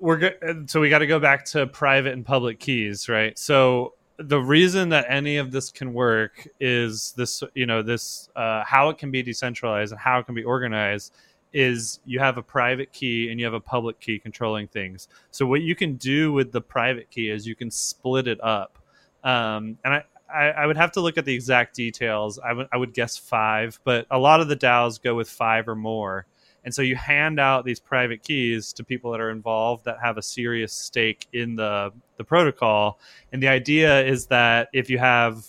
we're 0.00 0.16
good. 0.16 0.70
So 0.70 0.80
we 0.80 0.88
got 0.88 0.98
to 1.00 1.06
go 1.06 1.18
back 1.18 1.44
to 1.46 1.66
private 1.66 2.12
and 2.12 2.24
public 2.24 2.58
keys, 2.58 3.08
right? 3.08 3.38
So 3.38 3.94
the 4.18 4.40
reason 4.40 4.90
that 4.90 5.06
any 5.08 5.36
of 5.36 5.50
this 5.50 5.70
can 5.70 5.92
work 5.92 6.46
is 6.60 7.12
this. 7.16 7.42
You 7.54 7.66
know, 7.66 7.82
this 7.82 8.28
uh, 8.36 8.64
how 8.64 8.88
it 8.88 8.98
can 8.98 9.10
be 9.10 9.22
decentralized 9.22 9.92
and 9.92 10.00
how 10.00 10.18
it 10.18 10.26
can 10.26 10.34
be 10.34 10.44
organized 10.44 11.12
is 11.52 12.00
you 12.04 12.18
have 12.18 12.36
a 12.36 12.42
private 12.42 12.92
key 12.92 13.30
and 13.30 13.38
you 13.38 13.46
have 13.46 13.54
a 13.54 13.60
public 13.60 14.00
key 14.00 14.18
controlling 14.18 14.66
things. 14.66 15.06
So 15.30 15.46
what 15.46 15.62
you 15.62 15.76
can 15.76 15.94
do 15.94 16.32
with 16.32 16.50
the 16.50 16.60
private 16.60 17.10
key 17.10 17.30
is 17.30 17.46
you 17.46 17.54
can 17.54 17.70
split 17.70 18.26
it 18.26 18.42
up. 18.42 18.78
Um, 19.22 19.78
and 19.84 19.94
I, 19.94 20.04
I, 20.34 20.44
I 20.50 20.66
would 20.66 20.76
have 20.76 20.90
to 20.92 21.00
look 21.00 21.16
at 21.16 21.24
the 21.24 21.32
exact 21.32 21.76
details. 21.76 22.40
I 22.40 22.52
would 22.52 22.68
I 22.72 22.76
would 22.76 22.92
guess 22.92 23.16
five, 23.16 23.78
but 23.84 24.06
a 24.10 24.18
lot 24.18 24.40
of 24.40 24.48
the 24.48 24.56
DAOs 24.56 25.00
go 25.00 25.14
with 25.14 25.30
five 25.30 25.68
or 25.68 25.76
more. 25.76 26.26
And 26.64 26.74
so 26.74 26.82
you 26.82 26.96
hand 26.96 27.38
out 27.38 27.64
these 27.64 27.80
private 27.80 28.22
keys 28.22 28.72
to 28.74 28.84
people 28.84 29.12
that 29.12 29.20
are 29.20 29.30
involved 29.30 29.84
that 29.84 29.98
have 30.02 30.16
a 30.16 30.22
serious 30.22 30.72
stake 30.72 31.26
in 31.32 31.56
the 31.56 31.92
the 32.16 32.24
protocol. 32.24 32.98
And 33.32 33.42
the 33.42 33.48
idea 33.48 34.04
is 34.04 34.26
that 34.26 34.68
if 34.72 34.88
you 34.88 34.98
have 34.98 35.44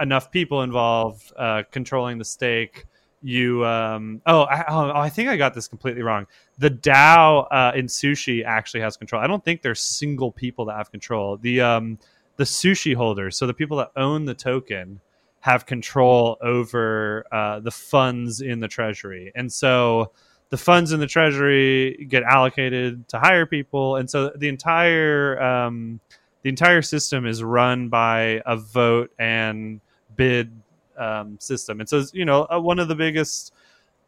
enough 0.00 0.30
people 0.30 0.62
involved 0.62 1.32
uh, 1.36 1.62
controlling 1.70 2.18
the 2.18 2.24
stake, 2.24 2.84
you 3.22 3.64
um, 3.66 4.22
oh, 4.26 4.42
I, 4.42 4.64
oh 4.68 4.92
I 4.94 5.08
think 5.08 5.28
I 5.28 5.36
got 5.36 5.54
this 5.54 5.68
completely 5.68 6.02
wrong. 6.02 6.26
The 6.58 6.70
DAO 6.70 7.46
uh, 7.50 7.72
in 7.74 7.86
sushi 7.86 8.44
actually 8.44 8.80
has 8.80 8.96
control. 8.96 9.22
I 9.22 9.26
don't 9.26 9.44
think 9.44 9.62
there's 9.62 9.80
single 9.80 10.32
people 10.32 10.64
that 10.66 10.76
have 10.76 10.90
control. 10.90 11.36
The 11.36 11.60
um, 11.60 11.98
the 12.36 12.44
sushi 12.44 12.94
holders, 12.94 13.36
so 13.36 13.46
the 13.46 13.54
people 13.54 13.76
that 13.78 13.90
own 13.96 14.24
the 14.24 14.34
token, 14.34 15.00
have 15.40 15.66
control 15.66 16.36
over 16.42 17.24
uh, 17.32 17.60
the 17.60 17.70
funds 17.70 18.40
in 18.40 18.60
the 18.60 18.68
treasury, 18.68 19.32
and 19.34 19.52
so 19.52 20.12
the 20.50 20.56
funds 20.56 20.92
in 20.92 21.00
the 21.00 21.06
treasury 21.06 22.06
get 22.08 22.22
allocated 22.22 23.08
to 23.08 23.18
hire 23.18 23.46
people, 23.46 23.96
and 23.96 24.10
so 24.10 24.30
the 24.36 24.48
entire 24.48 25.40
um, 25.42 26.00
the 26.42 26.48
entire 26.48 26.82
system 26.82 27.26
is 27.26 27.42
run 27.42 27.88
by 27.88 28.42
a 28.46 28.56
vote 28.56 29.10
and 29.18 29.80
bid 30.16 30.50
um, 30.98 31.38
system. 31.40 31.80
And 31.80 31.88
so, 31.88 32.04
you 32.12 32.24
know, 32.24 32.46
uh, 32.52 32.60
one 32.60 32.78
of 32.78 32.88
the 32.88 32.94
biggest 32.94 33.52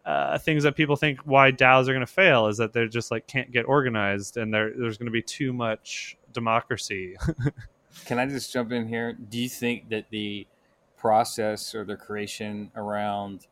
uh, 0.04 0.38
things 0.38 0.62
that 0.64 0.76
people 0.76 0.96
think 0.96 1.20
why 1.20 1.52
DAOs 1.52 1.88
are 1.88 1.92
going 1.92 2.00
to 2.00 2.06
fail 2.06 2.48
is 2.48 2.56
that 2.58 2.72
they're 2.72 2.88
just 2.88 3.10
like 3.10 3.26
can't 3.26 3.52
get 3.52 3.64
organized, 3.64 4.36
and 4.36 4.52
there's 4.52 4.98
going 4.98 5.06
to 5.06 5.12
be 5.12 5.22
too 5.22 5.52
much 5.52 6.16
democracy. 6.32 7.16
Can 8.06 8.18
I 8.18 8.26
just 8.26 8.52
jump 8.52 8.72
in 8.72 8.88
here? 8.88 9.12
Do 9.12 9.38
you 9.38 9.48
think 9.48 9.90
that 9.90 10.06
the 10.10 10.46
process 11.02 11.74
or 11.74 11.84
the 11.84 11.96
creation 11.96 12.70
around 12.76 13.48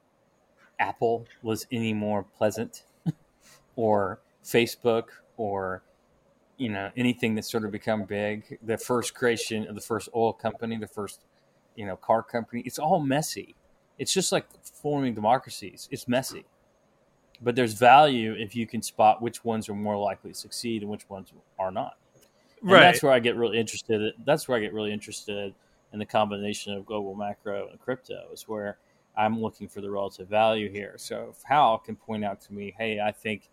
Apple 0.79 1.27
was 1.43 1.67
any 1.73 1.93
more 1.93 2.23
pleasant, 2.23 2.85
or 3.77 4.21
Facebook, 4.45 5.07
or 5.37 5.83
you 6.57 6.69
know 6.71 6.91
anything 6.97 7.35
that's 7.35 7.51
sort 7.51 7.65
of 7.65 7.73
become 7.73 8.05
big? 8.05 8.57
The 8.63 8.79
first 8.79 9.15
creation 9.15 9.67
of 9.67 9.75
the 9.75 9.81
first 9.81 10.09
oil 10.15 10.33
company, 10.33 10.77
the 10.79 10.87
first 10.87 11.21
you 11.75 11.85
know 11.87 11.97
car 11.97 12.23
company. 12.23 12.63
It's 12.65 12.79
all 12.79 13.01
messy. 13.01 13.57
It's 13.99 14.15
just 14.15 14.31
like 14.33 14.47
forming 14.63 15.13
democracies. 15.15 15.89
It's 15.91 16.07
messy, 16.09 16.45
but 17.43 17.57
there's 17.57 17.75
value 17.75 18.33
if 18.39 18.55
you 18.55 18.67
can 18.67 18.81
spot 18.81 19.21
which 19.21 19.45
ones 19.45 19.69
are 19.69 19.75
more 19.75 19.99
likely 19.99 20.31
to 20.31 20.39
succeed 20.39 20.83
and 20.83 20.91
which 20.91 21.11
ones 21.11 21.33
are 21.59 21.73
not. 21.73 21.97
And 22.63 22.71
Right. 22.71 22.81
that's 22.81 23.03
where 23.03 23.13
I 23.13 23.19
get 23.19 23.37
really 23.37 23.59
interested. 23.59 24.15
That's 24.25 24.47
where 24.47 24.57
I 24.57 24.61
get 24.61 24.73
really 24.73 24.93
interested 24.93 25.55
in 25.93 25.99
the 25.99 26.07
combination 26.07 26.75
of 26.75 26.87
global 26.87 27.15
macro 27.15 27.69
and 27.69 27.81
crypto. 27.81 28.29
Is 28.33 28.49
where 28.49 28.79
I'm 29.17 29.41
looking 29.41 29.69
for 29.69 29.81
the 29.81 29.91
relative 29.91 30.29
value 30.29 30.71
here. 30.71 30.95
So 30.97 31.33
if 31.37 31.43
Hal 31.43 31.79
can 31.79 31.97
point 31.97 32.25
out 32.25 32.41
to 32.43 32.53
me, 32.53 32.75
hey, 32.79 33.01
I 33.01 33.13
think 33.13 33.51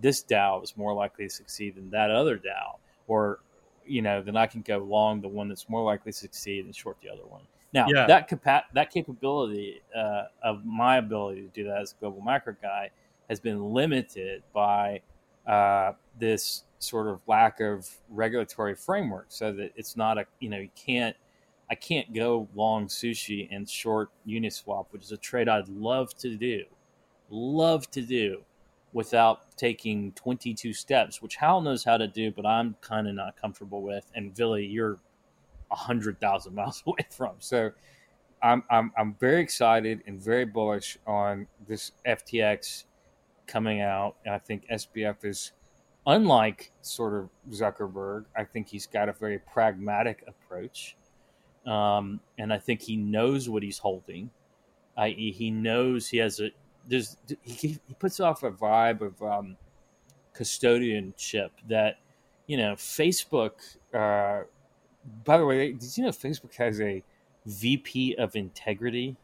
this 0.00 0.22
DAO 0.22 0.62
is 0.62 0.76
more 0.76 0.94
likely 0.94 1.26
to 1.26 1.30
succeed 1.34 1.74
than 1.74 1.90
that 1.90 2.10
other 2.10 2.38
DAO, 2.38 2.78
or 3.06 3.40
you 3.84 4.02
know, 4.02 4.22
then 4.22 4.36
I 4.36 4.46
can 4.46 4.62
go 4.62 4.78
long 4.78 5.20
the 5.20 5.28
one 5.28 5.48
that's 5.48 5.68
more 5.68 5.82
likely 5.82 6.12
to 6.12 6.18
succeed 6.18 6.64
and 6.64 6.74
short 6.74 6.98
the 7.02 7.10
other 7.10 7.26
one. 7.26 7.42
Now 7.72 7.86
Yeah. 7.88 8.06
that 8.06 8.28
capa- 8.28 8.66
that 8.74 8.90
capability 8.90 9.80
uh, 9.94 10.24
of 10.42 10.64
my 10.64 10.98
ability 10.98 11.42
to 11.42 11.48
do 11.48 11.64
that 11.64 11.80
as 11.80 11.92
a 11.92 11.96
global 12.00 12.20
macro 12.20 12.56
guy 12.60 12.90
has 13.28 13.40
been 13.40 13.72
limited 13.72 14.42
by 14.52 15.00
uh, 15.46 15.92
this 16.18 16.64
sort 16.78 17.06
of 17.06 17.20
lack 17.26 17.60
of 17.60 17.88
regulatory 18.08 18.74
framework, 18.74 19.26
so 19.28 19.52
that 19.52 19.72
it's 19.76 19.96
not 19.96 20.18
a 20.18 20.26
you 20.38 20.48
know 20.48 20.58
you 20.58 20.70
can't 20.74 21.16
I 21.70 21.74
can't 21.76 22.12
go 22.12 22.48
long 22.54 22.88
sushi 22.88 23.48
and 23.50 23.68
short 23.68 24.10
Uniswap, 24.26 24.86
which 24.90 25.02
is 25.02 25.12
a 25.12 25.16
trade 25.16 25.48
I'd 25.48 25.68
love 25.68 26.16
to 26.18 26.36
do, 26.36 26.64
love 27.30 27.90
to 27.92 28.02
do, 28.02 28.42
without 28.92 29.56
taking 29.56 30.12
22 30.12 30.72
steps, 30.72 31.22
which 31.22 31.36
Hal 31.36 31.60
knows 31.60 31.84
how 31.84 31.96
to 31.96 32.08
do, 32.08 32.32
but 32.32 32.44
I'm 32.44 32.74
kind 32.80 33.08
of 33.08 33.14
not 33.14 33.40
comfortable 33.40 33.82
with. 33.82 34.04
And 34.14 34.34
Billy, 34.34 34.66
you're 34.66 34.98
a 35.70 35.76
hundred 35.76 36.20
thousand 36.20 36.54
miles 36.56 36.82
away 36.86 37.06
from. 37.10 37.36
So 37.38 37.70
I'm, 38.42 38.64
I'm 38.70 38.92
I'm 38.96 39.14
very 39.20 39.40
excited 39.40 40.02
and 40.06 40.20
very 40.20 40.44
bullish 40.44 40.98
on 41.06 41.46
this 41.68 41.92
FTX 42.06 42.84
coming 43.46 43.80
out. 43.80 44.16
And 44.24 44.34
I 44.34 44.38
think 44.38 44.66
SBF 44.68 45.24
is 45.24 45.52
unlike 46.06 46.72
sort 46.80 47.14
of 47.14 47.28
Zuckerberg. 47.50 48.24
I 48.36 48.44
think 48.44 48.68
he's 48.68 48.86
got 48.86 49.08
a 49.08 49.12
very 49.12 49.38
pragmatic 49.38 50.24
approach. 50.26 50.96
Um, 51.66 52.20
and 52.38 52.52
I 52.52 52.58
think 52.58 52.82
he 52.82 52.96
knows 52.96 53.48
what 53.48 53.62
he's 53.62 53.78
holding, 53.78 54.30
i.e., 54.96 55.32
he 55.32 55.50
knows 55.50 56.08
he 56.08 56.18
has 56.18 56.40
a 56.40 56.50
there's 56.88 57.16
he, 57.42 57.78
he 57.86 57.94
puts 57.98 58.20
off 58.20 58.42
a 58.42 58.50
vibe 58.50 59.00
of 59.02 59.22
um, 59.22 59.56
custodianship 60.34 61.50
that 61.68 61.98
you 62.46 62.56
know 62.56 62.74
Facebook. 62.74 63.52
Uh, 63.94 64.44
by 65.24 65.38
the 65.38 65.44
way, 65.44 65.72
did 65.72 65.96
you 65.96 66.04
know 66.04 66.10
Facebook 66.10 66.54
has 66.56 66.80
a 66.80 67.02
VP 67.46 68.16
of 68.16 68.36
integrity? 68.36 69.16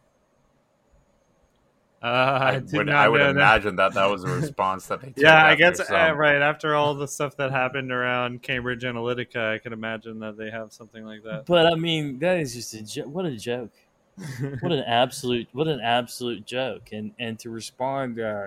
Uh, 2.07 2.39
I, 2.41 2.49
I 2.51 2.59
did 2.61 2.73
would, 2.73 2.87
not 2.87 2.95
I 2.95 3.09
would 3.09 3.19
know 3.19 3.31
imagine 3.31 3.75
that 3.77 3.95
that 3.95 4.09
was 4.09 4.23
a 4.23 4.29
response 4.29 4.87
that 4.87 5.01
they 5.01 5.09
took 5.09 5.17
Yeah, 5.17 5.45
I 5.45 5.53
after 5.53 5.57
guess 5.57 5.91
uh, 5.91 6.15
right 6.15 6.41
after 6.41 6.77
all 6.77 6.95
the 6.95 7.09
stuff 7.09 7.37
that 7.39 7.51
happened 7.51 7.91
around 7.91 8.43
Cambridge 8.43 8.85
Analytica, 8.85 9.55
I 9.55 9.59
can 9.59 9.73
imagine 9.73 10.21
that 10.21 10.37
they 10.37 10.49
have 10.49 10.73
something 10.73 11.05
like 11.05 11.25
that. 11.25 11.47
But 11.47 11.67
I 11.67 11.75
mean, 11.75 12.21
that 12.21 12.39
is 12.39 12.55
just 12.55 12.75
a 12.75 12.83
jo- 12.83 13.09
what 13.09 13.25
a 13.25 13.37
joke. 13.37 13.73
what 14.61 14.73
an 14.73 14.85
absolute 14.87 15.49
what 15.53 15.67
an 15.67 15.81
absolute 15.81 16.47
joke 16.47 16.91
and 16.93 17.13
and 17.19 17.39
to 17.41 17.51
respond 17.51 18.21
uh, 18.21 18.47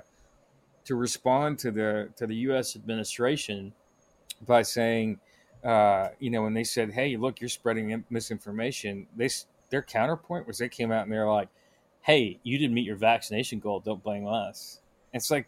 to 0.86 0.95
respond 0.95 1.60
to 1.60 1.69
the 1.69 2.10
to 2.15 2.26
the 2.26 2.36
U.S. 2.36 2.78
administration 2.78 3.74
by 4.48 4.62
saying 4.62 5.19
uh, 5.65 6.08
you 6.17 6.30
know 6.30 6.43
when 6.43 6.54
they 6.54 6.63
said 6.63 6.91
hey 6.91 7.17
look 7.17 7.41
you're 7.41 7.50
spreading 7.50 8.04
misinformation 8.10 9.06
they 9.17 9.30
their 9.69 9.84
counterpoint 9.84 10.48
was 10.48 10.58
they 10.58 10.69
came 10.69 10.91
out 10.91 11.04
and 11.04 11.12
they're 11.12 11.28
like 11.28 11.50
hey 12.02 12.40
you 12.44 12.58
didn't 12.58 12.74
meet 12.74 12.86
your 12.86 12.96
vaccination 12.96 13.60
goal 13.60 13.80
don't 13.80 14.04
blame 14.04 14.28
us 14.28 14.80
it's 15.14 15.30
like 15.32 15.48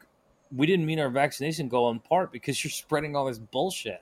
we 0.56 0.66
didn't 0.68 0.86
meet 0.86 1.00
our 1.00 1.10
vaccination 1.10 1.70
goal 1.70 1.90
in 1.92 2.00
part 2.00 2.32
because 2.32 2.64
you're 2.64 2.72
spreading 2.72 3.16
all 3.16 3.26
this 3.26 3.40
bullshit 3.40 4.02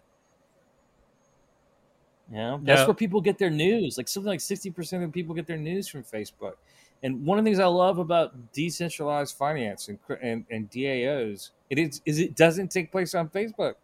you 2.31 2.37
know, 2.37 2.59
that's 2.63 2.81
Yeah. 2.81 2.85
where 2.85 2.93
people 2.93 3.21
get 3.21 3.39
their 3.39 3.49
news. 3.49 3.97
Like 3.97 4.07
something 4.07 4.29
like 4.29 4.39
sixty 4.41 4.69
percent 4.69 5.03
of 5.03 5.11
people 5.11 5.33
get 5.33 5.47
their 5.47 5.57
news 5.57 5.87
from 5.87 6.03
Facebook. 6.03 6.53
And 7.01 7.25
one 7.25 7.39
of 7.39 7.43
the 7.43 7.49
things 7.49 7.59
I 7.59 7.65
love 7.65 7.97
about 7.97 8.51
decentralized 8.53 9.35
finance 9.35 9.87
and 9.87 9.99
cr- 9.99 10.13
and, 10.21 10.45
and 10.51 10.69
DAOs, 10.69 11.49
it 11.71 11.79
is 11.79 12.01
is 12.05 12.19
it 12.19 12.35
doesn't 12.35 12.69
take 12.69 12.91
place 12.91 13.15
on 13.15 13.29
Facebook. 13.29 13.75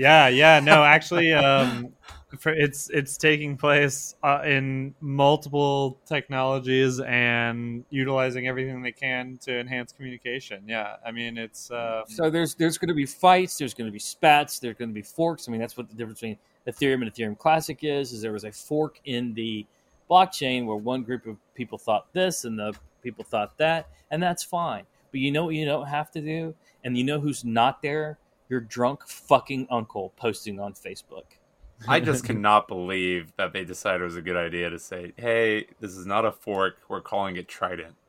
Yeah, 0.00 0.28
yeah, 0.28 0.60
no, 0.60 0.82
actually, 0.82 1.34
um, 1.34 1.92
for, 2.38 2.54
it's 2.54 2.88
it's 2.88 3.18
taking 3.18 3.58
place 3.58 4.14
uh, 4.22 4.40
in 4.46 4.94
multiple 5.00 6.00
technologies 6.06 7.00
and 7.00 7.84
utilizing 7.90 8.48
everything 8.48 8.80
they 8.80 8.92
can 8.92 9.36
to 9.42 9.60
enhance 9.60 9.92
communication. 9.92 10.62
Yeah, 10.66 10.96
I 11.04 11.10
mean, 11.10 11.36
it's 11.36 11.70
uh, 11.70 12.04
So 12.08 12.30
there's 12.30 12.54
there's 12.54 12.78
going 12.78 12.88
to 12.88 12.94
be 12.94 13.04
fights. 13.04 13.58
There's 13.58 13.74
going 13.74 13.88
to 13.88 13.92
be 13.92 13.98
spats. 13.98 14.58
There's 14.58 14.76
going 14.76 14.88
to 14.88 14.94
be 14.94 15.02
forks. 15.02 15.46
I 15.46 15.52
mean, 15.52 15.60
that's 15.60 15.76
what 15.76 15.90
the 15.90 15.94
difference 15.94 16.20
between 16.20 16.38
Ethereum 16.66 17.02
and 17.02 17.12
Ethereum 17.12 17.36
Classic 17.36 17.78
is. 17.82 18.14
Is 18.14 18.22
there 18.22 18.32
was 18.32 18.44
a 18.44 18.52
fork 18.52 19.00
in 19.04 19.34
the 19.34 19.66
blockchain 20.10 20.64
where 20.64 20.76
one 20.76 21.02
group 21.02 21.26
of 21.26 21.36
people 21.54 21.76
thought 21.76 22.10
this 22.14 22.46
and 22.46 22.58
the 22.58 22.72
people 23.02 23.22
thought 23.22 23.58
that, 23.58 23.88
and 24.10 24.22
that's 24.22 24.42
fine. 24.42 24.84
But 25.10 25.20
you 25.20 25.30
know 25.30 25.44
what 25.44 25.56
you 25.56 25.66
don't 25.66 25.88
have 25.88 26.10
to 26.12 26.22
do, 26.22 26.54
and 26.84 26.96
you 26.96 27.04
know 27.04 27.20
who's 27.20 27.44
not 27.44 27.82
there? 27.82 28.16
Your 28.50 28.60
drunk 28.60 29.06
fucking 29.06 29.68
uncle 29.70 30.12
posting 30.16 30.60
on 30.60 30.74
Facebook. 30.74 31.24
I 31.88 32.00
just 32.00 32.24
cannot 32.24 32.68
believe 32.68 33.32
that 33.38 33.54
they 33.54 33.64
decided 33.64 34.02
it 34.02 34.04
was 34.04 34.16
a 34.16 34.20
good 34.20 34.36
idea 34.36 34.68
to 34.68 34.78
say, 34.78 35.12
"Hey, 35.16 35.66
this 35.80 35.92
is 35.96 36.04
not 36.04 36.26
a 36.26 36.32
fork. 36.32 36.76
We're 36.88 37.00
calling 37.00 37.36
it 37.36 37.48
Trident." 37.48 37.94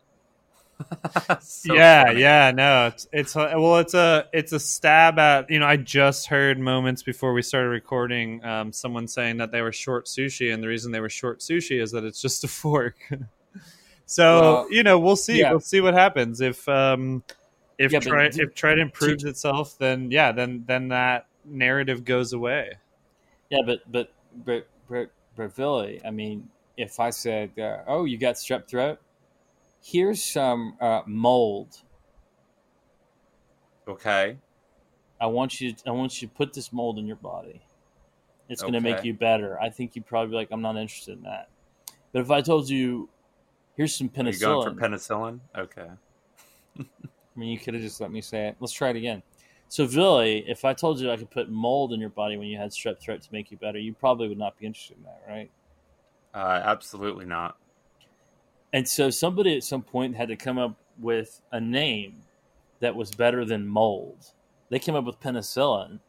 So 1.42 1.76
yeah, 1.76 2.06
funny. 2.08 2.22
yeah, 2.22 2.52
no, 2.52 2.88
it's 2.88 3.08
it's 3.14 3.36
uh, 3.36 3.54
well, 3.56 3.78
it's 3.78 3.94
a 3.94 4.28
it's 4.34 4.52
a 4.52 4.60
stab 4.60 5.20
at 5.20 5.50
you 5.50 5.60
know. 5.60 5.68
I 5.68 5.78
just 5.78 6.26
heard 6.28 6.58
moments 6.60 7.04
before 7.04 7.34
we 7.34 7.44
started 7.44 7.70
recording, 7.70 8.44
um, 8.44 8.74
someone 8.74 9.08
saying 9.08 9.38
that 9.38 9.52
they 9.52 9.62
were 9.62 9.72
short 9.72 10.08
sushi, 10.08 10.52
and 10.54 10.62
the 10.64 10.68
reason 10.68 10.92
they 10.92 11.00
were 11.00 11.10
short 11.10 11.40
sushi 11.40 11.80
is 11.82 11.92
that 11.92 12.04
it's 12.04 12.20
just 12.22 12.44
a 12.44 12.48
fork. 12.48 12.96
So 14.08 14.42
Well, 14.42 14.68
you 14.74 14.84
know, 14.84 15.00
we'll 15.00 15.16
see. 15.16 15.40
yeah. 15.40 15.52
We'll 15.52 15.62
see 15.62 15.80
what 15.80 15.94
happens 15.94 16.42
if 16.42 16.68
um, 16.68 17.24
if 17.82 17.92
Yeah, 17.92 18.00
but 18.00 18.10
Tri- 18.10 18.30
d- 18.30 18.42
if 18.42 18.54
Trident 18.54 18.94
proves 18.94 19.24
itself, 19.24 19.78
then 19.78 20.12
yeah, 20.12 20.32
then 20.32 20.64
then 20.68 20.90
that 20.90 21.28
narrative 21.46 22.06
goes 22.06 22.34
away. 22.34 22.74
Yeah, 23.50 23.60
but 23.66 23.80
but 23.92 24.14
but 24.46 24.68
but, 24.90 25.12
but 25.36 25.56
Billy, 25.56 26.02
I 26.06 26.12
mean, 26.12 26.50
if 26.78 27.00
I 27.00 27.10
said, 27.10 27.58
uh, 27.60 27.80
"Oh, 27.88 28.06
you 28.06 28.18
got 28.18 28.36
strep 28.36 28.68
throat," 28.68 29.00
here's 29.82 30.24
some 30.24 30.78
uh, 30.80 31.02
mold. 31.06 31.82
Okay. 33.88 34.38
I 35.20 35.28
want 35.28 35.62
you. 35.62 35.76
I 35.86 35.92
want 35.92 36.22
you 36.22 36.28
to 36.28 36.34
put 36.34 36.54
this 36.54 36.72
mold 36.72 36.98
in 36.98 37.06
your 37.06 37.16
body. 37.18 37.62
It's 38.50 38.62
going 38.62 38.74
to 38.74 38.82
make 38.82 39.04
you 39.04 39.14
better. 39.14 39.60
I 39.62 39.70
think 39.70 39.96
you'd 39.96 40.06
probably 40.06 40.32
be 40.32 40.36
like, 40.36 40.50
"I'm 40.52 40.62
not 40.62 40.78
interested 40.78 41.18
in 41.18 41.24
that." 41.24 41.50
But 42.12 42.22
if 42.22 42.32
I 42.32 42.42
told 42.42 42.70
you, 42.70 43.10
"Here's 43.76 43.96
some 43.96 44.10
Are 44.18 44.30
you 44.30 44.40
going 44.40 44.76
for 44.76 44.80
penicillin? 44.80 45.40
Okay. 45.58 45.88
I 47.36 47.40
mean, 47.40 47.50
you 47.50 47.60
could 47.60 47.74
have 47.74 47.84
just 47.84 48.02
let 48.02 48.12
me 48.12 48.22
say 48.22 48.48
it. 48.48 48.58
Let's 48.60 48.74
try 48.74 48.90
it 48.90 48.96
again. 48.96 49.24
So, 49.70 49.88
Billy, 49.88 50.44
if 50.48 50.66
I 50.66 50.74
told 50.74 51.00
you 51.00 51.10
I 51.10 51.16
could 51.16 51.32
put 51.32 51.50
mold 51.50 51.94
in 51.94 52.00
your 52.02 52.10
body 52.10 52.36
when 52.36 52.48
you 52.48 52.58
had 52.58 52.72
strep 52.72 53.00
throat 53.00 53.22
to 53.22 53.30
make 53.32 53.52
you 53.52 53.58
better, 53.58 53.80
you 53.80 53.94
probably 53.94 54.28
would 54.28 54.38
not 54.38 54.58
be 54.58 54.66
interested 54.66 54.98
in 54.98 55.04
that, 55.04 55.22
right? 55.28 55.50
Uh, 56.34 56.62
absolutely 56.66 57.26
not. 57.26 57.58
And 58.74 58.88
so 58.88 59.10
somebody 59.10 59.56
at 59.56 59.64
some 59.64 59.82
point 59.82 60.16
had 60.16 60.28
to 60.28 60.36
come 60.36 60.58
up 60.58 60.78
with 61.00 61.42
a 61.52 61.60
name 61.60 62.24
that 62.80 62.96
was 62.96 63.12
better 63.12 63.46
than 63.46 63.66
mold. 63.66 64.34
They 64.70 64.80
came 64.80 64.96
up 64.96 65.06
with 65.06 65.20
penicillin, 65.20 66.00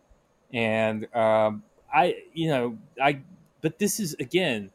and 0.53 1.14
um, 1.14 1.62
I, 1.93 2.16
you 2.33 2.49
know, 2.49 2.79
I. 3.01 3.20
But 3.61 3.79
this 3.79 4.01
is 4.01 4.14
again, 4.14 4.70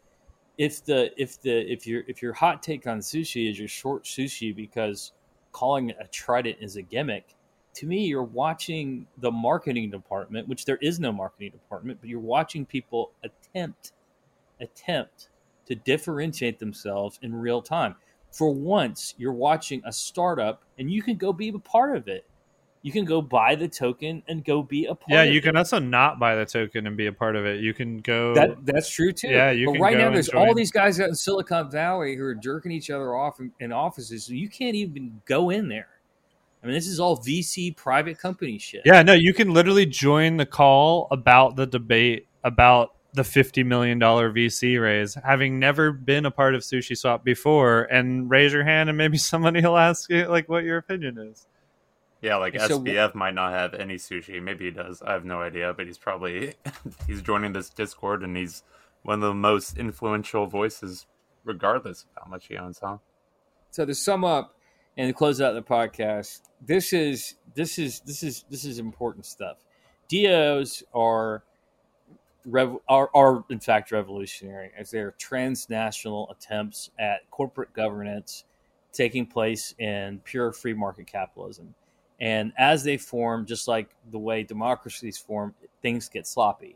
if 0.58 0.84
the 0.84 1.12
if 1.22 1.42
the 1.42 1.72
if 1.72 1.88
your 1.88 2.04
if 2.08 2.22
your 2.22 2.34
hot 2.34 2.62
take 2.64 2.88
on 2.88 3.00
sushi 3.00 3.50
is 3.50 3.60
your 3.60 3.68
short 3.68 4.04
sushi 4.04 4.56
because 4.56 5.14
calling 5.58 5.90
a 6.00 6.08
trident 6.10 6.56
is 6.62 6.76
a 6.76 6.82
gimmick. 6.84 7.34
To 7.76 7.88
me, 7.88 8.06
you're 8.06 8.22
watching 8.22 9.08
the 9.18 9.32
marketing 9.32 9.90
department, 9.90 10.48
which 10.48 10.66
there 10.66 10.78
is 10.84 11.00
no 11.00 11.12
marketing 11.12 11.52
department, 11.52 11.98
but 12.00 12.10
you're 12.10 12.20
watching 12.20 12.64
people 12.64 13.12
attempt 13.24 13.94
attempt 14.62 15.30
to 15.66 15.74
differentiate 15.74 16.60
themselves 16.60 17.18
in 17.24 17.34
real 17.34 17.62
time. 17.62 17.96
For 18.32 18.52
once, 18.52 19.16
you're 19.18 19.34
watching 19.34 19.82
a 19.84 19.92
startup 19.92 20.64
and 20.78 20.92
you 20.92 21.02
can 21.02 21.18
go 21.18 21.34
be 21.34 21.50
a 21.50 21.60
part 21.60 21.98
of 21.98 22.08
it. 22.08 22.26
You 22.84 22.92
can 22.92 23.06
go 23.06 23.22
buy 23.22 23.56
the 23.56 23.68
token 23.68 24.24
and 24.28 24.46
go 24.46 24.64
be 24.64 24.86
a 24.86 24.96
part 24.96 25.10
Yeah, 25.10 25.24
you 25.24 25.40
it. 25.40 25.44
can 25.44 25.58
also 25.58 25.80
not 25.80 26.20
buy 26.20 26.36
the 26.36 26.46
token 26.46 26.88
and 26.88 26.96
be 26.96 27.08
a 27.08 27.12
part 27.12 27.36
of 27.36 27.46
it. 27.46 27.60
You 27.62 27.74
can 27.74 27.98
go. 27.98 28.34
That 28.34 28.66
that's 28.66 28.90
true 28.90 29.12
too. 29.12 29.30
Yeah, 29.30 29.52
you 29.52 29.72
but 29.72 29.80
right 29.80 29.98
now 29.98 30.12
there's 30.12 30.30
all 30.30 30.54
these 30.54 30.72
guys 30.72 31.00
out 31.00 31.10
in 31.10 31.16
Silicon 31.16 31.70
Valley 31.70 32.16
who 32.16 32.24
are 32.24 32.36
jerking 32.36 32.72
each 32.72 32.90
other 32.90 33.16
off 33.16 33.40
in, 33.40 33.52
in 33.60 33.72
offices, 33.72 34.26
so 34.26 34.34
you 34.34 34.50
can't 34.50 34.76
even 34.76 35.22
go 35.26 35.50
in 35.50 35.68
there. 35.68 35.90
I 36.64 36.68
mean, 36.68 36.76
this 36.76 36.88
is 36.88 37.00
all 37.00 37.18
VC 37.18 37.76
private 37.76 38.18
company 38.20 38.58
shit. 38.58 38.82
yeah, 38.86 39.02
no, 39.04 39.14
you 39.14 39.34
can 39.34 39.54
literally 39.54 39.86
join 39.86 40.38
the 40.38 40.46
call 40.46 41.08
about 41.12 41.56
the 41.56 41.66
debate 41.68 42.28
about 42.44 42.94
the 43.14 43.24
fifty 43.24 43.64
million 43.64 44.00
dollar 44.00 44.32
VC 44.32 44.82
raise, 44.82 45.16
having 45.16 45.60
never 45.60 45.92
been 45.92 46.26
a 46.26 46.32
part 46.32 46.56
of 46.56 46.62
Sushi 46.62 46.98
Swap 46.98 47.24
before, 47.24 47.84
and 47.84 48.30
raise 48.30 48.54
your 48.54 48.64
hand, 48.64 48.90
and 48.90 48.98
maybe 48.98 49.18
somebody 49.18 49.62
will 49.62 49.78
ask 49.78 50.10
you 50.10 50.26
like 50.28 50.48
what 50.48 50.64
your 50.64 50.78
opinion 50.78 51.18
is. 51.18 51.48
Yeah, 52.28 52.36
like 52.36 52.60
So- 52.60 52.80
SBF 52.80 53.16
might 53.16 53.34
not 53.34 53.54
have 53.54 53.74
any 53.74 53.96
sushi. 53.96 54.42
Maybe 54.42 54.66
he 54.66 54.72
does. 54.72 55.02
I 55.02 55.14
have 55.14 55.24
no 55.24 55.42
idea, 55.42 55.74
but 55.74 55.86
he's 55.86 55.98
probably 55.98 56.56
he's 57.08 57.22
joining 57.22 57.54
this 57.54 57.70
Discord 57.70 58.22
and 58.22 58.36
he's 58.36 58.64
one 59.04 59.16
of 59.16 59.22
the 59.22 59.34
most 59.34 59.78
influential 59.78 60.46
voices, 60.46 61.08
regardless 61.46 62.04
of 62.04 62.24
how 62.24 62.30
much 62.30 62.48
he 62.48 62.58
owns, 62.58 62.80
huh? 62.80 62.98
So 63.72 63.86
to 63.86 63.96
sum 63.96 64.26
up 64.26 64.56
and 64.98 65.08
to 65.08 65.14
close 65.14 65.40
out 65.40 65.54
the 65.54 65.62
podcast, 65.62 66.42
this 66.66 66.92
is 66.92 67.36
this 67.56 67.80
is 67.80 68.02
this 68.02 68.24
is 68.24 68.44
this 68.50 68.66
is 68.66 68.78
important 68.78 69.26
stuff. 69.26 69.58
DAOs 70.12 70.84
are 70.94 71.44
rev, 72.46 72.76
are, 72.90 73.10
are 73.14 73.46
in 73.50 73.62
fact 73.62 73.94
revolutionary 73.94 74.72
as 74.78 74.92
they 74.92 75.00
are 75.00 75.12
transnational 75.18 76.30
attempts 76.30 76.90
at 77.00 77.30
corporate 77.32 77.72
governance 77.72 78.44
taking 78.92 79.26
place 79.26 79.74
in 79.80 80.20
pure 80.26 80.52
free 80.52 80.74
market 80.74 81.08
capitalism. 81.08 81.74
And 82.20 82.52
as 82.58 82.84
they 82.84 82.98
form, 82.98 83.46
just 83.46 83.68
like 83.68 83.90
the 84.12 84.18
way 84.20 84.44
democracies 84.44 85.18
form, 85.18 85.54
things 85.82 86.10
get 86.10 86.26
sloppy. 86.26 86.76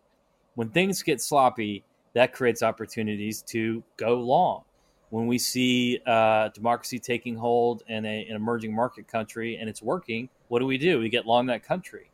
When 0.55 0.69
things 0.69 1.01
get 1.01 1.21
sloppy, 1.21 1.83
that 2.13 2.33
creates 2.33 2.61
opportunities 2.61 3.41
to 3.43 3.83
go 3.97 4.19
long 4.19 4.63
when 5.11 5.27
we 5.27 5.37
see 5.37 5.99
uh, 6.05 6.49
democracy 6.49 6.97
taking 6.97 7.35
hold 7.35 7.83
in 7.87 8.05
a, 8.05 8.25
an 8.27 8.35
emerging 8.35 8.73
market 8.73 9.07
country 9.07 9.57
and 9.57 9.69
it's 9.69 9.81
working, 9.81 10.29
what 10.47 10.59
do 10.59 10.65
we 10.65 10.77
do? 10.77 10.99
We 10.99 11.09
get 11.09 11.25
long 11.25 11.45
that 11.47 11.63
country. 11.63 12.09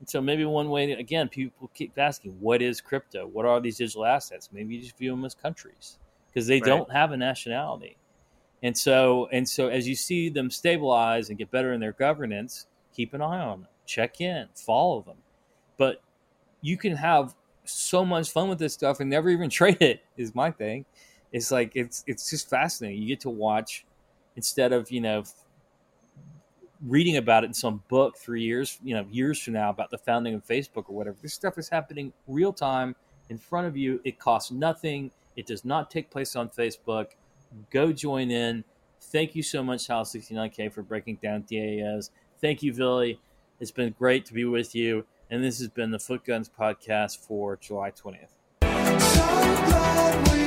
And 0.00 0.08
so 0.08 0.20
maybe 0.20 0.44
one 0.44 0.68
way, 0.68 0.86
to, 0.86 0.92
again, 0.94 1.28
people 1.28 1.70
keep 1.72 1.96
asking, 1.96 2.32
what 2.40 2.60
is 2.60 2.80
crypto? 2.80 3.26
What 3.28 3.46
are 3.46 3.60
these 3.60 3.78
digital 3.78 4.04
assets? 4.04 4.48
Maybe 4.52 4.74
you 4.74 4.82
just 4.82 4.98
view 4.98 5.12
them 5.12 5.24
as 5.24 5.34
countries 5.36 5.98
because 6.28 6.48
they 6.48 6.58
Right. 6.58 6.68
don't 6.68 6.90
have 6.90 7.12
a 7.12 7.16
nationality. 7.16 7.96
And 8.62 8.76
so, 8.76 9.28
and 9.32 9.48
so, 9.48 9.68
as 9.68 9.88
you 9.88 9.96
see 9.96 10.28
them 10.28 10.50
stabilize 10.50 11.28
and 11.28 11.38
get 11.38 11.50
better 11.50 11.72
in 11.72 11.80
their 11.80 11.92
governance, 11.92 12.66
keep 12.94 13.12
an 13.14 13.20
eye 13.20 13.40
on 13.40 13.62
them, 13.62 13.68
check 13.86 14.20
in, 14.20 14.46
follow 14.54 15.02
them. 15.02 15.16
But 15.78 16.00
you 16.60 16.76
can 16.76 16.94
have 16.94 17.34
so 17.64 18.04
much 18.04 18.30
fun 18.30 18.48
with 18.48 18.58
this 18.58 18.72
stuff 18.72 19.00
and 19.00 19.10
never 19.10 19.28
even 19.30 19.50
trade 19.50 19.80
it. 19.80 20.04
Is 20.16 20.34
my 20.34 20.50
thing 20.50 20.84
it's 21.32 21.50
like 21.50 21.72
it's 21.74 22.04
it's 22.06 22.30
just 22.30 22.48
fascinating. 22.48 23.02
You 23.02 23.08
get 23.08 23.20
to 23.20 23.30
watch 23.30 23.84
instead 24.36 24.72
of 24.72 24.90
you 24.90 25.00
know 25.00 25.24
reading 26.86 27.16
about 27.16 27.44
it 27.44 27.46
in 27.46 27.54
some 27.54 27.82
book 27.88 28.18
three 28.18 28.42
years 28.42 28.78
you 28.82 28.94
know 28.94 29.06
years 29.10 29.40
from 29.40 29.54
now 29.54 29.70
about 29.70 29.90
the 29.90 29.98
founding 29.98 30.34
of 30.34 30.46
Facebook 30.46 30.84
or 30.88 30.94
whatever. 30.94 31.16
This 31.22 31.34
stuff 31.34 31.58
is 31.58 31.68
happening 31.68 32.12
real 32.28 32.52
time 32.52 32.94
in 33.30 33.38
front 33.38 33.66
of 33.66 33.76
you. 33.76 34.00
It 34.04 34.18
costs 34.18 34.50
nothing. 34.50 35.10
It 35.36 35.46
does 35.46 35.64
not 35.64 35.90
take 35.90 36.10
place 36.10 36.36
on 36.36 36.50
Facebook. 36.50 37.06
Go 37.70 37.92
join 37.92 38.30
in. 38.30 38.64
Thank 39.00 39.34
you 39.34 39.42
so 39.42 39.62
much, 39.62 39.86
Hal 39.86 40.04
69K, 40.04 40.72
for 40.72 40.82
breaking 40.82 41.18
down 41.22 41.42
DAOs. 41.42 42.10
Thank 42.40 42.62
you, 42.62 42.72
Billy. 42.72 43.20
It's 43.60 43.70
been 43.70 43.94
great 43.98 44.26
to 44.26 44.34
be 44.34 44.44
with 44.44 44.74
you. 44.74 45.04
And 45.30 45.42
this 45.42 45.58
has 45.58 45.68
been 45.68 45.90
the 45.90 45.98
Foot 45.98 46.24
Guns 46.24 46.48
podcast 46.48 47.18
for 47.18 47.56
July 47.56 47.90
20th. 47.90 48.28
So 49.00 50.41